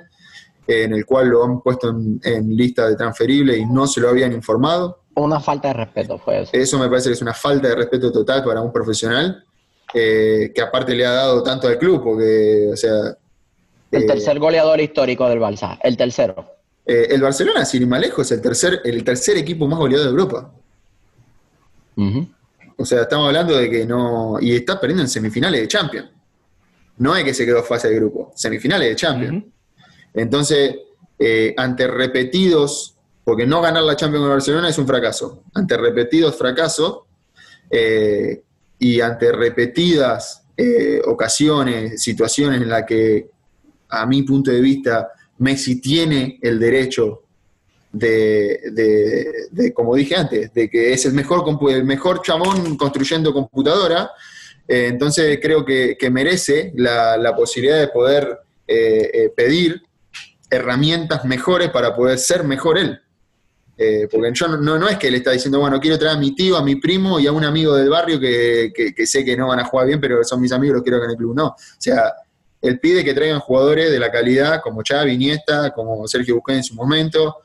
en 0.68 0.94
el 0.94 1.08
cual 1.08 1.30
lo 1.30 1.44
han 1.44 1.60
puesto 1.62 1.90
en, 1.90 2.22
en 2.24 2.56
lista 2.56 2.88
de 2.88 2.96
transferible 2.96 3.58
y 3.58 3.66
no 3.66 3.88
se 3.88 4.00
lo 4.00 4.10
habían 4.10 4.32
informado. 4.32 5.00
Una 5.16 5.40
falta 5.40 5.70
de 5.70 5.74
respeto 5.74 6.20
fue 6.20 6.44
eso. 6.44 6.52
Eso 6.54 6.78
me 6.78 6.88
parece 6.88 7.10
que 7.10 7.14
es 7.14 7.22
una 7.24 7.34
falta 7.34 7.68
de 7.70 7.76
respeto 7.76 8.12
total 8.12 8.44
para 8.44 8.62
un 8.62 8.72
profesional, 8.72 9.44
eh, 9.92 10.52
que 10.54 10.62
aparte 10.62 10.94
le 10.94 11.04
ha 11.04 11.14
dado 11.14 11.42
tanto 11.42 11.68
al 11.68 11.80
club, 11.80 12.04
porque, 12.04 12.70
o 12.72 12.78
sea... 12.78 13.18
El 13.90 14.04
eh, 14.04 14.06
tercer 14.06 14.38
goleador 14.38 14.80
histórico 14.80 15.28
del 15.28 15.40
Barça, 15.40 15.80
el 15.82 15.98
tercero. 15.98 16.61
Eh, 16.86 17.08
el 17.10 17.22
Barcelona, 17.22 17.66
sin 17.66 17.84
ir 17.84 17.88
más 17.88 18.02
lejos, 18.02 18.26
es 18.26 18.32
el 18.32 18.42
tercer, 18.42 18.82
el 18.84 19.04
tercer 19.04 19.38
equipo 19.38 19.68
más 19.68 19.80
goleado 19.80 20.04
de 20.04 20.10
Europa. 20.10 20.54
O 22.78 22.86
sea, 22.86 23.02
estamos 23.02 23.28
hablando 23.28 23.56
de 23.56 23.70
que 23.70 23.86
no... 23.86 24.38
Y 24.42 24.56
está 24.56 24.80
perdiendo 24.80 25.04
en 25.04 25.10
semifinales 25.10 25.62
de 25.62 25.68
Champions. 25.68 26.10
No 26.98 27.16
es 27.16 27.24
que 27.24 27.34
se 27.34 27.46
quedó 27.46 27.64
fase 27.64 27.90
de 27.90 27.96
grupo, 27.96 28.32
semifinales 28.36 28.90
de 28.90 28.96
Champions. 28.96 29.46
Entonces, 30.14 30.76
eh, 31.18 31.54
ante 31.56 31.88
repetidos, 31.88 32.96
porque 33.24 33.46
no 33.46 33.62
ganar 33.62 33.84
la 33.84 33.96
Champions 33.96 34.24
con 34.24 34.32
Barcelona 34.32 34.70
es 34.70 34.78
un 34.78 34.88
fracaso, 34.88 35.44
ante 35.54 35.78
repetidos 35.78 36.36
fracasos 36.36 37.02
eh, 37.70 38.42
y 38.80 39.00
ante 39.02 39.32
repetidas 39.32 40.44
eh, 40.58 41.02
ocasiones, 41.06 42.02
situaciones 42.02 42.62
en 42.62 42.70
las 42.70 42.86
que, 42.86 43.30
a 43.90 44.06
mi 44.06 44.24
punto 44.24 44.50
de 44.50 44.62
vista, 44.62 45.12
Messi 45.42 45.82
tiene 45.82 46.40
el 46.42 46.60
derecho 46.60 47.24
de, 47.92 48.62
de- 48.72 49.48
de, 49.52 49.74
como 49.74 49.96
dije 49.96 50.16
antes, 50.16 50.54
de 50.54 50.70
que 50.70 50.94
es 50.94 51.06
el 51.06 51.14
mejor, 51.14 51.44
el 51.70 51.84
mejor 51.84 52.22
chabón 52.22 52.78
construyendo 52.78 53.34
computadora, 53.34 54.12
eh, 54.68 54.88
entonces 54.88 55.40
creo 55.42 55.66
que, 55.66 55.98
que 56.00 56.10
merece 56.10 56.72
la, 56.76 57.18
la 57.18 57.36
posibilidad 57.36 57.80
de 57.80 57.88
poder 57.90 58.38
eh, 58.68 59.10
eh, 59.14 59.30
pedir 59.36 59.82
herramientas 60.50 61.26
mejores 61.26 61.70
para 61.70 61.96
poder 61.96 62.18
ser 62.18 62.44
mejor 62.44 62.78
él. 62.78 63.00
Eh, 63.78 64.08
porque 64.12 64.30
yo 64.34 64.48
no, 64.48 64.78
no, 64.78 64.88
es 64.88 64.98
que 64.98 65.10
le 65.10 65.18
está 65.18 65.32
diciendo, 65.32 65.60
bueno, 65.60 65.80
quiero 65.80 65.98
traer 65.98 66.16
a 66.16 66.20
mi 66.20 66.36
tío, 66.36 66.56
a 66.56 66.64
mi 66.64 66.76
primo 66.76 67.20
y 67.20 67.26
a 67.26 67.32
un 67.32 67.44
amigo 67.44 67.76
del 67.76 67.90
barrio 67.90 68.20
que, 68.20 68.72
que- 68.76 68.94
que 68.94 69.08
sé 69.08 69.26
que 69.26 69.36
no 69.36 69.48
van 69.48 69.60
a 69.60 69.66
jugar 69.66 69.88
bien, 69.88 70.00
pero 70.00 70.24
son 70.24 70.40
mis 70.40 70.52
amigos, 70.52 70.76
los 70.76 70.84
quiero 70.84 70.98
acá 70.98 71.06
en 71.06 71.12
el 71.12 71.18
club. 71.18 71.36
No, 71.36 71.48
o 71.48 71.56
sea, 71.80 72.14
él 72.62 72.80
pide 72.80 73.04
que 73.04 73.14
traigan 73.14 73.40
jugadores 73.40 73.92
de 73.92 74.00
la 74.00 74.12
calidad 74.12 74.62
como 74.62 74.82
Xavi, 74.88 75.14
Iniesta, 75.14 75.72
como 75.72 76.08
Sergio 76.08 76.36
Busquets 76.36 76.58
en 76.58 76.64
su 76.64 76.76
momento, 76.76 77.38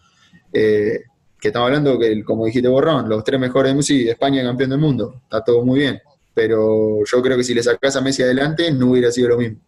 eh, 0.52 1.04
que 1.40 1.48
estamos 1.48 1.66
hablando 1.66 1.98
que, 1.98 2.22
como 2.24 2.46
dijiste 2.46 2.68
Borrón, 2.68 3.08
los 3.08 3.24
tres 3.24 3.40
mejores 3.40 3.72
de 3.72 3.76
Messi, 3.76 4.04
de 4.04 4.10
España 4.12 4.42
campeón 4.42 4.70
del 4.70 4.78
mundo, 4.78 5.20
está 5.22 5.42
todo 5.42 5.64
muy 5.64 5.80
bien. 5.80 6.00
Pero 6.34 7.04
yo 7.04 7.22
creo 7.22 7.36
que 7.36 7.44
si 7.44 7.54
le 7.54 7.62
sacás 7.62 7.96
a 7.96 8.00
Messi 8.00 8.22
adelante, 8.22 8.70
no 8.70 8.90
hubiera 8.90 9.10
sido 9.10 9.30
lo 9.30 9.38
mismo. 9.38 9.58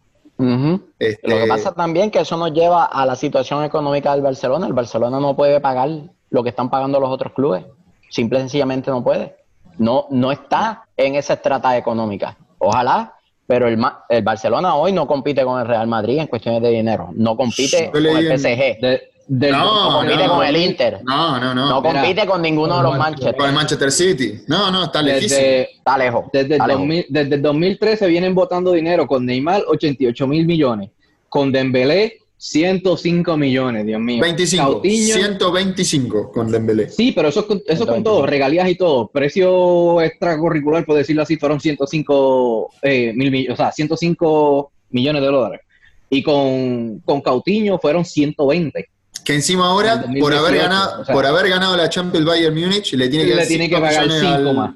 Este, 0.97 1.27
Lo 1.27 1.37
que 1.37 1.47
pasa 1.47 1.73
también 1.73 2.09
que 2.11 2.19
eso 2.19 2.37
nos 2.37 2.53
lleva 2.53 2.85
a 2.85 3.05
la 3.05 3.15
situación 3.15 3.63
económica 3.63 4.13
del 4.13 4.21
Barcelona. 4.21 4.67
El 4.67 4.73
Barcelona 4.73 5.19
no 5.19 5.35
puede 5.35 5.59
pagar 5.59 5.89
lo 6.29 6.43
que 6.43 6.49
están 6.49 6.69
pagando 6.69 6.99
los 6.99 7.09
otros 7.09 7.33
clubes. 7.33 7.65
Simple 8.09 8.39
y 8.39 8.41
sencillamente 8.43 8.89
no 8.89 9.03
puede. 9.03 9.35
No, 9.77 10.07
no 10.11 10.31
está 10.31 10.85
en 10.95 11.15
esa 11.15 11.33
estrata 11.33 11.77
económica. 11.77 12.37
Ojalá, 12.57 13.15
pero 13.49 13.67
el, 13.67 13.77
Ma- 13.77 14.05
el 14.07 14.21
Barcelona 14.21 14.75
hoy 14.75 14.91
no 14.93 15.07
compite 15.07 15.43
con 15.43 15.59
el 15.59 15.65
Real 15.65 15.87
Madrid 15.87 16.19
en 16.19 16.27
cuestiones 16.27 16.61
de 16.61 16.69
dinero. 16.69 17.09
No 17.15 17.35
compite 17.35 17.89
con 17.89 18.05
el 18.05 18.37
PSG. 18.39 18.79
De- 18.79 19.01
del- 19.27 19.51
no 19.53 19.89
compite 19.91 20.27
con 20.27 20.45
el 20.45 20.55
Inter. 20.55 20.99
No, 21.03 21.39
no, 21.39 21.55
no. 21.55 21.67
No 21.67 21.81
mira, 21.81 22.01
compite 22.01 22.27
con 22.27 22.41
ninguno 22.43 22.77
de 22.77 22.83
los 22.83 22.95
Manchester. 22.99 23.35
Con 23.35 23.47
el 23.49 23.55
Manchester 23.55 23.91
City. 23.91 24.41
No, 24.47 24.69
no, 24.69 24.83
está 24.83 25.01
lejísimo. 25.01 25.39
Está 25.41 25.97
lejos. 25.97 26.25
desde, 26.31 26.53
está 26.53 26.65
el 26.65 26.67
lejos. 26.67 26.81
2000 26.81 27.05
desde 27.09 27.35
el 27.35 27.41
2013 27.41 28.07
vienen 28.07 28.35
votando 28.35 28.71
dinero 28.71 29.07
con 29.07 29.25
Neymar 29.25 29.63
88 29.67 30.27
mil 30.27 30.45
millones, 30.45 30.91
con 31.27 31.51
Dembélé 31.51 32.19
105 32.41 33.35
millones, 33.35 33.85
Dios 33.85 33.99
mío. 33.99 34.21
25. 34.21 34.81
Coutinho- 34.81 35.13
125 35.13 36.31
con 36.31 36.49
Dembélé. 36.49 36.89
Sí, 36.89 37.11
pero 37.11 37.27
eso, 37.27 37.41
eso 37.41 37.47
con 37.47 37.57
125. 37.65 38.01
todo, 38.03 38.25
regalías 38.25 38.69
y 38.69 38.75
todo. 38.75 39.07
Precio 39.09 39.99
extracurricular, 39.99 40.85
por 40.85 40.95
decirlo 40.95 41.23
así, 41.23 41.35
fueron 41.35 41.59
105 41.59 42.69
eh, 42.81 43.11
mil 43.13 43.29
millones, 43.29 43.53
o 43.53 43.57
sea, 43.61 43.73
105 43.73 44.71
millones 44.91 45.21
de 45.21 45.27
dólares. 45.27 45.61
Y 46.09 46.23
con, 46.23 46.99
con 47.03 47.19
Cautiño 47.21 47.77
fueron 47.77 48.05
120. 48.05 48.89
Que 49.25 49.35
encima 49.35 49.67
ahora, 49.67 50.01
por 50.19 50.33
haber, 50.33 50.57
2018, 50.57 50.61
ganado, 50.63 51.01
o 51.01 51.05
sea. 51.05 51.13
por 51.13 51.25
haber 51.25 51.49
ganado 51.49 51.75
la 51.75 51.89
Champions 51.89 52.25
Bayern 52.25 52.55
Múnich, 52.57 52.93
le 52.93 53.09
tiene 53.09 53.25
que, 53.25 53.31
le 53.31 53.35
dar 53.35 53.47
tiene 53.47 53.69
que 53.69 53.75
cinco 53.75 53.85
pagar 53.87 54.03
millones 54.07 54.21
5 54.21 54.49
al- 54.49 54.55
más. 54.55 54.75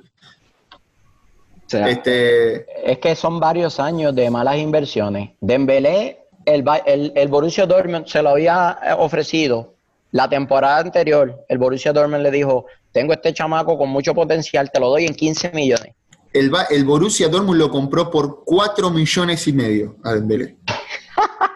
O 1.65 1.69
sea, 1.69 1.89
Este, 1.89 2.65
Es 2.91 2.99
que 2.99 3.15
son 3.15 3.39
varios 3.39 3.80
años 3.80 4.13
de 4.13 4.30
malas 4.30 4.58
inversiones. 4.58 5.30
Dembélé, 5.39 6.19
el, 6.45 6.63
el, 6.86 7.12
el 7.15 7.27
Borussia 7.27 7.65
Dortmund 7.65 8.08
se 8.08 8.21
lo 8.21 8.29
había 8.29 8.77
eh, 8.84 8.93
ofrecido 8.97 9.73
la 10.12 10.29
temporada 10.29 10.79
anterior. 10.79 11.43
El 11.49 11.58
Borussia 11.58 11.93
Dortmund 11.93 12.23
le 12.23 12.32
dijo, 12.32 12.65
tengo 12.91 13.13
este 13.13 13.34
chamaco 13.34 13.77
con 13.77 13.89
mucho 13.89 14.13
potencial, 14.13 14.69
te 14.71 14.79
lo 14.79 14.89
doy 14.89 15.06
en 15.06 15.15
15 15.15 15.51
millones. 15.51 15.93
el, 16.34 16.51
el 16.69 16.86
Borussia 16.86 17.27
Dortmund 17.29 17.60
lo 17.60 17.69
compró 17.69 18.10
por 18.10 18.43
4 18.45 18.89
millones 18.89 19.47
y 19.47 19.53
medio 19.53 19.95
a 20.03 20.13
Dembélé. 20.13 20.58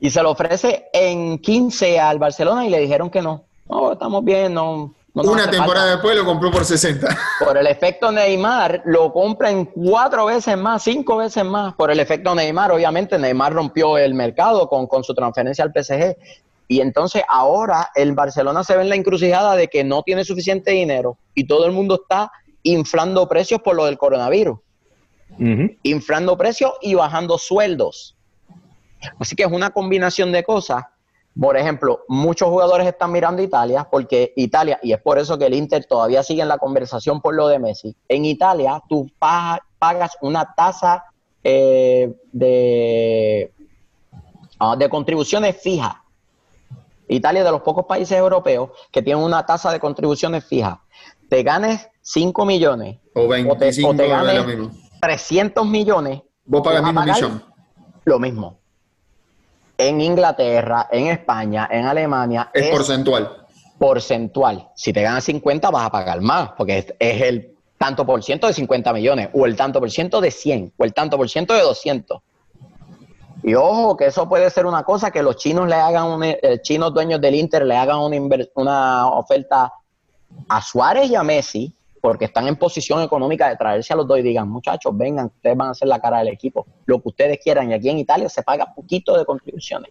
Y 0.00 0.10
se 0.10 0.22
lo 0.22 0.32
ofrece 0.32 0.84
en 0.92 1.38
15 1.38 1.98
al 1.98 2.18
Barcelona 2.18 2.66
y 2.66 2.68
le 2.68 2.78
dijeron 2.78 3.08
que 3.08 3.22
no. 3.22 3.44
No, 3.66 3.92
estamos 3.92 4.22
bien, 4.22 4.52
no. 4.52 4.92
Una 5.14 5.48
temporada 5.48 5.86
falta". 5.86 5.90
después 5.92 6.16
lo 6.16 6.24
compró 6.24 6.50
por 6.50 6.64
60. 6.64 7.06
Por 7.38 7.56
el 7.56 7.66
efecto 7.68 8.10
Neymar, 8.10 8.82
lo 8.84 9.12
compran 9.12 9.66
cuatro 9.66 10.26
veces 10.26 10.58
más, 10.58 10.82
cinco 10.82 11.18
veces 11.18 11.44
más. 11.44 11.74
Por 11.74 11.90
el 11.90 12.00
efecto 12.00 12.34
Neymar, 12.34 12.72
obviamente, 12.72 13.16
Neymar 13.18 13.52
rompió 13.52 13.96
el 13.96 14.14
mercado 14.14 14.68
con, 14.68 14.88
con 14.88 15.04
su 15.04 15.14
transferencia 15.14 15.64
al 15.64 15.72
PSG. 15.72 16.16
Y 16.66 16.80
entonces 16.80 17.22
ahora 17.28 17.90
el 17.94 18.14
Barcelona 18.14 18.64
se 18.64 18.76
ve 18.76 18.82
en 18.82 18.88
la 18.88 18.96
encrucijada 18.96 19.54
de 19.54 19.68
que 19.68 19.84
no 19.84 20.02
tiene 20.02 20.24
suficiente 20.24 20.72
dinero 20.72 21.18
y 21.34 21.46
todo 21.46 21.66
el 21.66 21.72
mundo 21.72 22.00
está 22.02 22.32
inflando 22.62 23.28
precios 23.28 23.60
por 23.60 23.76
lo 23.76 23.84
del 23.84 23.98
coronavirus. 23.98 24.58
Inflando 25.82 26.36
precios 26.38 26.72
y 26.80 26.94
bajando 26.94 27.38
sueldos. 27.38 28.16
Así 29.18 29.36
que 29.36 29.42
es 29.42 29.52
una 29.52 29.70
combinación 29.70 30.32
de 30.32 30.42
cosas. 30.42 30.84
Por 31.38 31.56
ejemplo, 31.56 32.00
muchos 32.08 32.48
jugadores 32.48 32.86
están 32.86 33.10
mirando 33.10 33.42
Italia 33.42 33.88
porque 33.90 34.32
Italia, 34.36 34.78
y 34.82 34.92
es 34.92 35.00
por 35.02 35.18
eso 35.18 35.36
que 35.36 35.46
el 35.46 35.54
Inter 35.54 35.84
todavía 35.84 36.22
sigue 36.22 36.42
en 36.42 36.48
la 36.48 36.58
conversación 36.58 37.20
por 37.20 37.34
lo 37.34 37.48
de 37.48 37.58
Messi, 37.58 37.96
en 38.08 38.24
Italia 38.24 38.80
tú 38.88 39.10
pa- 39.18 39.60
pagas 39.78 40.16
una 40.20 40.54
tasa 40.54 41.04
eh, 41.42 42.14
de, 42.32 43.52
ah, 44.60 44.76
de 44.76 44.88
contribuciones 44.88 45.60
fija. 45.60 46.02
Italia 47.08 47.40
es 47.40 47.44
de 47.44 47.50
los 47.50 47.62
pocos 47.62 47.84
países 47.84 48.16
europeos 48.16 48.70
que 48.90 49.02
tienen 49.02 49.22
una 49.22 49.44
tasa 49.44 49.70
de 49.72 49.78
contribuciones 49.80 50.44
fija. 50.44 50.80
Te 51.28 51.42
ganes 51.42 51.86
5 52.00 52.46
millones 52.46 52.98
O 53.14 53.22
o 53.22 53.28
te, 53.28 53.28
25 53.42 53.88
o 53.90 53.94
te 53.96 54.02
de 54.04 54.08
lo 54.08 54.14
ganes 54.14 54.46
mismo. 54.46 54.70
300 55.00 55.66
millones, 55.66 56.22
Vos 56.46 56.62
pagas 56.62 56.82
mismo 56.84 57.02
millón. 57.02 57.44
lo 58.04 58.18
mismo. 58.18 58.58
En 59.76 60.00
Inglaterra, 60.00 60.88
en 60.90 61.08
España, 61.08 61.68
en 61.70 61.84
Alemania, 61.86 62.50
Es 62.54 62.66
es, 62.66 62.70
porcentual. 62.70 63.46
porcentual. 63.78 64.68
Si 64.74 64.92
te 64.92 65.02
ganas 65.02 65.24
50 65.24 65.70
vas 65.70 65.86
a 65.86 65.90
pagar 65.90 66.20
más, 66.20 66.50
porque 66.56 66.78
es, 66.78 66.94
es 66.98 67.22
el 67.22 67.54
tanto 67.76 68.06
por 68.06 68.22
ciento 68.22 68.46
de 68.46 68.52
50 68.54 68.92
millones, 68.92 69.28
o 69.32 69.46
el 69.46 69.56
tanto 69.56 69.80
por 69.80 69.90
ciento 69.90 70.20
de 70.20 70.30
100, 70.30 70.72
o 70.76 70.84
el 70.84 70.94
tanto 70.94 71.16
por 71.16 71.28
ciento 71.28 71.54
de 71.54 71.60
200. 71.62 72.20
Y 73.42 73.54
ojo, 73.54 73.96
que 73.96 74.06
eso 74.06 74.26
puede 74.28 74.48
ser 74.48 74.64
una 74.64 74.84
cosa 74.84 75.10
que 75.10 75.22
los 75.22 75.36
chinos 75.36 75.68
le 75.68 75.74
hagan, 75.74 76.04
un, 76.06 76.24
eh, 76.24 76.38
chinos 76.62 76.94
dueños 76.94 77.20
del 77.20 77.34
Inter 77.34 77.66
le 77.66 77.76
hagan 77.76 77.98
una 78.54 79.06
oferta 79.08 79.70
a 80.48 80.62
Suárez 80.62 81.10
y 81.10 81.14
a 81.14 81.22
Messi, 81.22 81.74
porque 82.04 82.26
están 82.26 82.46
en 82.46 82.56
posición 82.56 83.00
económica 83.00 83.48
de 83.48 83.56
traerse 83.56 83.94
a 83.94 83.96
los 83.96 84.06
dos 84.06 84.18
y 84.18 84.22
digan, 84.22 84.46
muchachos, 84.46 84.94
vengan, 84.94 85.24
ustedes 85.24 85.56
van 85.56 85.68
a 85.68 85.70
hacer 85.70 85.88
la 85.88 85.98
cara 85.98 86.18
del 86.18 86.28
equipo, 86.28 86.66
lo 86.84 87.00
que 87.00 87.08
ustedes 87.08 87.38
quieran. 87.42 87.70
Y 87.70 87.72
aquí 87.72 87.88
en 87.88 87.96
Italia 87.96 88.28
se 88.28 88.42
paga 88.42 88.74
poquito 88.74 89.16
de 89.16 89.24
contribuciones. 89.24 89.90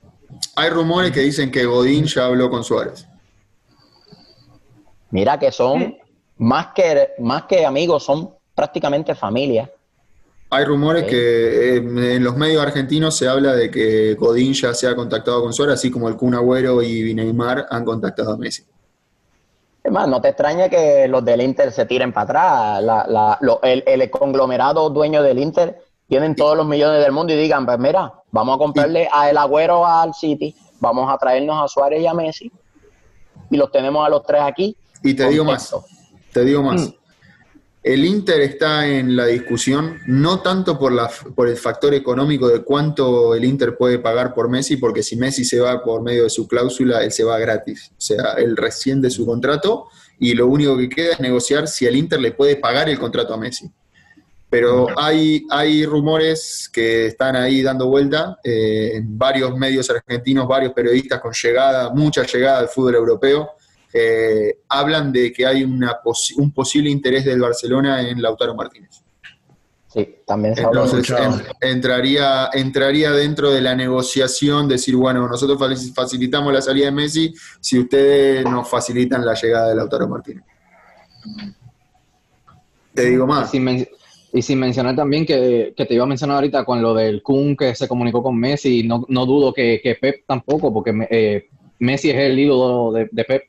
Hay 0.56 0.70
rumores 0.70 1.12
que 1.12 1.22
dicen 1.22 1.50
que 1.50 1.66
Godín 1.66 2.06
ya 2.06 2.26
habló 2.26 2.52
con 2.52 2.64
Suárez. 2.64 3.08
Mira 5.10 5.40
que 5.40 5.52
son 5.52 5.98
más 6.38 6.68
que, 6.76 7.14
más 7.18 7.46
que 7.46 7.66
amigos, 7.66 8.04
son 8.04 8.30
prácticamente 8.54 9.16
familia. 9.16 9.72
Hay 10.52 10.66
rumores 10.66 11.06
que 11.06 11.78
eh, 11.78 11.78
en 11.78 12.24
los 12.24 12.38
medios 12.38 12.62
argentinos 12.62 13.18
se 13.18 13.28
habla 13.28 13.56
de 13.56 13.72
que 13.72 14.14
Godín 14.14 14.54
ya 14.54 14.76
se 14.76 14.88
ha 14.88 14.96
contactado 14.96 15.42
con 15.42 15.52
Suárez, 15.52 15.80
así 15.80 15.90
como 15.90 16.08
el 16.10 16.16
Kun 16.16 16.36
Agüero 16.36 16.84
y 16.84 17.12
Neymar 17.16 17.66
han 17.72 17.84
contactado 17.84 18.34
a 18.34 18.38
Messi. 18.38 18.66
Es 19.84 19.92
más, 19.92 20.08
no 20.08 20.22
te 20.22 20.30
extrañe 20.30 20.70
que 20.70 21.08
los 21.10 21.26
del 21.26 21.42
Inter 21.42 21.72
se 21.72 21.86
tiren 21.86 22.14
para 22.14 22.24
atrás. 22.24 22.84
La- 22.84 23.06
la- 23.08 23.38
lo- 23.42 23.62
el, 23.64 23.84
el 23.86 24.10
conglomerado 24.10 24.90
dueño 24.90 25.22
del 25.22 25.40
Inter 25.40 25.78
tienen 26.08 26.36
todos 26.36 26.56
los 26.56 26.66
millones 26.66 27.02
del 27.04 27.12
mundo 27.12 27.34
y 27.34 27.36
digan, 27.38 27.66
pues 27.66 27.78
mira, 27.80 28.14
vamos 28.32 28.56
a 28.56 28.60
comprarle 28.60 29.10
a 29.12 29.30
El 29.30 29.38
Agüero 29.38 29.86
al 29.86 30.14
City, 30.14 30.56
vamos 30.80 31.12
a 31.12 31.18
traernos 31.18 31.62
a 31.64 31.68
Suárez 31.68 32.02
y 32.02 32.08
a 32.08 32.14
Messi 32.14 32.52
y 33.50 33.58
los 33.58 33.72
tenemos 33.72 34.06
a 34.06 34.10
los 34.10 34.24
tres 34.24 34.42
aquí. 34.42 34.76
Y 35.04 35.14
te 35.16 35.28
digo 35.28 35.44
más, 35.44 35.76
te 36.32 36.46
digo 36.46 36.64
más. 36.64 36.82
Mm. 36.82 36.94
El 37.84 38.06
Inter 38.06 38.40
está 38.40 38.88
en 38.88 39.14
la 39.14 39.26
discusión 39.26 40.00
no 40.08 40.40
tanto 40.40 40.80
por, 40.80 40.94
la, 40.94 41.12
por 41.36 41.50
el 41.50 41.58
factor 41.58 41.94
económico 41.94 42.48
de 42.48 42.64
cuánto 42.64 43.36
el 43.36 43.44
Inter 43.44 43.76
puede 43.76 44.00
pagar 44.00 44.34
por 44.34 44.50
Messi, 44.50 44.78
porque 44.78 45.04
si 45.04 45.18
Messi 45.18 45.44
se 45.44 45.60
va 45.60 45.84
por 45.84 46.02
medio 46.02 46.24
de 46.24 46.30
su 46.30 46.48
cláusula, 46.48 47.04
él 47.04 47.12
se 47.12 47.26
va 47.26 47.38
gratis. 47.38 47.92
O 47.92 48.02
sea, 48.02 48.36
él 48.38 48.56
resciende 48.56 49.10
su 49.10 49.26
contrato 49.26 49.88
y 50.18 50.34
lo 50.34 50.48
único 50.48 50.78
que 50.78 50.88
queda 50.88 51.12
es 51.12 51.20
negociar 51.20 51.68
si 51.68 51.86
el 51.86 51.98
Inter 51.98 52.22
le 52.22 52.32
puede 52.32 52.56
pagar 52.56 52.88
el 52.88 52.98
contrato 52.98 53.34
a 53.34 53.38
Messi. 53.38 53.70
Pero 54.50 54.88
hay, 54.96 55.46
hay 55.50 55.86
rumores 55.86 56.70
que 56.72 57.08
están 57.08 57.36
ahí 57.36 57.62
dando 57.64 57.88
vuelta 57.88 58.40
eh, 58.44 58.92
en 58.94 59.18
varios 59.18 59.58
medios 59.58 59.90
argentinos, 59.90 60.48
varios 60.48 60.72
periodistas 60.72 61.20
con 61.20 61.34
llegada, 61.34 61.90
mucha 61.90 62.24
llegada 62.24 62.60
al 62.60 62.70
fútbol 62.70 62.96
europeo, 62.96 63.50
eh, 63.94 64.58
hablan 64.70 65.12
de 65.12 65.32
que 65.32 65.46
hay 65.46 65.64
una 65.64 66.02
posi- 66.04 66.36
un 66.38 66.52
posible 66.52 66.90
interés 66.90 67.26
del 67.26 67.40
Barcelona 67.42 68.02
en 68.08 68.22
Lautaro 68.22 68.56
Martínez. 68.56 69.04
Sí, 69.88 70.16
también 70.26 70.56
se 70.56 70.64
Entonces 70.64 71.08
en- 71.12 71.70
entraría, 71.70 72.50
entraría 72.52 73.12
dentro 73.12 73.52
de 73.52 73.62
la 73.62 73.76
negociación, 73.76 74.68
decir, 74.68 74.96
bueno, 74.96 75.28
nosotros 75.28 75.60
faci- 75.60 75.94
facilitamos 75.94 76.52
la 76.52 76.62
salida 76.64 76.86
de 76.86 76.92
Messi 76.92 77.32
si 77.60 77.78
ustedes 77.78 78.44
nos 78.44 78.68
facilitan 78.68 79.24
la 79.24 79.36
llegada 79.36 79.70
de 79.70 79.76
Lautaro 79.76 80.08
Martínez. 80.08 80.44
Te 82.94 83.06
digo 83.10 83.26
Y 83.26 83.28
más. 83.28 83.52
sin, 83.52 83.88
y 84.34 84.42
sin 84.42 84.60
mencionar 84.60 84.96
también 84.96 85.26
que, 85.26 85.74
que 85.76 85.86
te 85.86 85.94
iba 85.94 86.04
a 86.04 86.08
mencionar 86.08 86.36
ahorita 86.38 86.66
con 86.66 86.82
lo 86.82 86.94
del 86.94 87.22
Kun 87.24 87.56
que 87.56 87.74
se 87.76 87.88
comunicó 87.88 88.22
con 88.24 88.36
Messi, 88.38 88.84
no, 88.84 89.06
no 89.10 89.26
dudo 89.28 89.54
que, 89.54 89.80
que 89.84 89.96
Pep 89.96 90.24
tampoco, 90.28 90.74
porque 90.74 90.92
eh, 91.10 91.50
Messi 91.80 92.10
es 92.12 92.18
el 92.18 92.40
ídolo 92.40 92.92
de, 92.92 93.10
de 93.12 93.24
Pep. 93.26 93.44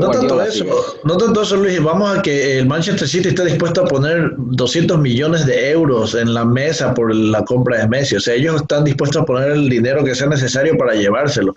No 0.00 0.10
tanto 0.10 0.42
eso, 0.42 0.64
no 1.04 1.16
tanto 1.16 1.42
eso, 1.42 1.56
Luis. 1.56 1.82
Vamos 1.82 2.16
a 2.18 2.22
que 2.22 2.58
el 2.58 2.66
Manchester 2.66 3.06
City 3.06 3.28
está 3.28 3.44
dispuesto 3.44 3.82
a 3.82 3.84
poner 3.86 4.32
200 4.38 4.98
millones 4.98 5.44
de 5.44 5.70
euros 5.70 6.14
en 6.14 6.32
la 6.32 6.44
mesa 6.44 6.94
por 6.94 7.14
la 7.14 7.44
compra 7.44 7.78
de 7.78 7.88
Messi. 7.88 8.16
O 8.16 8.20
sea, 8.20 8.34
ellos 8.34 8.60
están 8.62 8.84
dispuestos 8.84 9.22
a 9.22 9.24
poner 9.26 9.50
el 9.50 9.68
dinero 9.68 10.02
que 10.02 10.14
sea 10.14 10.28
necesario 10.28 10.76
para 10.78 10.94
llevárselo. 10.94 11.54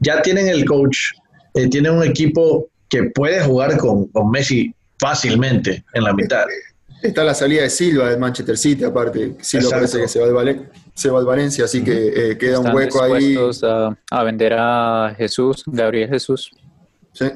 Ya 0.00 0.20
tienen 0.22 0.48
el 0.48 0.64
coach, 0.64 0.96
eh, 1.54 1.68
tienen 1.68 1.92
un 1.92 2.02
equipo 2.02 2.68
que 2.88 3.04
puede 3.04 3.40
jugar 3.44 3.76
con, 3.78 4.06
con 4.08 4.30
Messi 4.30 4.74
fácilmente 4.98 5.84
en 5.94 6.04
la 6.04 6.12
mitad. 6.12 6.44
Está 7.02 7.22
la 7.22 7.34
salida 7.34 7.62
de 7.62 7.70
Silva 7.70 8.10
del 8.10 8.18
Manchester 8.18 8.58
City, 8.58 8.82
aparte. 8.82 9.36
Silva 9.40 9.64
Exacto. 9.66 9.74
parece 9.76 10.00
que 10.00 10.08
se 10.08 10.18
va 10.20 10.26
al, 10.26 10.32
Valen- 10.34 10.68
se 10.94 11.08
va 11.10 11.20
al 11.20 11.24
Valencia, 11.26 11.64
así 11.66 11.84
que 11.84 12.32
eh, 12.32 12.36
queda 12.38 12.58
un 12.58 12.74
hueco 12.74 13.00
ahí. 13.02 13.36
a 14.10 14.22
vender 14.24 14.54
a 14.58 15.14
Jesús, 15.16 15.62
Gabriel 15.66 16.08
Jesús. 16.08 16.50
Sí. 17.18 17.26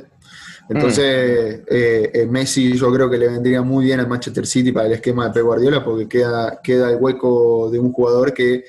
Entonces, 0.69 1.59
Mm. 1.61 1.65
eh, 1.69 2.11
eh, 2.15 2.27
Messi 2.27 2.77
yo 2.77 2.93
creo 2.93 3.11
que 3.11 3.19
le 3.19 3.29
vendría 3.29 3.63
muy 3.63 3.87
bien 3.87 4.01
al 4.01 4.09
Manchester 4.09 4.47
City 4.47 4.73
para 4.73 4.87
el 4.87 4.93
esquema 4.93 5.27
de 5.27 5.33
Pep 5.35 5.43
Guardiola 5.43 5.85
porque 5.85 6.09
queda, 6.09 6.61
queda 6.63 6.91
el 6.91 6.97
hueco 6.97 7.69
de 7.71 7.79
un 7.81 7.93
jugador 7.93 8.33
que 8.33 8.65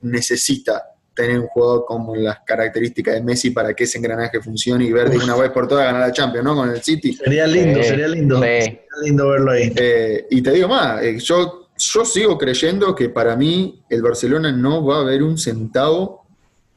necesita 0.00 0.82
tener 1.14 1.40
un 1.40 1.46
jugador 1.48 1.84
con 1.84 2.22
las 2.22 2.38
características 2.46 3.14
de 3.16 3.22
Messi 3.22 3.50
para 3.50 3.74
que 3.74 3.84
ese 3.84 3.98
engranaje 3.98 4.40
funcione 4.40 4.84
y 4.84 4.92
ver 4.92 5.10
de 5.10 5.18
una 5.18 5.36
vez 5.36 5.50
por 5.50 5.68
todas 5.68 5.84
ganar 5.84 6.00
la 6.00 6.12
Champions, 6.12 6.44
¿no? 6.44 6.54
Con 6.54 6.70
el 6.70 6.80
City. 6.82 7.12
Sería 7.12 7.46
lindo, 7.46 7.82
Sí, 7.82 7.88
sería 7.88 8.08
lindo. 8.08 8.40
Sería 8.40 8.80
lindo 9.02 9.28
verlo 9.28 9.50
ahí. 9.50 9.72
Eh, 9.76 10.26
y 10.30 10.40
te 10.40 10.52
digo 10.52 10.68
más, 10.68 11.02
eh, 11.02 11.18
yo, 11.18 11.68
yo 11.76 12.04
sigo 12.06 12.38
creyendo 12.38 12.94
que 12.94 13.10
para 13.10 13.36
mí 13.36 13.82
el 13.90 14.00
Barcelona 14.00 14.52
no 14.52 14.86
va 14.86 15.00
a 15.00 15.04
ver 15.04 15.22
un 15.22 15.36
centavo 15.36 16.24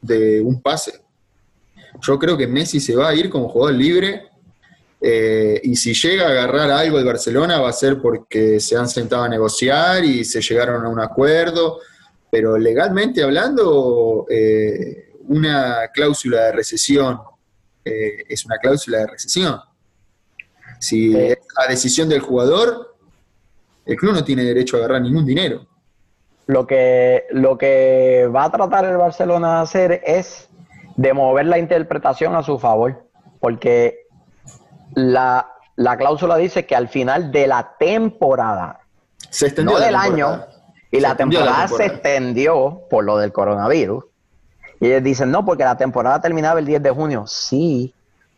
de 0.02 0.40
un 0.42 0.60
pase. 0.60 1.00
Yo 2.00 2.18
creo 2.18 2.36
que 2.36 2.46
Messi 2.46 2.80
se 2.80 2.94
va 2.94 3.08
a 3.08 3.14
ir 3.14 3.30
como 3.30 3.48
jugador 3.48 3.74
libre 3.74 4.28
eh, 5.00 5.60
y 5.62 5.76
si 5.76 5.92
llega 5.94 6.26
a 6.26 6.30
agarrar 6.30 6.70
algo 6.70 6.98
el 6.98 7.04
Barcelona 7.04 7.60
va 7.60 7.68
a 7.68 7.72
ser 7.72 8.00
porque 8.00 8.58
se 8.60 8.76
han 8.76 8.88
sentado 8.88 9.24
a 9.24 9.28
negociar 9.28 10.04
y 10.04 10.24
se 10.24 10.40
llegaron 10.40 10.84
a 10.84 10.88
un 10.88 11.00
acuerdo, 11.00 11.80
pero 12.30 12.56
legalmente 12.58 13.22
hablando, 13.22 14.26
eh, 14.30 15.12
una 15.28 15.88
cláusula 15.92 16.44
de 16.44 16.52
recesión 16.52 17.20
eh, 17.84 18.24
es 18.28 18.44
una 18.46 18.58
cláusula 18.58 18.98
de 18.98 19.06
recesión. 19.06 19.60
Si 20.80 21.12
Sí. 21.12 21.16
es 21.16 21.38
a 21.56 21.68
decisión 21.70 22.08
del 22.08 22.20
jugador, 22.20 22.96
el 23.84 23.96
club 23.96 24.12
no 24.12 24.24
tiene 24.24 24.44
derecho 24.44 24.76
a 24.76 24.80
agarrar 24.80 25.02
ningún 25.02 25.24
dinero. 25.24 25.66
Lo 26.48 26.66
que, 26.66 27.24
lo 27.30 27.56
que 27.58 28.28
va 28.34 28.44
a 28.44 28.50
tratar 28.50 28.84
el 28.84 28.96
Barcelona 28.96 29.56
de 29.56 29.62
hacer 29.62 30.02
es 30.04 30.48
de 30.96 31.12
mover 31.12 31.46
la 31.46 31.58
interpretación 31.58 32.34
a 32.34 32.42
su 32.42 32.58
favor, 32.58 33.04
porque 33.40 34.06
la, 34.94 35.46
la 35.76 35.96
cláusula 35.96 36.36
dice 36.36 36.66
que 36.66 36.74
al 36.76 36.88
final 36.88 37.30
de 37.32 37.46
la 37.46 37.74
temporada, 37.78 38.80
Se 39.30 39.46
extendió 39.46 39.78
no 39.78 39.84
del 39.84 39.94
año, 39.94 40.44
y 40.90 41.00
la 41.00 41.16
temporada 41.16 41.68
se 41.68 41.86
extendió 41.86 42.82
por 42.88 43.04
lo 43.04 43.18
del 43.18 43.32
coronavirus, 43.32 44.04
y 44.80 44.86
ellos 44.86 45.02
dicen, 45.02 45.30
no, 45.30 45.44
porque 45.44 45.64
la 45.64 45.76
temporada 45.76 46.20
terminaba 46.20 46.60
el 46.60 46.66
10 46.66 46.82
de 46.82 46.90
junio, 46.90 47.24
sí, 47.26 47.94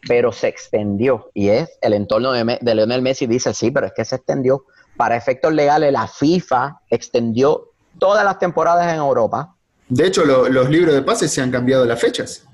pero 0.06 0.32
se 0.32 0.48
extendió, 0.48 1.30
y 1.34 1.48
es 1.50 1.78
el 1.80 1.92
entorno 1.92 2.32
de, 2.32 2.58
de 2.60 2.74
Lionel 2.74 3.02
Messi 3.02 3.26
dice, 3.26 3.52
sí, 3.54 3.70
pero 3.70 3.86
es 3.86 3.92
que 3.92 4.04
se 4.04 4.16
extendió. 4.16 4.64
Para 4.96 5.16
efectos 5.16 5.52
legales, 5.52 5.92
la 5.92 6.08
FIFA 6.08 6.80
extendió 6.90 7.68
todas 8.00 8.24
las 8.24 8.38
temporadas 8.40 8.92
en 8.92 8.98
Europa, 8.98 9.54
De 9.88 10.06
hecho, 10.06 10.24
lo- 10.24 10.48
los 10.48 10.68
libros 10.68 10.92
de 10.94 11.02
pases 11.02 11.32
se 11.32 11.40
han 11.40 11.50
cambiado 11.50 11.84
las 11.84 12.00
fechas. 12.00 12.44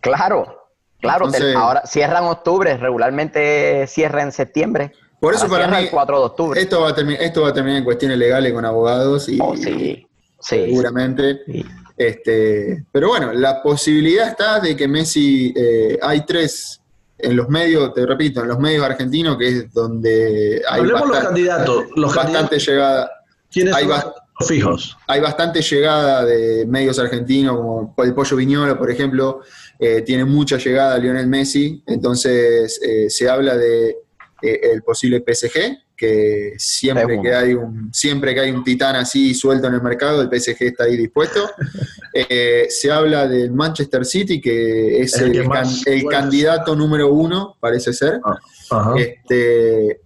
Claro, 0.00 0.68
claro. 1.00 1.26
Entonces- 1.26 1.54
ahora 1.56 1.82
cierran 1.86 2.24
octubre, 2.24 2.76
regularmente 2.76 3.86
cierra 3.86 4.22
en 4.22 4.32
septiembre. 4.32 4.92
Por 5.20 5.34
eso 5.34 5.44
Ahora 5.44 5.66
para 5.66 5.78
mí 5.78 5.84
el 5.84 5.90
4 5.90 6.18
de 6.18 6.24
octubre. 6.24 6.60
esto 6.60 6.80
va, 6.80 6.88
a 6.90 6.96
termi- 6.96 7.18
esto 7.20 7.42
va 7.42 7.48
a 7.50 7.52
terminar 7.52 7.78
en 7.78 7.84
cuestiones 7.84 8.16
legales 8.16 8.52
con 8.54 8.64
abogados 8.64 9.28
y 9.28 9.38
Oh, 9.40 9.54
sí, 9.54 9.62
sí. 9.62 10.06
seguramente. 10.40 11.40
sí. 11.46 11.64
Este, 11.96 12.82
pero 12.90 13.08
bueno, 13.08 13.30
la 13.34 13.62
posibilidad 13.62 14.26
está 14.28 14.58
de 14.58 14.74
que 14.74 14.88
Messi, 14.88 15.52
eh, 15.54 15.98
hay 16.00 16.24
tres 16.24 16.80
en 17.18 17.36
los 17.36 17.50
medios, 17.50 17.92
te 17.92 18.06
repito, 18.06 18.40
en 18.40 18.48
los 18.48 18.58
medios 18.58 18.82
argentinos, 18.82 19.36
que 19.36 19.48
es 19.48 19.74
donde 19.74 20.62
hay 20.66 20.80
Hablemos 20.80 21.08
los 21.08 21.18
candidatos. 21.18 21.84
Los 21.94 22.14
bastante 22.14 22.32
candidatos, 22.56 22.66
llegada. 22.66 23.10
¿quiénes 23.52 23.74
hay 23.74 23.84
son 23.86 24.12
los 24.40 24.48
fijos? 24.48 24.96
hay 25.06 25.20
bastante 25.20 25.60
llegada 25.60 26.24
de 26.24 26.64
medios 26.66 26.98
argentinos, 26.98 27.56
como 27.58 27.94
el 27.98 28.14
Pollo 28.14 28.36
Viñolo, 28.36 28.78
por 28.78 28.90
ejemplo, 28.90 29.42
eh, 29.80 30.02
tiene 30.02 30.24
mucha 30.24 30.58
llegada 30.58 30.98
Lionel 30.98 31.26
Messi, 31.26 31.82
entonces 31.86 32.78
eh, 32.82 33.08
se 33.08 33.28
habla 33.28 33.56
de 33.56 33.96
eh, 34.42 34.60
el 34.72 34.82
posible 34.82 35.24
PSG, 35.26 35.78
que 35.96 36.54
siempre 36.56 37.20
que 37.20 37.34
hay 37.34 37.52
un 37.54 37.92
siempre 37.92 38.34
que 38.34 38.40
hay 38.40 38.50
un 38.50 38.64
titán 38.64 38.96
así 38.96 39.34
suelto 39.34 39.66
en 39.66 39.74
el 39.74 39.82
mercado, 39.82 40.22
el 40.22 40.28
PSG 40.28 40.56
está 40.62 40.84
ahí 40.84 40.96
dispuesto. 40.96 41.50
Eh, 42.12 42.66
se 42.68 42.90
habla 42.90 43.28
del 43.28 43.52
Manchester 43.52 44.04
City, 44.04 44.40
que 44.40 45.00
es 45.00 45.16
El 45.16 45.48
can- 45.48 45.68
candidato 46.10 46.74
número 46.74 47.12
uno, 47.12 47.56
parece 47.60 47.92
ser. 47.92 48.20
Ajá. 48.68 48.94
Este, 48.98 50.00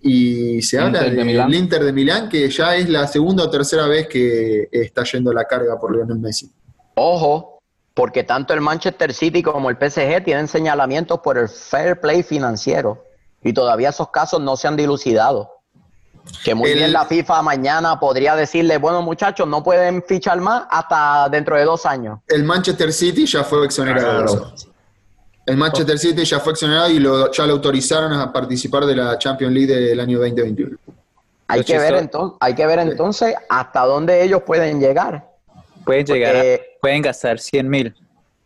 y 0.00 0.60
se 0.62 0.76
habla 0.80 1.04
de 1.04 1.10
del. 1.10 1.54
Inter 1.54 1.84
de 1.84 1.92
Milán, 1.92 2.28
que 2.28 2.50
ya 2.50 2.74
es 2.74 2.88
la 2.88 3.06
segunda 3.06 3.44
o 3.44 3.48
tercera 3.50 3.86
vez 3.86 4.08
que 4.08 4.68
está 4.72 5.04
yendo 5.04 5.32
la 5.32 5.44
carga 5.44 5.78
por 5.78 5.94
Lionel 5.94 6.18
Messi. 6.18 6.50
Ojo, 6.96 7.55
porque 7.96 8.24
tanto 8.24 8.52
el 8.52 8.60
Manchester 8.60 9.14
City 9.14 9.42
como 9.42 9.70
el 9.70 9.76
PSG 9.76 10.22
tienen 10.22 10.48
señalamientos 10.48 11.18
por 11.20 11.38
el 11.38 11.48
fair 11.48 11.98
play 11.98 12.22
financiero 12.22 13.02
y 13.42 13.54
todavía 13.54 13.88
esos 13.88 14.10
casos 14.10 14.38
no 14.38 14.54
se 14.58 14.68
han 14.68 14.76
dilucidado. 14.76 15.50
Que 16.44 16.54
muy 16.54 16.72
El- 16.72 16.76
bien 16.78 16.92
la 16.92 17.06
FIFA 17.06 17.40
mañana 17.40 17.98
podría 17.98 18.36
decirle, 18.36 18.76
bueno 18.76 19.00
muchachos, 19.00 19.48
no 19.48 19.64
pueden 19.64 20.02
fichar 20.02 20.38
más 20.42 20.64
hasta 20.68 21.30
dentro 21.30 21.56
de 21.56 21.64
dos 21.64 21.86
años. 21.86 22.18
El 22.28 22.44
Manchester 22.44 22.92
City 22.92 23.24
ya 23.24 23.42
fue 23.44 23.64
exonerado. 23.64 24.24
Claro. 24.26 24.52
El 25.46 25.56
Manchester 25.56 25.98
City 25.98 26.24
ya 26.26 26.38
fue 26.40 26.52
exonerado 26.52 26.90
y 26.90 26.98
lo- 26.98 27.30
ya 27.32 27.46
lo 27.46 27.54
autorizaron 27.54 28.12
a 28.12 28.30
participar 28.30 28.84
de 28.84 28.94
la 28.94 29.16
Champions 29.18 29.54
League 29.54 29.74
del 29.74 29.98
año 30.00 30.18
2021. 30.18 30.76
Hay 31.48 31.64
que, 31.64 31.78
ver 31.78 31.94
entonces, 31.94 32.36
hay 32.40 32.54
que 32.54 32.66
ver 32.66 32.80
entonces 32.80 33.34
hasta 33.48 33.86
dónde 33.86 34.22
ellos 34.22 34.42
pueden 34.44 34.80
llegar. 34.80 35.30
Pueden 35.86 36.04
llegar, 36.04 36.36
a- 36.36 36.40
pueden 36.86 37.02
gastar 37.02 37.40
100 37.40 37.68
mil. 37.68 37.94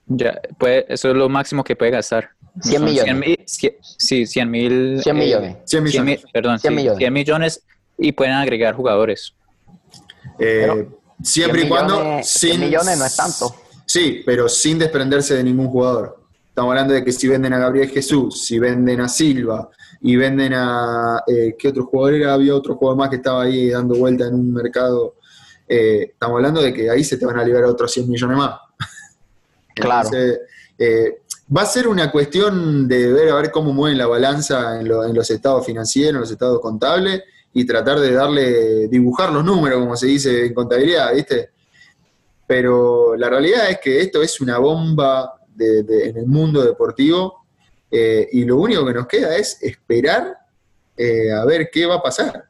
Ya, 0.06 0.40
puede, 0.58 0.86
eso 0.88 1.10
es 1.10 1.14
lo 1.14 1.28
máximo 1.28 1.62
que 1.62 1.76
puede 1.76 1.90
gastar 1.90 2.30
100 2.62 2.74
Son 2.80 2.84
millones. 2.86 3.04
100 3.04 3.18
mil- 3.20 3.36
cien- 3.46 3.76
sí, 3.98 4.26
100 4.26 4.50
mil. 4.50 5.00
100 5.02 5.16
eh, 5.16 5.20
millones. 5.20 5.56
100 5.66 5.66
100 5.66 5.84
millones. 5.84 6.22
mil- 6.24 6.32
perdón, 6.32 6.58
100 6.58 6.72
sí, 6.72 6.76
millones. 6.76 6.98
100 6.98 7.12
millones 7.12 7.62
y 7.98 8.12
pueden 8.12 8.32
agregar 8.32 8.74
jugadores. 8.74 9.34
Eh, 10.38 10.60
Pero 10.62 11.00
siempre 11.22 11.58
y 11.60 11.62
100 11.64 11.68
cuando 11.68 11.98
millones- 12.00 12.28
100 12.28 12.60
millones 12.60 12.98
no 12.98 13.04
es 13.04 13.16
tanto. 13.16 13.54
Sí, 13.84 14.22
pero 14.24 14.48
sin 14.48 14.78
desprenderse 14.78 15.34
de 15.34 15.44
ningún 15.44 15.66
jugador. 15.68 16.18
Estamos 16.48 16.70
hablando 16.70 16.94
de 16.94 17.04
que 17.04 17.12
si 17.12 17.28
venden 17.28 17.52
a 17.52 17.58
Gabriel 17.58 17.90
Jesús, 17.90 18.42
si 18.46 18.58
venden 18.58 19.02
a 19.02 19.08
Silva 19.08 19.68
y 20.00 20.16
venden 20.16 20.54
a. 20.54 21.22
Eh, 21.26 21.54
¿Qué 21.58 21.68
otro 21.68 21.84
jugador 21.84 22.14
era? 22.14 22.32
Había 22.34 22.54
otro 22.54 22.74
jugador 22.74 22.96
más 22.98 23.10
que 23.10 23.16
estaba 23.16 23.42
ahí 23.42 23.68
dando 23.68 23.96
vuelta 23.96 24.26
en 24.26 24.34
un 24.34 24.50
mercado. 24.54 25.14
Eh, 25.72 26.08
estamos 26.12 26.34
hablando 26.36 26.60
de 26.60 26.74
que 26.74 26.90
ahí 26.90 27.04
se 27.04 27.16
te 27.16 27.24
van 27.24 27.38
a 27.38 27.44
liberar 27.44 27.66
otros 27.70 27.92
100 27.92 28.08
millones 28.08 28.36
más. 28.36 28.58
Claro. 29.74 30.08
Entonces, 30.08 30.40
eh, 30.76 31.22
va 31.56 31.62
a 31.62 31.66
ser 31.66 31.86
una 31.86 32.10
cuestión 32.10 32.88
de 32.88 33.12
ver 33.12 33.30
a 33.30 33.36
ver 33.36 33.50
cómo 33.52 33.72
mueven 33.72 33.96
la 33.96 34.06
balanza 34.08 34.80
en, 34.80 34.88
lo- 34.88 35.04
en 35.04 35.14
los 35.14 35.30
estados 35.30 35.64
financieros, 35.64 36.14
en 36.16 36.20
los 36.22 36.30
estados 36.32 36.60
contables, 36.60 37.22
y 37.52 37.64
tratar 37.64 38.00
de 38.00 38.12
darle, 38.12 38.88
dibujar 38.88 39.30
los 39.32 39.44
números, 39.44 39.78
como 39.80 39.96
se 39.96 40.06
dice 40.08 40.46
en 40.46 40.54
contabilidad, 40.54 41.14
¿viste? 41.14 41.50
Pero 42.46 43.14
la 43.16 43.30
realidad 43.30 43.70
es 43.70 43.78
que 43.80 44.00
esto 44.00 44.22
es 44.22 44.40
una 44.40 44.58
bomba 44.58 45.34
de- 45.54 45.82
de- 45.84 46.08
en 46.08 46.16
el 46.18 46.26
mundo 46.26 46.62
deportivo, 46.62 47.44
eh, 47.90 48.28
y 48.32 48.44
lo 48.44 48.56
único 48.56 48.84
que 48.84 48.92
nos 48.94 49.06
queda 49.06 49.36
es 49.36 49.62
esperar 49.62 50.36
eh, 50.96 51.32
a 51.32 51.44
ver 51.46 51.70
qué 51.72 51.86
va 51.86 51.94
a 51.96 52.02
pasar. 52.02 52.44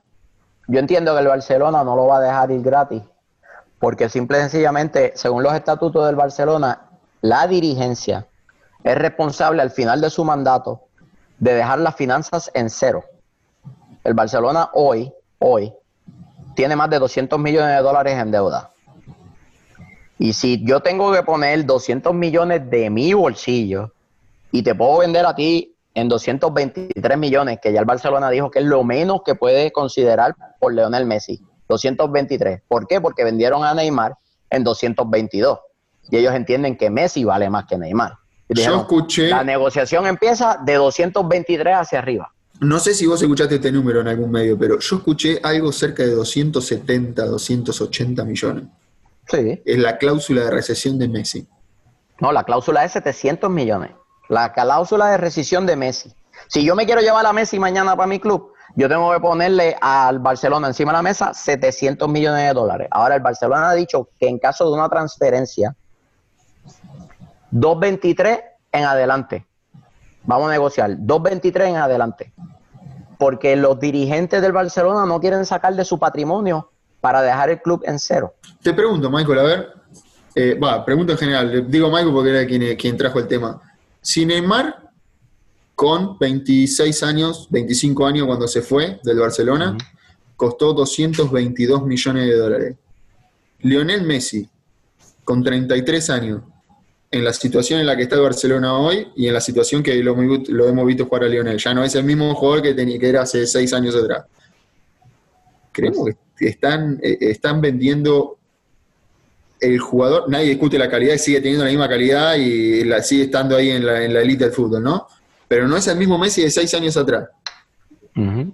Yo 0.67 0.79
entiendo 0.81 1.15
que 1.15 1.21
el 1.21 1.29
Barcelona 1.29 1.85
no 1.85 1.95
lo 1.95 2.07
va 2.07 2.19
a 2.19 2.21
dejar 2.23 2.51
ir 2.51 2.61
gratis, 2.63 3.03
porque 3.81 4.11
simple 4.11 4.39
y 4.39 4.43
sencillamente, 4.43 5.13
según 5.17 5.43
los 5.43 5.55
estatutos 5.55 6.07
del 6.07 6.15
Barcelona, 6.15 6.83
la 7.23 7.47
dirigencia 7.47 8.27
es 8.85 8.95
responsable 8.95 9.63
al 9.63 9.71
final 9.71 10.03
de 10.03 10.11
su 10.11 10.23
mandato 10.23 10.83
de 11.39 11.55
dejar 11.55 11.79
las 11.79 11.97
finanzas 11.97 12.51
en 12.55 12.69
cero. 12.69 13.05
El 14.05 14.13
Barcelona 14.13 14.69
hoy, 14.75 15.11
hoy, 15.39 15.73
tiene 16.55 16.77
más 16.77 16.91
de 16.91 16.99
200 16.99 17.41
millones 17.41 17.75
de 17.75 17.83
dólares 17.83 18.19
en 18.19 18.31
deuda. 18.31 18.71
Y 20.19 20.35
si 20.35 20.63
yo 20.63 20.81
tengo 20.81 21.11
que 21.13 21.23
poner 21.23 21.65
200 21.65 22.13
millones 22.13 22.69
de 22.69 22.91
mi 22.91 23.15
bolsillo 23.15 23.95
y 24.53 24.63
te 24.63 24.75
puedo 24.75 24.99
vender 24.99 25.25
a 25.25 25.35
ti 25.35 25.75
en 25.95 26.09
223 26.09 27.17
millones, 27.17 27.59
que 27.63 27.73
ya 27.73 27.81
el 27.81 27.87
Barcelona 27.87 28.29
dijo 28.29 28.51
que 28.51 28.59
es 28.59 28.67
lo 28.67 28.85
menos 28.85 29.23
que 29.25 29.35
puede 29.35 29.73
considerar 29.73 30.35
por 30.59 30.75
Leonel 30.75 31.07
Messi. 31.07 31.43
223. 31.71 32.61
¿Por 32.69 32.87
qué? 32.87 33.01
Porque 33.01 33.25
vendieron 33.25 33.65
a 33.65 33.73
Neymar 33.73 34.17
en 34.51 34.65
222. 34.65 35.59
Y 36.11 36.17
ellos 36.19 36.35
entienden 36.35 36.77
que 36.77 36.91
Messi 36.91 37.25
vale 37.25 37.49
más 37.49 37.65
que 37.67 37.79
Neymar. 37.79 38.15
Y 38.49 38.61
Yo 38.61 38.81
escuché, 38.81 39.29
la 39.29 39.45
negociación 39.45 40.07
empieza 40.07 40.59
de 40.65 40.75
223 40.75 41.77
hacia 41.77 42.01
arriba. 42.01 42.33
no 42.61 42.79
sé 42.81 42.93
si 42.95 43.07
vos 43.07 43.23
escuchaste 43.23 43.55
este 43.55 43.73
número 43.73 44.01
en 44.01 44.09
algún 44.09 44.31
medio, 44.31 44.59
pero 44.59 44.79
yo 44.81 44.97
escuché 44.97 45.41
algo 45.43 45.71
cerca 45.73 46.03
de 46.03 46.11
270, 46.15 47.25
280 47.25 48.25
millones. 48.25 48.65
Sí. 49.29 49.63
Es 49.65 49.79
la 49.79 49.97
cláusula 49.97 50.45
de 50.45 50.51
recesión 50.51 50.99
de 50.99 51.09
Messi. 51.09 51.47
No, 52.21 52.33
la 52.33 52.43
cláusula 52.43 52.85
es 52.85 52.93
700 52.93 53.49
millones. 53.49 53.93
La 54.29 54.53
cláusula 54.53 55.11
de 55.11 55.17
rescisión 55.17 55.65
de 55.65 55.77
Messi. 55.77 56.13
Si 56.49 56.65
yo 56.65 56.75
me 56.75 56.85
quiero 56.85 57.01
llevar 57.01 57.25
a 57.27 57.33
Messi 57.33 57.59
mañana 57.59 57.95
para 57.97 58.09
mi 58.09 58.19
club, 58.19 58.53
yo 58.77 58.89
tengo 58.89 59.13
que 59.13 59.21
ponerle 59.21 59.77
al 59.81 60.19
Barcelona 60.19 60.69
encima 60.69 60.93
de 60.93 60.99
la 60.99 61.03
mesa 61.03 61.35
700 61.35 62.09
millones 62.09 62.47
de 62.47 62.53
dólares. 62.53 62.89
Ahora, 62.91 63.17
el 63.17 63.21
Barcelona 63.23 63.71
ha 63.71 63.75
dicho 63.75 64.09
que 64.19 64.29
en 64.29 64.39
caso 64.39 64.67
de 64.67 64.73
una 64.73 64.89
transferencia, 64.89 65.75
2.23 67.53 68.43
en 68.73 68.85
adelante. 68.85 69.47
Vamos 70.25 70.49
a 70.49 70.53
negociar, 70.53 70.91
2.23 70.91 71.69
en 71.69 71.77
adelante. 71.77 72.33
Porque 73.19 73.57
los 73.57 73.79
dirigentes 73.81 74.41
del 74.41 74.53
Barcelona 74.53 75.05
no 75.05 75.21
quieren 75.21 75.45
sacar 75.45 75.75
de 75.75 75.85
su 75.85 75.99
patrimonio 75.99 76.71
para 77.01 77.23
dejar 77.23 77.51
el 77.51 77.61
club 77.61 77.83
en 77.85 77.99
cero. 77.99 78.35
Te 78.63 78.73
pregunto, 78.73 79.11
Michael, 79.11 79.39
a 79.39 79.43
ver. 79.43 79.73
eh, 80.35 80.59
Va, 80.59 80.85
pregunto 80.85 81.13
en 81.13 81.19
general. 81.19 81.71
Digo 81.71 81.89
Michael 81.89 82.13
porque 82.13 82.31
era 82.31 82.47
quien, 82.47 82.77
quien 82.77 82.97
trajo 82.97 83.19
el 83.19 83.27
tema. 83.27 83.61
Si 84.01 84.25
Neymar, 84.25 84.90
con 85.81 86.19
26 86.19 87.03
años, 87.05 87.47
25 87.49 88.05
años 88.05 88.27
cuando 88.27 88.47
se 88.47 88.61
fue 88.61 89.01
del 89.03 89.19
Barcelona, 89.19 89.79
costó 90.37 90.75
222 90.75 91.87
millones 91.87 92.27
de 92.27 92.37
dólares. 92.37 92.77
Lionel 93.61 94.03
Messi, 94.03 94.47
con 95.25 95.43
33 95.43 96.11
años, 96.11 96.43
en 97.11 97.25
la 97.25 97.33
situación 97.33 97.81
en 97.81 97.87
la 97.87 97.97
que 97.97 98.03
está 98.03 98.17
el 98.17 98.21
Barcelona 98.21 98.77
hoy 98.77 99.09
y 99.17 99.27
en 99.29 99.33
la 99.33 99.41
situación 99.41 99.83
que 99.83 99.95
lo, 100.05 100.13
hemos 100.13 100.39
visto- 100.39 100.53
lo 100.53 100.69
hemos 100.69 100.85
visto 100.85 101.07
jugar 101.07 101.25
a 101.25 101.29
Lionel. 101.29 101.57
Ya 101.57 101.73
no 101.73 101.83
es 101.83 101.95
el 101.95 102.05
mismo 102.05 102.35
jugador 102.35 102.61
que, 102.61 102.75
tenía, 102.75 102.99
que 102.99 103.09
era 103.09 103.23
hace 103.23 103.47
6 103.47 103.73
años 103.73 103.97
atrás. 103.97 104.27
Creemos 105.73 106.11
que 106.37 106.47
están, 106.47 107.01
eh, 107.03 107.17
están 107.23 107.59
vendiendo 107.63 108.37
el 109.61 109.79
jugador, 109.79 110.29
nadie 110.29 110.51
discute 110.51 110.77
la 110.79 110.91
calidad 110.91 111.15
y 111.15 111.19
sigue 111.19 111.41
teniendo 111.41 111.65
la 111.65 111.71
misma 111.71 111.89
calidad 111.89 112.37
y 112.37 112.85
la, 112.85 113.03
sigue 113.03 113.25
estando 113.25 113.57
ahí 113.57 113.71
en 113.71 113.87
la, 113.87 114.05
en 114.05 114.13
la 114.13 114.21
elite 114.21 114.45
del 114.45 114.53
fútbol, 114.53 114.83
¿no? 114.83 115.07
Pero 115.51 115.67
no 115.67 115.77
es 115.77 115.89
el 115.89 115.97
mismo 115.99 116.17
Messi 116.17 116.43
de 116.43 116.51
6 116.51 116.73
años 116.75 116.97
atrás. 116.97 117.29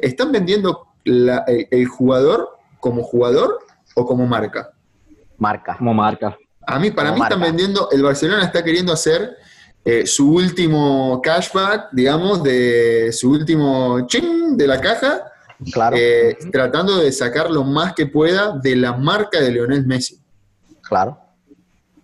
¿Están 0.01 0.32
vendiendo 0.32 0.86
la- 1.05 1.44
el, 1.47 1.68
el 1.70 1.86
jugador 1.86 2.57
como 2.80 3.03
jugador 3.03 3.59
o 3.94 4.07
como 4.07 4.26
marca? 4.26 4.70
Marca. 5.36 5.76
como 5.76 5.92
marca. 5.92 6.38
A 6.66 6.78
mí, 6.78 6.90
para 6.90 7.11
Como 7.11 7.22
mí 7.22 7.26
están 7.28 7.40
vendiendo, 7.42 7.90
el 7.92 8.03
Barcelona 8.03 8.44
está 8.44 8.64
queriendo 8.64 8.94
hacer 8.94 9.36
eh, 9.84 10.07
su 10.07 10.32
último 10.32 11.20
cashback, 11.22 11.88
digamos, 11.92 12.42
de 12.42 13.11
su 13.12 13.30
último 13.30 14.07
ching 14.07 14.57
de 14.57 14.66
la 14.66 14.80
caja, 14.80 15.20
Claro, 15.72 15.97
eh, 15.99 16.36
tratando 16.51 16.97
de 16.97 17.12
sacar 17.12 17.51
lo 17.51 17.62
más 17.62 17.92
que 17.92 18.07
pueda 18.07 18.53
de 18.59 18.74
la 18.74 18.94
marca 18.94 19.38
de 19.38 19.51
Lionel 19.51 19.86
Messi. 19.86 20.18
claro. 20.80 21.18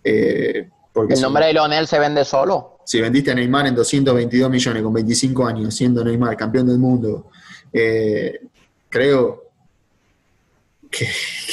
Eh, 0.03 0.69
porque 0.93 1.15
El 1.15 1.21
nombre 1.21 1.47
de 1.47 1.53
Leonel 1.53 1.87
se 1.87 1.97
vende 1.97 2.23
solo. 2.25 2.72
Si 2.85 2.99
vendiste 3.01 3.31
a 3.31 3.35
Neymar 3.35 3.67
en 3.67 3.75
222 3.75 4.49
millones 4.49 4.83
con 4.83 4.93
25 4.93 5.45
años, 5.47 5.73
siendo 5.75 6.03
Neymar 6.03 6.35
campeón 6.37 6.67
del 6.67 6.77
mundo, 6.79 7.29
eh, 7.71 8.39
creo 8.89 9.43
que, 10.89 11.07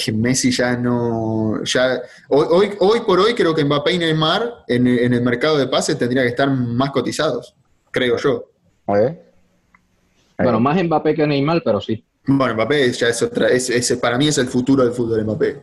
que 0.05 0.13
Messi 0.13 0.51
ya 0.51 0.77
no. 0.77 1.63
Ya, 1.65 2.01
hoy, 2.29 2.47
hoy, 2.51 2.71
hoy 2.81 3.01
por 3.01 3.21
hoy 3.21 3.35
creo 3.35 3.55
que 3.55 3.65
Mbappé 3.65 3.93
y 3.93 3.99
Neymar 3.99 4.65
en, 4.69 4.87
el- 4.87 4.99
en 4.99 5.15
el 5.15 5.23
mercado 5.23 5.57
de 5.59 5.67
pases 5.67 5.97
tendrían 5.99 6.25
que 6.25 6.31
estar 6.31 6.51
más 6.51 6.91
cotizados, 6.91 7.55
creo 7.91 8.17
yo. 8.19 8.51
¿Eh? 8.89 9.19
Bueno, 10.39 10.61
más 10.61 10.83
Mbappé 10.83 11.15
que 11.15 11.27
Neymar, 11.27 11.63
pero 11.65 11.81
sí. 11.81 12.05
Bueno, 12.27 12.55
Mbappé 12.55 12.93
ya 12.93 13.09
es 13.09 13.23
otra, 13.23 13.49
es, 13.49 13.71
es- 13.71 13.97
para 13.97 14.19
mí 14.19 14.29
es 14.29 14.39
el 14.39 14.47
futuro 14.49 14.85
del 14.85 14.93
fútbol 14.93 15.25
Mbappé. 15.25 15.63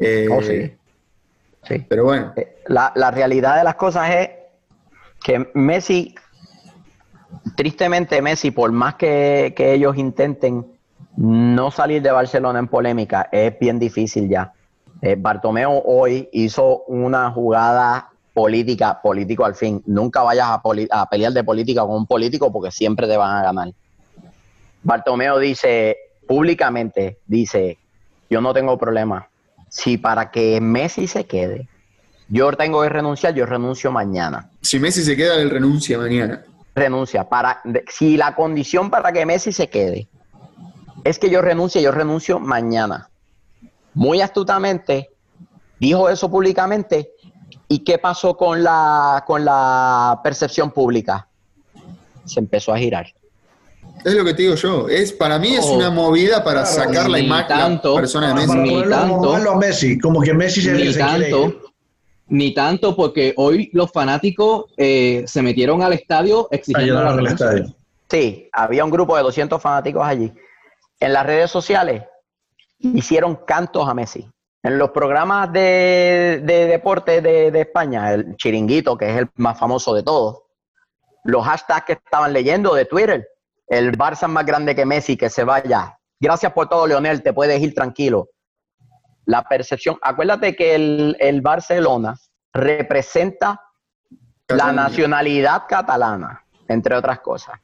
Eh, 0.00 0.28
Oh, 0.30 0.42
sí. 0.42 0.72
Sí. 1.66 1.84
Pero 1.88 2.04
bueno, 2.04 2.32
Eh, 2.36 2.58
La, 2.68 2.92
la 2.94 3.10
realidad 3.10 3.56
de 3.58 3.64
las 3.64 3.74
cosas 3.74 4.08
es 4.10 4.28
que 5.22 5.50
Messi, 5.54 6.14
tristemente 7.56 8.22
Messi, 8.22 8.50
por 8.50 8.72
más 8.72 8.94
que, 8.94 9.54
que 9.56 9.74
ellos 9.74 9.96
intenten 9.96 10.66
no 11.16 11.70
salir 11.70 12.02
de 12.02 12.10
Barcelona 12.10 12.58
en 12.58 12.68
polémica, 12.68 13.28
es 13.32 13.58
bien 13.58 13.78
difícil 13.78 14.28
ya. 14.28 14.52
Eh, 15.02 15.16
Bartomeu 15.18 15.82
hoy 15.84 16.28
hizo 16.32 16.84
una 16.84 17.30
jugada 17.30 18.10
política, 18.32 19.00
político 19.00 19.44
al 19.44 19.54
fin. 19.54 19.82
Nunca 19.86 20.22
vayas 20.22 20.46
a, 20.46 20.60
a 20.90 21.08
pelear 21.08 21.32
de 21.32 21.44
política 21.44 21.82
con 21.82 21.96
un 21.96 22.06
político 22.06 22.52
porque 22.52 22.70
siempre 22.70 23.06
te 23.06 23.16
van 23.16 23.36
a 23.36 23.42
ganar. 23.42 23.72
Bartomeu 24.82 25.38
dice 25.38 25.96
públicamente, 26.26 27.18
dice, 27.26 27.78
yo 28.28 28.40
no 28.40 28.52
tengo 28.52 28.76
problema. 28.78 29.28
Si 29.68 29.96
para 29.96 30.30
que 30.30 30.60
Messi 30.60 31.06
se 31.06 31.26
quede, 31.26 31.68
yo 32.28 32.50
tengo 32.52 32.82
que 32.82 32.88
renunciar, 32.88 33.34
yo 33.34 33.46
renuncio 33.46 33.90
mañana. 33.92 34.50
si 34.60 34.78
Messi 34.80 35.02
se 35.02 35.16
queda, 35.16 35.36
él 35.36 35.50
renuncia 35.50 35.98
mañana. 35.98 36.42
Renuncia. 36.74 37.28
Para, 37.28 37.60
de- 37.64 37.84
si 37.88 38.16
la 38.16 38.34
condición 38.34 38.90
para 38.90 39.12
que 39.12 39.24
Messi 39.24 39.52
se 39.52 39.68
quede 39.68 40.08
es 41.04 41.18
que 41.18 41.30
yo 41.30 41.40
renuncie, 41.40 41.80
yo 41.82 41.90
renuncio 41.92 42.38
mañana. 42.40 43.08
Muy 43.94 44.20
astutamente 44.20 45.10
dijo 45.78 46.08
eso 46.08 46.30
públicamente. 46.30 47.12
¿Y 47.68 47.80
qué 47.80 47.98
pasó 47.98 48.36
con 48.36 48.62
la, 48.62 49.24
con 49.26 49.44
la 49.44 50.20
percepción 50.22 50.70
pública? 50.70 51.26
Se 52.24 52.40
empezó 52.40 52.72
a 52.72 52.78
girar. 52.78 53.06
Es 54.04 54.14
lo 54.14 54.24
que 54.24 54.34
te 54.34 54.42
digo 54.42 54.54
yo. 54.56 54.88
Es, 54.88 55.12
para 55.12 55.38
mí 55.38 55.54
es 55.54 55.64
Oh, 55.64 55.74
una 55.76 55.90
movida 55.90 56.44
para 56.44 56.62
claro, 56.64 56.76
sacar 56.84 57.08
la 57.10 57.18
imagen 57.18 57.48
tanto. 57.56 57.94
la 57.94 58.00
persona 58.00 58.28
de 58.28 58.46
Para, 58.46 58.60
Messi. 58.60 58.74
para 58.82 58.90
tanto. 59.00 59.34
a 59.50 59.56
Messi, 59.56 59.98
como 59.98 60.20
que 60.20 60.34
Messi 60.34 60.60
se, 60.62 60.74
quiere 60.74 61.30
ir. 61.30 61.58
Ni 62.28 62.52
tanto, 62.52 62.96
porque 62.96 63.34
hoy 63.36 63.70
los 63.72 63.90
fanáticos 63.92 64.66
eh, 64.76 65.24
se 65.26 65.42
metieron 65.42 65.82
al 65.82 65.92
estadio 65.92 66.48
exigiendo 66.50 67.02
la 67.02 67.14
renuncia. 67.14 67.46
estadio. 67.46 67.74
Sí, 68.08 68.48
había 68.52 68.84
un 68.84 68.90
grupo 68.90 69.16
de 69.16 69.22
200 69.22 69.60
fanáticos 69.60 70.04
allí. 70.04 70.32
En 71.00 71.12
las 71.12 71.26
redes 71.26 71.50
sociales 71.50 72.04
hicieron 72.78 73.36
cantos 73.46 73.88
a 73.88 73.94
Messi. 73.94 74.28
En 74.62 74.78
los 74.78 74.90
programas 74.90 75.52
de, 75.52 76.42
de 76.44 76.66
deporte 76.66 77.20
de, 77.20 77.50
de 77.50 77.60
España, 77.60 78.12
el 78.12 78.36
chiringuito, 78.36 78.96
que 78.96 79.10
es 79.10 79.16
el 79.18 79.28
más 79.36 79.58
famoso 79.58 79.94
de 79.94 80.02
todos, 80.02 80.42
los 81.24 81.44
hashtags 81.44 81.86
que 81.86 81.92
estaban 81.92 82.32
leyendo 82.32 82.74
de 82.74 82.84
Twitter. 82.84 83.28
El 83.68 83.96
Barça 83.96 84.24
es 84.24 84.28
más 84.28 84.46
grande 84.46 84.74
que 84.74 84.84
Messi, 84.84 85.16
que 85.16 85.30
se 85.30 85.44
vaya. 85.44 85.98
Gracias 86.18 86.52
por 86.52 86.68
todo, 86.68 86.86
Leonel, 86.86 87.22
te 87.22 87.32
puedes 87.32 87.60
ir 87.60 87.74
tranquilo. 87.74 88.30
La 89.26 89.42
percepción, 89.42 89.98
acuérdate 90.02 90.56
que 90.56 90.74
el, 90.74 91.16
el 91.20 91.40
Barcelona 91.40 92.16
representa 92.52 93.60
la 94.48 94.72
nacionalidad 94.72 95.64
catalana, 95.68 96.42
entre 96.68 96.96
otras 96.96 97.20
cosas. 97.20 97.56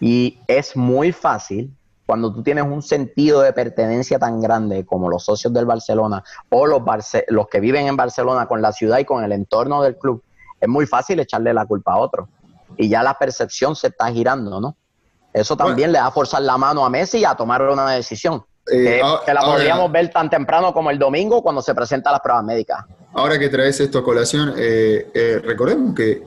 Y 0.00 0.38
es 0.46 0.76
muy 0.76 1.12
fácil 1.12 1.74
cuando 2.06 2.32
tú 2.32 2.42
tienes 2.42 2.64
un 2.64 2.82
sentido 2.82 3.40
de 3.40 3.52
pertenencia 3.54 4.18
tan 4.18 4.40
grande 4.40 4.84
como 4.84 5.08
los 5.08 5.24
socios 5.24 5.52
del 5.54 5.64
Barcelona 5.64 6.22
o 6.50 6.66
los, 6.66 6.80
Barce- 6.82 7.24
los 7.28 7.48
que 7.48 7.60
viven 7.60 7.86
en 7.86 7.96
Barcelona 7.96 8.46
con 8.46 8.60
la 8.60 8.72
ciudad 8.72 8.98
y 8.98 9.06
con 9.06 9.24
el 9.24 9.32
entorno 9.32 9.82
del 9.82 9.96
club, 9.96 10.22
es 10.60 10.68
muy 10.68 10.86
fácil 10.86 11.18
echarle 11.20 11.54
la 11.54 11.64
culpa 11.64 11.94
a 11.94 11.96
otro. 11.96 12.28
Y 12.76 12.88
ya 12.90 13.02
la 13.02 13.14
percepción 13.14 13.74
se 13.74 13.86
está 13.88 14.12
girando, 14.12 14.60
¿no? 14.60 14.76
Eso 15.32 15.56
también 15.56 15.92
le 15.92 15.98
da 15.98 16.06
a 16.06 16.10
forzar 16.10 16.42
la 16.42 16.58
mano 16.58 16.84
a 16.84 16.90
Messi 16.90 17.24
a 17.24 17.34
tomar 17.34 17.62
una 17.62 17.90
decisión. 17.90 18.44
Eh, 18.70 18.82
que, 18.84 19.00
ahora- 19.02 19.22
que 19.26 19.34
la 19.34 19.40
ahora- 19.40 19.52
podríamos 19.56 19.92
ver 19.92 20.10
tan 20.10 20.30
temprano 20.30 20.72
como 20.72 20.90
el 20.90 20.98
domingo 20.98 21.42
cuando 21.42 21.60
se 21.62 21.74
presentan 21.74 22.12
las 22.12 22.20
pruebas 22.22 22.44
médicas. 22.44 22.84
Ahora 23.12 23.38
que 23.38 23.48
traes 23.48 23.78
esto 23.80 23.98
a 23.98 24.04
colación, 24.04 24.54
eh, 24.56 25.10
eh, 25.14 25.40
recordemos 25.44 25.94
que 25.94 26.22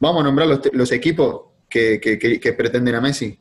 vamos 0.00 0.20
a 0.20 0.24
nombrar 0.24 0.46
los, 0.48 0.60
los 0.72 0.92
equipos 0.92 1.42
que, 1.68 2.00
que- 2.00 2.18
que- 2.18 2.38
que 2.38 2.52
pretenden 2.52 2.94
a 2.94 3.00
Messi. 3.00 3.38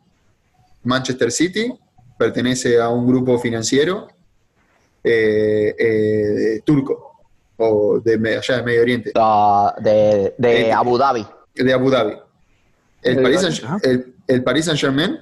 Manchester 0.84 1.32
City 1.32 1.74
pertenece 2.18 2.80
a 2.82 2.90
un 2.90 3.06
grupo 3.08 3.38
financiero 3.40 4.08
eh, 5.04 5.76
eh, 5.78 6.62
turco 6.66 7.20
o 7.58 8.00
de 8.00 8.38
allá 8.38 8.58
de 8.58 8.64
Medio 8.64 8.82
Oriente, 8.82 9.12
de 9.80 10.34
de 10.38 10.62
Eh, 10.68 10.74
Abu 10.74 10.98
Dhabi. 10.98 11.26
de 11.54 11.74
Abu 11.74 11.90
Dhabi. 11.92 12.18
El 13.04 13.22
Paris, 13.22 13.42
Saint, 13.42 13.86
el, 13.86 14.16
el 14.28 14.44
Paris 14.44 14.66
Saint 14.66 14.80
Germain 14.80 15.20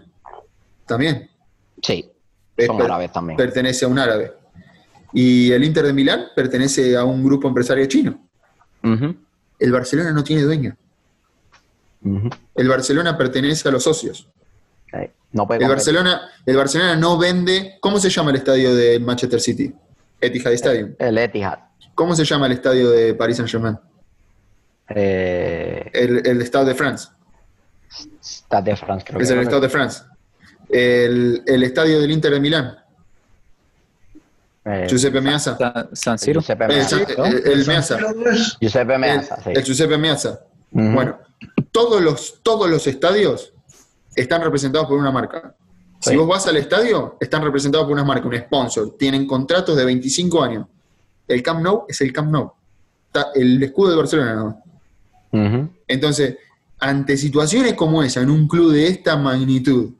también 0.86 1.30
Sí, 1.82 2.09
son 2.58 2.78
per- 2.78 2.86
árabes 2.86 3.12
también. 3.12 3.38
pertenece 3.38 3.86
a 3.86 3.88
un 3.88 3.99
árabe. 3.99 4.34
Y 5.14 5.51
el 5.51 5.64
Inter 5.64 5.86
de 5.86 5.93
Milán 5.93 6.26
pertenece 6.36 6.95
a 6.97 7.04
un 7.04 7.24
grupo 7.24 7.47
empresario 7.47 7.86
chino. 7.86 8.20
El 9.60 9.72
Barcelona 9.72 10.12
no 10.12 10.24
tiene 10.24 10.41
dueño. 10.43 10.76
El 12.56 12.68
Barcelona 12.68 13.18
pertenece 13.18 13.68
a 13.70 13.72
los 13.72 13.84
socios. 13.84 14.28
No 15.32 15.47
puede 15.47 15.64
El. 15.64 15.70
Barcelona, 15.70 16.22
el 16.45 16.56
Barcelona 16.58 16.95
no 16.95 17.18
vende. 17.18 17.78
¿Cómo 17.80 17.97
se 17.97 18.10
llama 18.10 18.30
el 18.32 18.36
estadio 18.38 18.76
de 18.76 18.99
Manchester 18.99 19.39
City? 19.41 19.74
Etihad 20.22 20.54
Stadium. 20.54 20.93
El 20.99 21.18
Etihad. 21.18 21.58
¿Cómo 21.95 22.16
se 22.16 22.24
llama 22.24 22.45
el 22.45 22.51
estadio 22.51 22.91
de 22.91 23.14
Paris 23.16 23.38
Saint 23.38 23.49
Germain? 23.49 23.78
Eh, 24.89 25.89
El, 25.93 26.28
el 26.28 26.41
Stade 26.45 26.66
de 26.66 26.76
France. 26.76 27.08
Stade 28.22 28.72
de 28.72 28.76
France, 28.78 29.06
creo 29.08 29.20
Es 29.22 29.28
que 29.28 29.34
el 29.34 29.39
es. 29.39 29.47
Stade 29.47 29.62
de 29.62 29.70
France. 29.70 30.04
El, 30.74 31.43
el 31.45 31.63
estadio 31.63 31.99
del 32.01 32.11
Inter 32.11 32.34
de 32.34 32.39
Milán. 32.39 32.78
Eh, 34.65 34.88
Giuseppe 34.89 35.19
Meazza. 35.21 35.57
San, 35.57 35.89
San 35.95 36.19
Siro. 36.19 36.39
Giuseppe 36.41 36.63
El, 36.65 36.69
Meazza. 36.71 36.97
el- 37.01 37.47
el 37.51 37.65
Meazza. 37.67 37.97
Giuseppe 38.61 38.97
Meazza, 38.97 39.43
sí. 39.43 39.49
el 39.53 39.63
Giuseppe 39.63 39.97
Meazza. 39.97 40.39
Bueno, 40.71 41.19
todos 41.71 42.01
los, 42.01 42.39
todos 42.41 42.69
los 42.69 42.88
estadios 42.88 43.53
están 44.15 44.41
representados 44.41 44.88
por 44.88 44.97
una 44.97 45.11
marca. 45.11 45.53
Si 45.99 46.15
vos 46.17 46.28
vas 46.28 46.47
al 46.47 46.57
estadio, 46.57 47.17
están 47.19 47.43
representados 47.43 47.86
por 47.86 47.93
una 47.93 48.03
marca, 48.03 48.28
un 48.28 48.36
sponsor. 48.38 48.95
Tienen 48.97 49.26
contratos 49.28 49.76
de 49.78 49.86
25 49.86 50.43
años. 50.43 50.65
El 51.28 51.41
Camp 51.43 51.61
Nou 51.61 51.86
es 51.88 52.01
el 52.01 52.11
Camp 52.11 52.30
Nou. 52.32 52.51
Está 53.07 53.28
el 53.36 53.61
escudo 53.63 53.91
de 53.91 53.97
Barcelona. 53.97 54.57
Entonces, 55.88 56.38
ante 56.80 57.15
situaciones 57.17 57.74
como 57.74 58.03
esa, 58.03 58.21
en 58.21 58.30
un 58.30 58.47
club 58.47 58.71
de 58.74 58.88
esta 58.88 59.15
magnitud, 59.15 59.91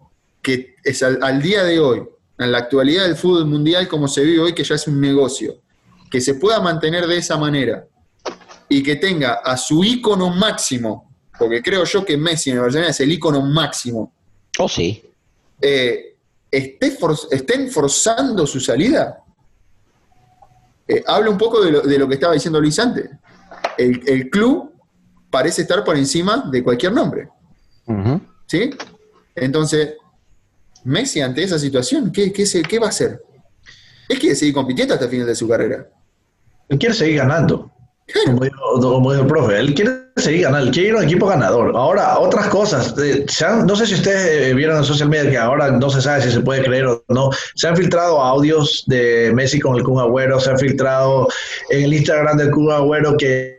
que 0.44 0.76
es 0.84 1.02
al, 1.02 1.18
al 1.24 1.42
día 1.42 1.64
de 1.64 1.80
hoy, 1.80 2.04
en 2.38 2.52
la 2.52 2.60
actualidad 2.60 3.06
del 3.06 3.16
fútbol 3.16 3.46
mundial 3.46 3.88
como 3.88 4.08
se 4.08 4.24
vive 4.24 4.42
hoy, 4.42 4.54
que 4.54 4.64
ya 4.64 4.76
es 4.76 4.88
un 4.88 5.00
negocio, 5.02 5.56
que 6.12 6.20
se 6.22 6.36
pueda 6.36 6.60
mantener 6.60 7.08
de 7.08 7.18
esa 7.18 7.38
manera 7.38 7.88
y 8.70 8.84
que 8.84 8.98
tenga 8.98 9.36
a 9.36 9.56
su 9.58 9.84
ícono 9.84 10.30
máximo, 10.30 11.10
porque 11.40 11.62
creo 11.64 11.84
yo 11.86 12.04
que 12.06 12.18
Messi 12.18 12.50
en 12.52 12.58
el 12.58 12.62
Barcelona 12.64 12.90
es 12.92 13.00
el 13.00 13.12
ícono 13.12 13.42
máximo, 13.42 14.12
Oh, 14.60 14.68
sí. 14.70 15.04
eh, 15.62 16.16
esté 16.52 16.92
for- 16.92 17.18
estén 17.32 17.72
forzando 17.72 18.46
su 18.46 18.60
salida, 18.60 19.20
eh, 20.88 21.04
habla 21.08 21.30
un 21.30 21.38
poco 21.38 21.62
de 21.64 21.72
lo, 21.72 21.82
de 21.82 21.98
lo 21.98 22.08
que 22.08 22.16
estaba 22.16 22.34
diciendo 22.34 22.60
Luis 22.60 22.78
antes. 22.78 23.10
El, 23.78 24.02
el 24.08 24.30
club 24.30 24.72
parece 25.30 25.62
estar 25.64 25.84
por 25.84 25.96
encima 25.98 26.50
de 26.52 26.64
cualquier 26.64 26.92
nombre. 26.94 27.30
¿Sí? 28.46 28.70
Entonces, 29.36 29.96
Messi 30.86 31.22
ante 31.22 31.44
esa 31.44 31.58
situación, 31.60 32.12
¿qué, 32.12 32.32
qué, 32.34 32.46
se- 32.46 32.62
qué 32.64 32.80
va 32.80 32.88
a 32.88 32.90
hacer? 32.90 33.22
Es 34.10 34.20
que 34.20 34.36
seguir 34.36 34.54
compitiendo 34.54 34.94
hasta 34.94 35.06
el 35.06 35.12
final 35.12 35.28
de 35.28 35.36
su 35.36 35.48
carrera. 35.48 35.88
Él 36.70 36.78
quiere 36.78 36.94
seguir 36.96 37.18
ganando. 37.18 37.72
Como 38.26 38.44
dijo, 38.44 38.58
como 38.82 39.12
dijo 39.12 39.24
el 39.24 39.28
profe, 39.30 39.60
él 39.60 39.74
quiere 39.74 40.03
seguir 40.16 40.44
ganando, 40.44 40.72
quiere 40.72 40.90
ir 40.90 40.96
a 40.96 40.98
un 41.00 41.04
equipo 41.06 41.26
ganador. 41.26 41.76
Ahora, 41.76 42.20
otras 42.20 42.48
cosas, 42.48 42.94
eh, 43.00 43.26
se 43.28 43.46
han- 43.46 43.66
no 43.66 43.76
sé 43.76 43.88
si 43.88 43.96
ustedes 43.96 44.48
eh, 44.50 44.54
vieron 44.54 44.78
en 44.78 44.84
social 44.84 45.10
media 45.10 45.30
que 45.32 45.38
ahora 45.38 45.72
no 45.72 45.90
se 45.90 46.02
sabe 46.02 46.22
si 46.22 46.32
se 46.32 46.40
puede 46.42 46.64
creer 46.64 46.86
o 46.86 47.04
no, 47.10 47.32
se 47.56 47.68
han 47.68 47.76
filtrado 47.76 48.22
audios 48.22 48.84
de 48.86 49.32
Messi 49.34 49.60
con 49.60 49.76
el 49.76 49.84
Kun 49.84 50.00
Agüero, 50.00 50.40
se 50.40 50.52
han 50.52 50.60
filtrado 50.60 51.28
en 51.72 51.86
el 51.86 51.94
Instagram 51.96 52.38
del 52.38 52.52
Kun 52.52 52.72
Agüero 52.72 53.18
que, 53.18 53.56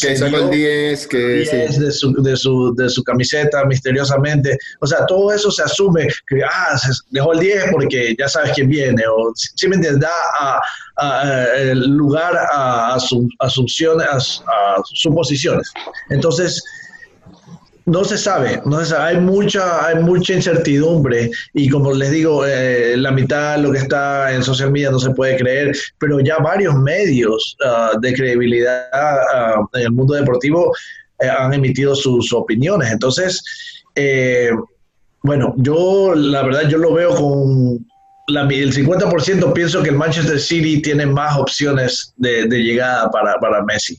Que 0.00 0.16
sacó 0.16 0.36
el 0.38 0.50
10, 0.50 1.06
que 1.08 1.18
10 1.18 1.50
sí. 1.74 1.80
de, 1.80 1.90
su, 1.92 2.12
de, 2.22 2.36
su, 2.36 2.74
de 2.74 2.88
su 2.88 3.04
camiseta 3.04 3.64
misteriosamente. 3.66 4.56
O 4.80 4.86
sea, 4.86 5.04
todo 5.06 5.30
eso 5.32 5.50
se 5.50 5.62
asume 5.62 6.08
que, 6.26 6.42
ah, 6.42 6.78
se 6.78 6.88
dejó 7.10 7.34
el 7.34 7.40
10 7.40 7.64
porque 7.70 8.14
ya 8.18 8.28
sabes 8.28 8.52
quién 8.54 8.68
viene, 8.68 9.02
o 9.06 9.30
si 9.34 9.68
me 9.68 9.76
entiendes, 9.76 10.00
da 10.00 10.10
a, 10.40 10.60
a- 10.96 11.20
a- 11.22 11.54
el 11.56 11.80
lugar 11.86 12.34
a, 12.50 12.94
a 12.94 12.98
su- 13.00 13.28
asunciones, 13.40 14.08
a, 14.08 14.16
a 14.76 14.82
suposiciones. 14.84 15.70
Entonces, 16.10 16.62
no 17.88 18.04
se 18.04 18.18
sabe, 18.18 18.60
no 18.66 18.80
se 18.80 18.86
sabe. 18.86 19.04
Hay 19.04 19.20
mucha, 19.20 19.86
hay 19.86 19.96
mucha 20.02 20.34
incertidumbre 20.34 21.30
y 21.54 21.68
como 21.68 21.92
les 21.92 22.10
digo, 22.10 22.44
eh, 22.46 22.96
la 22.96 23.10
mitad 23.10 23.56
de 23.56 23.62
lo 23.62 23.72
que 23.72 23.78
está 23.78 24.32
en 24.34 24.42
social 24.42 24.70
media 24.70 24.90
no 24.90 24.98
se 24.98 25.10
puede 25.10 25.36
creer, 25.36 25.74
pero 25.98 26.20
ya 26.20 26.36
varios 26.38 26.74
medios 26.74 27.56
ah, 27.64 27.92
de 28.00 28.12
credibilidad 28.12 28.86
ah, 28.92 29.66
en 29.72 29.82
el 29.82 29.92
mundo 29.92 30.14
deportivo 30.14 30.74
eh, 31.20 31.28
han 31.28 31.54
emitido 31.54 31.94
sus 31.94 32.32
opiniones. 32.32 32.92
Entonces, 32.92 33.42
eh, 33.94 34.50
bueno, 35.22 35.54
yo 35.56 36.14
la 36.14 36.42
verdad 36.42 36.68
yo 36.68 36.78
lo 36.78 36.92
veo 36.92 37.14
con 37.14 37.86
la, 38.28 38.42
el 38.42 38.74
50% 38.74 39.52
pienso 39.54 39.82
que 39.82 39.88
el 39.88 39.96
Manchester 39.96 40.38
City 40.38 40.82
tiene 40.82 41.06
más 41.06 41.38
opciones 41.38 42.12
de, 42.16 42.46
de 42.46 42.58
llegada 42.58 43.10
para, 43.10 43.38
para 43.40 43.64
Messi 43.64 43.98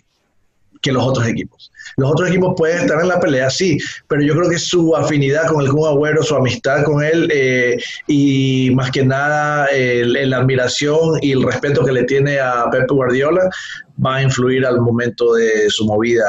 que 0.82 0.92
los 0.92 1.04
otros 1.04 1.28
equipos. 1.28 1.72
Los 1.98 2.12
otros 2.12 2.30
equipos 2.30 2.54
pueden 2.56 2.80
estar 2.80 3.02
en 3.02 3.08
la 3.10 3.20
pelea, 3.20 3.50
sí, 3.50 3.78
pero 4.08 4.22
yo 4.22 4.34
creo 4.36 4.50
que 4.50 4.58
su 4.58 4.96
afinidad 4.96 5.48
con 5.48 5.62
el 5.62 5.70
Kun 5.70 5.88
Agüero, 5.90 6.24
su 6.24 6.36
amistad 6.36 6.84
con 6.84 7.04
él 7.04 7.30
eh, 7.34 7.78
y 8.08 8.70
más 8.74 8.92
que 8.92 9.04
nada 9.04 9.66
el, 9.68 10.16
el 10.16 10.34
admiración 10.34 11.20
y 11.22 11.34
el 11.34 11.44
respeto 11.44 11.84
que 11.84 11.92
le 11.92 12.04
tiene 12.04 12.40
a 12.40 12.70
Pep 12.72 12.90
Guardiola 12.90 13.50
va 14.06 14.16
a 14.18 14.22
influir 14.22 14.66
al 14.66 14.80
momento 14.80 15.34
de 15.34 15.70
su 15.70 15.86
movida 15.86 16.24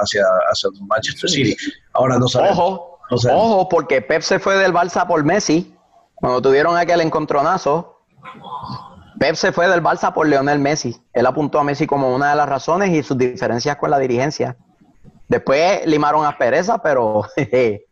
hacia, 0.00 0.22
hacia 0.52 0.70
Manchester 0.86 1.28
City. 1.28 1.56
Ahora 1.94 2.18
no 2.18 2.28
sabemos. 2.28 2.58
Ojo, 2.58 2.98
No 3.10 3.18
sabemos. 3.18 3.44
ojo, 3.44 3.68
porque 3.68 4.00
Pep 4.02 4.22
se 4.22 4.38
fue 4.38 4.56
del 4.56 4.72
Barça 4.72 5.04
por 5.06 5.24
Messi. 5.24 5.74
Cuando 6.14 6.40
tuvieron 6.42 6.76
aquel 6.76 7.00
encontronazo, 7.00 7.98
Pep 9.18 9.34
se 9.34 9.52
fue 9.52 9.68
del 9.68 9.82
Barça 9.82 10.12
por 10.12 10.26
Leonel 10.28 10.58
Messi. 10.58 10.96
Él 11.12 11.26
apuntó 11.26 11.58
a 11.58 11.64
Messi 11.64 11.86
como 11.86 12.14
una 12.14 12.30
de 12.30 12.36
las 12.36 12.48
razones 12.48 12.90
y 12.90 13.02
sus 13.02 13.16
diferencias 13.18 13.76
con 13.76 13.90
la 13.90 13.98
dirigencia. 13.98 14.56
Después 15.28 15.86
limaron 15.86 16.24
aspereza, 16.24 16.78
pero 16.82 17.22
jeje, 17.34 17.84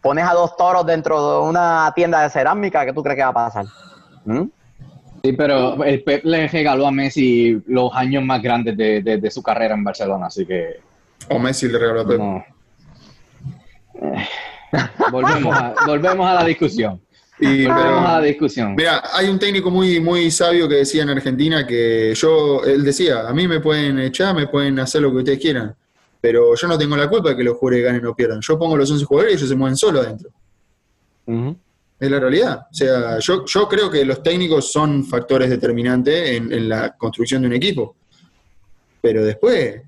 pones 0.00 0.24
a 0.28 0.34
dos 0.34 0.56
toros 0.56 0.84
dentro 0.86 1.42
de 1.42 1.48
una 1.48 1.92
tienda 1.94 2.22
de 2.22 2.30
cerámica, 2.30 2.84
¿qué 2.84 2.92
tú 2.92 3.02
crees 3.02 3.16
que 3.16 3.22
va 3.24 3.30
a 3.30 3.34
pasar? 3.34 3.64
¿Mm? 4.24 4.42
Sí, 5.24 5.32
pero 5.32 5.82
el 5.82 6.04
Pep 6.04 6.24
le 6.24 6.46
regaló 6.46 6.86
a 6.86 6.90
Messi 6.92 7.60
los 7.66 7.92
años 7.94 8.22
más 8.22 8.40
grandes 8.42 8.76
de, 8.76 9.02
de- 9.02 9.16
de 9.18 9.30
su 9.30 9.42
carrera 9.42 9.74
en 9.74 9.82
Barcelona, 9.82 10.26
así 10.26 10.46
que 10.46 10.80
O 11.28 11.38
Messi 11.38 11.66
le 11.68 11.78
regaló 11.78 12.02
a 12.02 12.06
Pep. 12.06 12.18
no. 12.18 12.44
Eh, 13.94 14.28
volvemos, 15.10 15.56
a, 15.56 15.74
volvemos 15.86 16.26
a 16.28 16.34
la 16.34 16.44
discusión. 16.44 17.00
Y, 17.38 17.64
pero- 17.64 17.72
a 17.74 18.18
la 18.20 18.22
discusión. 18.22 18.74
Mira, 18.74 19.02
hay 19.12 19.28
un 19.28 19.38
técnico 19.38 19.70
muy, 19.70 20.00
muy 20.00 20.30
sabio 20.30 20.68
que 20.68 20.76
decía 20.76 21.02
en 21.02 21.10
Argentina 21.10 21.66
que 21.66 22.14
yo, 22.14 22.64
él 22.64 22.82
decía, 22.82 23.28
a 23.28 23.32
mí 23.34 23.46
me 23.46 23.60
pueden 23.60 23.98
echar, 23.98 24.34
me 24.34 24.46
pueden 24.46 24.78
hacer 24.78 25.02
lo 25.02 25.10
que 25.10 25.18
ustedes 25.18 25.38
quieran, 25.38 25.74
pero 26.20 26.54
yo 26.54 26.66
no 26.68 26.78
tengo 26.78 26.96
la 26.96 27.08
culpa 27.10 27.30
de 27.30 27.36
que 27.36 27.44
los 27.44 27.56
jugadores 27.58 27.84
ganen 27.84 28.06
o 28.06 28.14
pierdan. 28.16 28.40
Yo 28.40 28.58
pongo 28.58 28.76
los 28.76 28.90
11 28.90 29.04
jugadores 29.04 29.34
y 29.34 29.36
ellos 29.36 29.48
se 29.50 29.54
mueven 29.54 29.76
solos 29.76 30.06
adentro. 30.06 30.30
Es 31.98 32.10
la 32.10 32.20
realidad. 32.20 32.60
O 32.70 32.74
sea, 32.74 33.18
yo, 33.18 33.44
yo 33.44 33.68
creo 33.68 33.90
que 33.90 34.04
los 34.04 34.22
técnicos 34.22 34.70
son 34.72 35.04
factores 35.04 35.50
determinantes 35.50 36.30
en, 36.30 36.52
en 36.52 36.68
la 36.68 36.94
construcción 36.96 37.42
de 37.42 37.48
un 37.48 37.54
equipo. 37.54 37.96
Pero 39.00 39.24
después, 39.24 39.82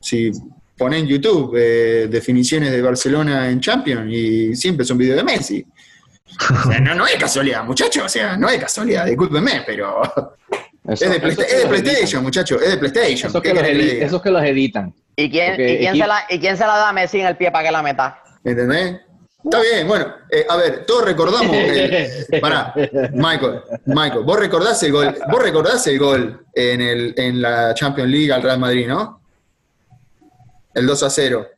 si 0.00 0.30
poné 0.76 0.98
en 0.98 1.06
YouTube 1.06 1.54
eh, 1.58 2.08
definiciones 2.10 2.70
de 2.70 2.80
Barcelona 2.80 3.50
en 3.50 3.60
Champions 3.60 4.10
y 4.12 4.56
siempre 4.56 4.84
son 4.86 4.96
videos 4.98 5.16
de 5.18 5.24
Messi. 5.24 5.66
O 6.48 6.68
sea, 6.70 6.80
no, 6.80 6.94
no 6.94 7.06
es 7.06 7.16
casualidad, 7.16 7.64
muchachos, 7.64 8.04
o 8.04 8.08
sea, 8.08 8.36
no 8.36 8.48
es 8.48 8.58
casualidad, 8.58 9.04
discúlpenme, 9.06 9.62
pero 9.66 10.02
Eso- 10.88 11.04
es 11.04 11.10
de, 11.22 11.28
eso 11.28 11.42
es 11.42 11.62
de. 11.62 11.66
PlayStation, 11.68 12.22
muchachos, 12.22 12.62
es 12.62 12.70
de 12.70 12.78
PlayStation. 12.78 13.28
Esos 13.30 13.42
¿Qué 13.42 13.48
que, 13.50 13.54
los 13.54 13.62
querés 13.64 14.22
que 14.22 14.30
los 14.30 14.42
editan. 14.42 14.94
¿Y 15.16 15.30
quién, 15.30 15.54
y, 15.60 15.78
quién 15.78 15.92
se 15.96 16.06
la, 16.06 16.24
¿Y 16.30 16.38
quién 16.38 16.56
se 16.56 16.66
la 16.66 16.76
da 16.76 16.88
a 16.88 16.92
Messi 16.92 17.20
en 17.20 17.26
el 17.26 17.36
pie 17.36 17.50
para 17.50 17.64
que 17.64 17.70
la 17.72 17.82
meta? 17.82 18.22
¿Entendés? 18.42 19.00
Está 19.44 19.60
bien, 19.60 19.88
bueno, 19.88 20.14
eh, 20.30 20.44
a 20.48 20.56
ver, 20.56 20.84
todos 20.86 21.04
recordamos. 21.04 21.54
El, 21.56 22.10
pará, 22.40 22.74
Michael, 23.12 23.60
Michael, 23.86 24.22
vos 24.24 24.38
recordás 24.38 24.82
el 24.82 24.92
gol, 24.92 25.16
vos 25.30 25.42
recordás 25.42 25.86
el 25.86 25.98
gol 25.98 26.44
en, 26.54 26.80
el, 26.80 27.14
en 27.16 27.40
la 27.40 27.72
Champions 27.74 28.10
League 28.10 28.32
al 28.32 28.42
Real 28.42 28.58
Madrid, 28.58 28.86
¿no? 28.86 29.20
El 30.74 30.86
2 30.86 31.02
a 31.02 31.10
0. 31.10 31.48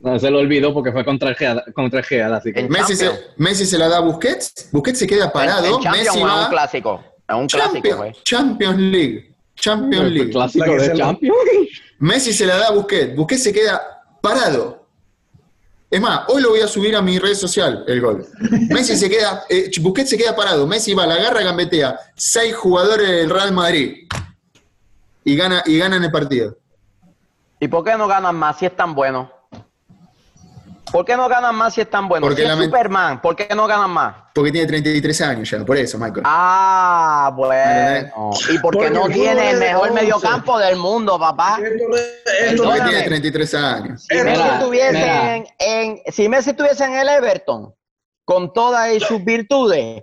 No, 0.00 0.18
se 0.18 0.30
lo 0.30 0.38
olvidó 0.38 0.72
porque 0.72 0.92
fue 0.92 1.04
contra 1.04 1.34
contra 1.74 2.00
así 2.00 2.52
que. 2.52 2.68
Messi 2.68 2.94
se. 2.94 3.10
Messi 3.36 3.66
se 3.66 3.78
la 3.78 3.88
da 3.88 3.98
a 3.98 4.00
Busquets, 4.00 4.68
Busquets 4.70 4.98
se 5.00 5.06
queda 5.06 5.32
parado, 5.32 5.80
En 5.84 5.90
Messi 5.90 6.08
o 6.08 6.14
en 6.14 6.22
un 6.22 6.28
va. 6.28 6.48
clásico. 6.48 7.04
En 7.28 7.36
un 7.36 7.46
clásico, 7.46 7.74
Champions, 7.74 7.96
güey. 7.96 8.12
Champions 8.24 8.78
League. 8.78 9.34
Champions 9.56 10.10
League. 10.12 10.30
clásico 10.30 10.72
de 10.72 10.80
se 10.80 10.94
Champions. 10.94 11.36
Messi 11.98 12.32
se 12.32 12.46
la 12.46 12.56
da 12.56 12.68
a 12.68 12.70
Busquets, 12.72 13.16
Busquets 13.16 13.42
se 13.42 13.52
queda 13.52 13.82
parado. 14.22 14.86
Es 15.90 16.00
más, 16.00 16.28
hoy 16.28 16.42
lo 16.42 16.50
voy 16.50 16.60
a 16.60 16.68
subir 16.68 16.94
a 16.94 17.02
mi 17.02 17.18
red 17.18 17.34
social, 17.34 17.82
el 17.88 18.00
gol. 18.00 18.26
Messi 18.68 18.94
se 18.94 19.08
queda, 19.08 19.44
eh, 19.48 19.70
Busquets 19.80 20.10
se 20.10 20.18
queda 20.18 20.36
parado, 20.36 20.66
Messi 20.66 20.94
va, 20.94 21.06
la 21.06 21.14
agarra, 21.14 21.42
gambetea, 21.42 21.98
seis 22.14 22.54
jugadores 22.54 23.08
del 23.08 23.30
Real 23.30 23.52
Madrid 23.52 24.06
y 25.24 25.36
gana 25.36 25.62
y 25.66 25.78
ganan 25.78 26.04
el 26.04 26.10
partido. 26.10 26.56
¿Y 27.58 27.68
por 27.68 27.84
qué 27.84 27.96
no 27.96 28.06
ganan 28.06 28.36
más 28.36 28.58
si 28.58 28.66
es 28.66 28.76
tan 28.76 28.94
bueno? 28.94 29.37
¿Por 30.92 31.04
qué 31.04 31.16
no 31.16 31.28
ganan 31.28 31.54
más 31.54 31.74
si 31.74 31.80
es 31.80 31.90
tan 31.90 32.08
bueno? 32.08 32.26
Porque 32.26 32.42
si 32.42 32.48
es 32.48 32.58
Superman, 32.58 33.20
¿por 33.20 33.36
qué 33.36 33.48
no 33.54 33.66
ganan 33.66 33.90
más? 33.90 34.14
Porque 34.34 34.52
tiene 34.52 34.66
33 34.66 35.20
años 35.22 35.50
ya, 35.50 35.64
por 35.64 35.76
eso, 35.76 35.98
Michael. 35.98 36.22
Ah, 36.24 37.32
bueno. 37.34 38.30
Y 38.50 38.58
porque 38.58 38.78
Porque 38.78 38.90
no 38.90 39.06
el 39.06 39.12
tiene 39.12 39.50
el 39.50 39.58
mejor 39.58 39.88
once. 39.90 39.94
medio 40.02 40.18
del 40.58 40.76
mundo, 40.76 41.18
papá. 41.18 41.58
Esto, 42.40 42.72
tiene 42.72 43.02
33 43.02 43.54
años. 43.54 44.06
Si 44.08 44.14
Messi, 44.16 44.30
Mira, 44.42 44.54
estuviese 44.58 44.92
mira. 44.92 45.36
en, 45.36 45.46
en- 45.58 46.02
si 46.12 46.28
Messi 46.28 46.50
estuviese 46.50 46.84
en 46.84 46.94
el 46.94 47.08
Everton, 47.08 47.74
con 48.24 48.52
todas 48.52 48.90
sus 49.02 49.24
virtudes, 49.24 50.02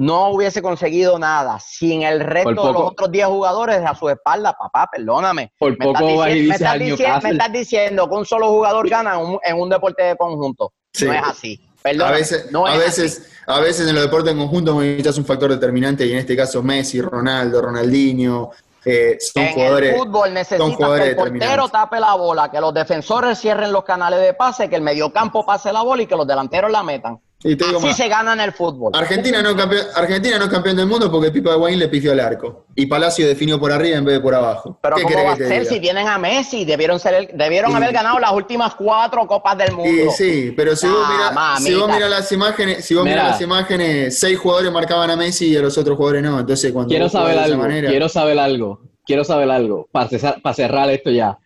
no 0.00 0.28
hubiese 0.30 0.62
conseguido 0.62 1.18
nada. 1.18 1.60
Sin 1.60 2.02
el 2.02 2.20
resto 2.20 2.44
Por 2.54 2.56
de 2.56 2.62
los 2.64 2.72
poco. 2.74 2.86
otros 2.92 3.12
10 3.12 3.26
jugadores 3.26 3.82
a 3.84 3.94
su 3.94 4.08
espalda, 4.08 4.56
papá, 4.58 4.88
perdóname. 4.90 5.52
Por 5.58 5.72
Me 5.72 5.76
poco 5.84 5.98
estás, 6.00 6.16
vas 6.16 6.30
y 6.30 6.32
dici- 6.32 6.48
me, 6.48 6.54
estás 6.54 6.70
al 6.72 6.80
dici- 6.80 6.86
Newcastle. 6.98 7.22
me 7.22 7.30
estás 7.32 7.52
diciendo 7.52 8.08
que 8.08 8.14
un 8.16 8.24
solo 8.24 8.48
jugador 8.48 8.88
gana 8.88 9.14
en 9.20 9.26
un, 9.26 9.38
en 9.42 9.60
un 9.60 9.68
deporte 9.68 10.02
de 10.02 10.16
conjunto. 10.16 10.72
Sí. 10.92 11.04
No 11.04 11.12
es 11.12 11.22
así. 11.22 11.60
A 11.84 12.10
veces, 12.10 12.50
no 12.50 12.66
a, 12.66 12.74
es 12.74 12.78
veces, 12.78 13.30
a 13.46 13.60
veces 13.60 13.88
en 13.88 13.94
los 13.94 14.04
deportes 14.04 14.32
en 14.32 14.38
conjunto 14.38 14.78
necesitas 14.80 15.16
un 15.18 15.24
factor 15.26 15.50
determinante 15.50 16.06
y 16.06 16.12
en 16.12 16.18
este 16.18 16.36
caso 16.36 16.62
Messi, 16.62 17.00
Ronaldo, 17.00 17.60
Ronaldinho, 17.62 18.50
eh, 18.84 19.18
son 19.20 19.42
En 19.42 19.52
jugadores. 19.54 19.92
el 19.94 19.98
fútbol 19.98 20.32
necesitas 20.34 20.68
que 20.70 20.74
jugadores 20.76 21.08
el 21.08 21.16
portero 21.16 21.68
tape 21.68 22.00
la 22.00 22.14
bola, 22.14 22.50
que 22.50 22.60
los 22.60 22.72
defensores 22.72 23.38
cierren 23.38 23.70
los 23.72 23.84
canales 23.84 24.20
de 24.20 24.32
pase, 24.34 24.68
que 24.70 24.76
el 24.76 24.82
mediocampo 24.82 25.44
pase 25.44 25.72
la 25.72 25.82
bola 25.82 26.02
y 26.02 26.06
que 26.06 26.16
los 26.16 26.26
delanteros 26.26 26.70
la 26.70 26.82
metan. 26.82 27.18
Y 27.42 27.56
te 27.56 27.64
digo 27.64 27.78
Así 27.78 27.86
más, 27.86 27.96
se 27.96 28.06
gana 28.08 28.34
en 28.34 28.40
el 28.40 28.52
fútbol. 28.52 28.92
Argentina 28.94 29.42
no, 29.42 29.56
campeón, 29.56 29.86
Argentina 29.94 30.38
no 30.38 30.44
es 30.44 30.50
campeón 30.50 30.76
del 30.76 30.86
mundo 30.86 31.10
porque 31.10 31.30
Pipa 31.30 31.54
Higuaín 31.54 31.78
le 31.78 31.88
pifió 31.88 32.12
al 32.12 32.20
arco. 32.20 32.66
Y 32.74 32.84
Palacio 32.84 33.26
definió 33.26 33.58
por 33.58 33.72
arriba 33.72 33.96
en 33.96 34.04
vez 34.04 34.16
de 34.16 34.20
por 34.20 34.34
abajo. 34.34 34.78
Pero 34.82 34.96
¿Qué 34.96 35.02
¿cómo 35.04 35.24
va 35.24 35.32
a 35.32 35.36
ser 35.36 35.48
diga? 35.48 35.64
si 35.64 35.80
tienen 35.80 36.06
a 36.06 36.18
Messi? 36.18 36.66
Debieron, 36.66 37.00
ser 37.00 37.14
el- 37.14 37.30
debieron 37.32 37.74
haber 37.74 37.92
ganado 37.94 38.18
las 38.18 38.32
últimas 38.32 38.74
cuatro 38.74 39.26
copas 39.26 39.56
del 39.56 39.72
mundo. 39.72 39.90
Y 39.90 40.10
sí, 40.10 40.52
pero 40.54 40.76
si 40.76 40.86
vos 40.86 40.98
Ah, 41.02 41.56
mirás 41.58 41.62
si 41.62 41.74
mirás 41.94 42.10
las 42.10 42.30
imágenes, 42.32 42.84
si 42.84 42.94
vos 42.94 43.04
Mira. 43.04 43.16
mirás 43.16 43.30
las 43.30 43.40
imágenes, 43.40 44.18
seis 44.18 44.38
jugadores 44.38 44.70
marcaban 44.70 45.08
a 45.10 45.16
Messi 45.16 45.46
y 45.46 45.56
a 45.56 45.60
los 45.62 45.78
otros 45.78 45.96
jugadores 45.96 46.22
no. 46.22 46.38
Entonces 46.40 46.70
cuando 46.74 46.90
Quiero 46.90 47.08
saber 47.08 47.28
de 47.30 47.34
esa 47.36 47.44
algo, 47.46 47.56
manera- 47.62 47.88
quiero 47.88 48.08
saber 48.10 48.38
algo, 48.38 48.80
quiero 49.06 49.24
saber 49.24 49.50
algo, 49.50 49.88
para 49.90 50.10
cerrar, 50.10 50.42
para 50.42 50.54
cerrar 50.54 50.90
esto 50.90 51.10
ya. 51.10 51.38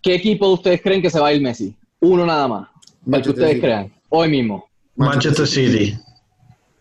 ¿Qué 0.00 0.14
equipo 0.14 0.46
de 0.48 0.54
ustedes 0.54 0.80
creen 0.80 1.02
que 1.02 1.10
se 1.10 1.20
va 1.20 1.28
a 1.28 1.32
ir 1.34 1.42
Messi? 1.42 1.76
Uno 2.00 2.24
nada 2.24 2.48
más. 2.48 2.68
El 3.12 3.20
que 3.20 3.28
ustedes 3.30 3.60
crean. 3.60 3.92
Hoy 4.08 4.30
mismo. 4.30 4.69
Manchester 4.96 5.46
City. 5.46 5.98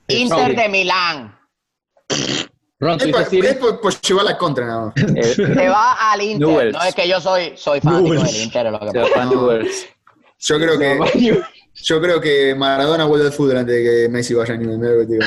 Inter 0.07 0.55
de 0.55 0.70
Milán. 0.70 1.38
Ron, 2.80 2.97
¿tú 2.97 3.05
Es, 3.05 3.12
por, 3.12 3.20
dices 3.20 3.30
City? 3.30 3.47
es 3.47 3.55
por- 3.57 3.82
por 3.82 4.01
llevar 4.01 4.26
la 4.26 4.38
contra 4.38 4.66
nada 4.66 4.86
más. 4.88 4.93
Eh, 5.16 5.24
Se 5.36 5.70
va 5.70 6.12
al 6.12 6.22
Inter. 6.22 6.47
Newell's. 6.47 6.74
No 6.74 6.84
es 6.84 6.95
que 6.95 7.07
yo 7.07 7.20
soy, 7.22 7.53
soy 7.55 7.82
fanático 7.82 8.14
Newell's. 8.14 8.34
del 8.34 8.41
Inter. 8.43 8.72
lo 8.72 8.80
que 8.80 8.99
pasa. 8.99 9.30
Yo 10.41 10.57
creo 10.57 10.80
que 10.80 11.41
yo 11.82 12.01
creo 12.01 12.20
que 12.22 12.55
Maradona 12.55 13.05
vuelve 13.05 13.26
al 13.28 13.32
fútbol 13.34 13.57
antes 13.57 13.76
de 13.76 13.84
que 13.84 14.10
Messi 14.10 14.34
vaya 14.34 14.53
a 14.53 14.57
nivel. 14.57 14.80
Mirá 14.80 14.93
lo 14.93 14.99
que 15.01 15.05
te 15.07 15.14
digo. 15.14 15.26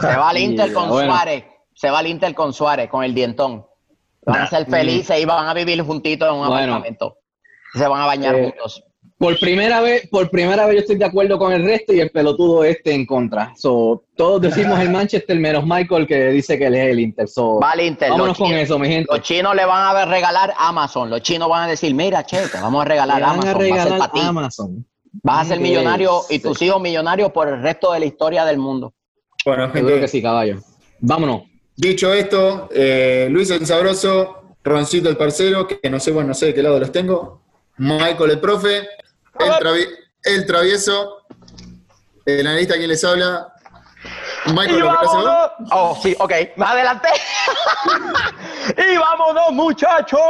Se 0.00 0.16
va 0.16 0.30
al 0.30 0.38
Inter 0.38 0.72
con 0.72 0.88
Bueno. 0.88 1.12
Suárez. 1.12 1.44
Se 1.74 1.90
va 1.90 1.98
al 1.98 2.06
Inter 2.06 2.34
con 2.34 2.52
Suárez, 2.52 2.88
con 2.88 3.04
el 3.04 3.14
dientón. 3.14 3.66
Van 4.24 4.42
a 4.42 4.46
ser 4.48 4.66
felices 4.66 5.20
y 5.20 5.24
van 5.24 5.46
a 5.46 5.54
vivir 5.54 5.82
juntitos 5.82 6.28
en 6.28 6.34
un 6.36 6.46
Bueno. 6.48 6.74
apartamento. 6.74 7.18
Se 7.74 7.86
van 7.86 8.00
a 8.00 8.06
bañar 8.06 8.34
Eh, 8.36 8.44
juntos. 8.44 8.82
Por 9.18 9.38
primera 9.38 9.80
vez, 9.80 10.06
por 10.10 10.28
primera 10.28 10.66
vez 10.66 10.74
yo 10.74 10.80
estoy 10.80 10.96
de 10.96 11.06
acuerdo 11.06 11.38
con 11.38 11.50
el 11.50 11.64
resto 11.64 11.94
y 11.94 12.00
el 12.00 12.10
pelotudo 12.10 12.64
este 12.64 12.92
en 12.92 13.06
contra. 13.06 13.54
So, 13.56 14.04
todos 14.14 14.42
decimos 14.42 14.78
el 14.78 14.90
Manchester 14.90 15.38
menos 15.38 15.64
Michael 15.64 16.06
que 16.06 16.28
dice 16.28 16.58
que 16.58 16.66
él 16.66 16.74
es 16.74 16.90
el 16.90 17.00
Inter. 17.00 17.26
So, 17.26 17.58
Va 17.58 17.70
al 17.70 17.80
Inter. 17.80 18.10
vámonos 18.10 18.28
Los 18.28 18.38
con 18.38 18.48
chinos- 18.48 18.62
eso, 18.62 18.78
mi 18.78 18.88
gente. 18.88 19.08
Los 19.10 19.22
chinos 19.22 19.54
le 19.56 19.64
van 19.64 19.86
a 19.88 19.94
ver- 19.94 20.08
regalar 20.08 20.52
Amazon. 20.58 21.08
Los 21.08 21.22
chinos 21.22 21.48
van 21.48 21.62
a 21.62 21.66
decir, 21.66 21.94
mira, 21.94 22.24
che, 22.26 22.46
te 22.48 22.60
vamos 22.60 22.82
a 22.82 22.84
regalar 22.84 23.22
van 23.22 23.30
Amazon. 23.30 23.48
a 23.48 23.52
va 23.54 23.58
a 23.58 23.62
ser 23.62 23.70
regalar 23.72 24.10
para. 24.10 24.26
Amazon. 24.28 24.86
Vas 25.22 25.40
a 25.40 25.44
ser 25.48 25.60
millonario 25.60 26.20
y 26.28 26.38
tus 26.38 26.60
hijos 26.60 26.78
millonarios 26.82 27.32
por 27.32 27.48
el 27.48 27.62
resto 27.62 27.92
de 27.92 28.00
la 28.00 28.04
historia 28.06 28.44
del 28.44 28.58
mundo. 28.58 28.92
Bueno, 29.46 29.66
Yo 29.68 29.72
creo 29.72 29.86
gente, 29.86 30.00
que 30.02 30.08
sí, 30.08 30.20
caballo. 30.20 30.58
Vámonos. 31.00 31.42
dicho 31.74 32.12
esto, 32.12 32.68
eh, 32.74 33.28
Luis 33.30 33.50
el 33.50 33.64
Sabroso, 33.64 34.56
Roncito 34.62 35.08
el 35.08 35.16
Parcero, 35.16 35.66
que 35.66 35.88
no 35.88 35.98
sé, 36.00 36.10
bueno, 36.10 36.28
no 36.28 36.34
sé 36.34 36.46
de 36.46 36.54
qué 36.54 36.62
lado 36.62 36.78
los 36.78 36.92
tengo, 36.92 37.40
Michael 37.78 38.30
el 38.32 38.40
Profe, 38.40 38.86
el, 39.38 39.52
travi- 39.54 39.88
el 40.24 40.46
Travieso, 40.46 41.22
el 42.24 42.46
analista 42.46 42.74
quien 42.74 42.88
les 42.88 43.04
habla, 43.04 43.52
Michael, 44.46 44.78
Y 44.78 44.82
vámonos. 44.82 45.50
Oh, 45.72 45.98
sí, 46.02 46.14
ok, 46.18 46.32
me 46.56 46.64
adelanté. 46.66 47.08
y 48.92 48.96
vámonos, 48.96 49.50
muchachos. 49.52 50.20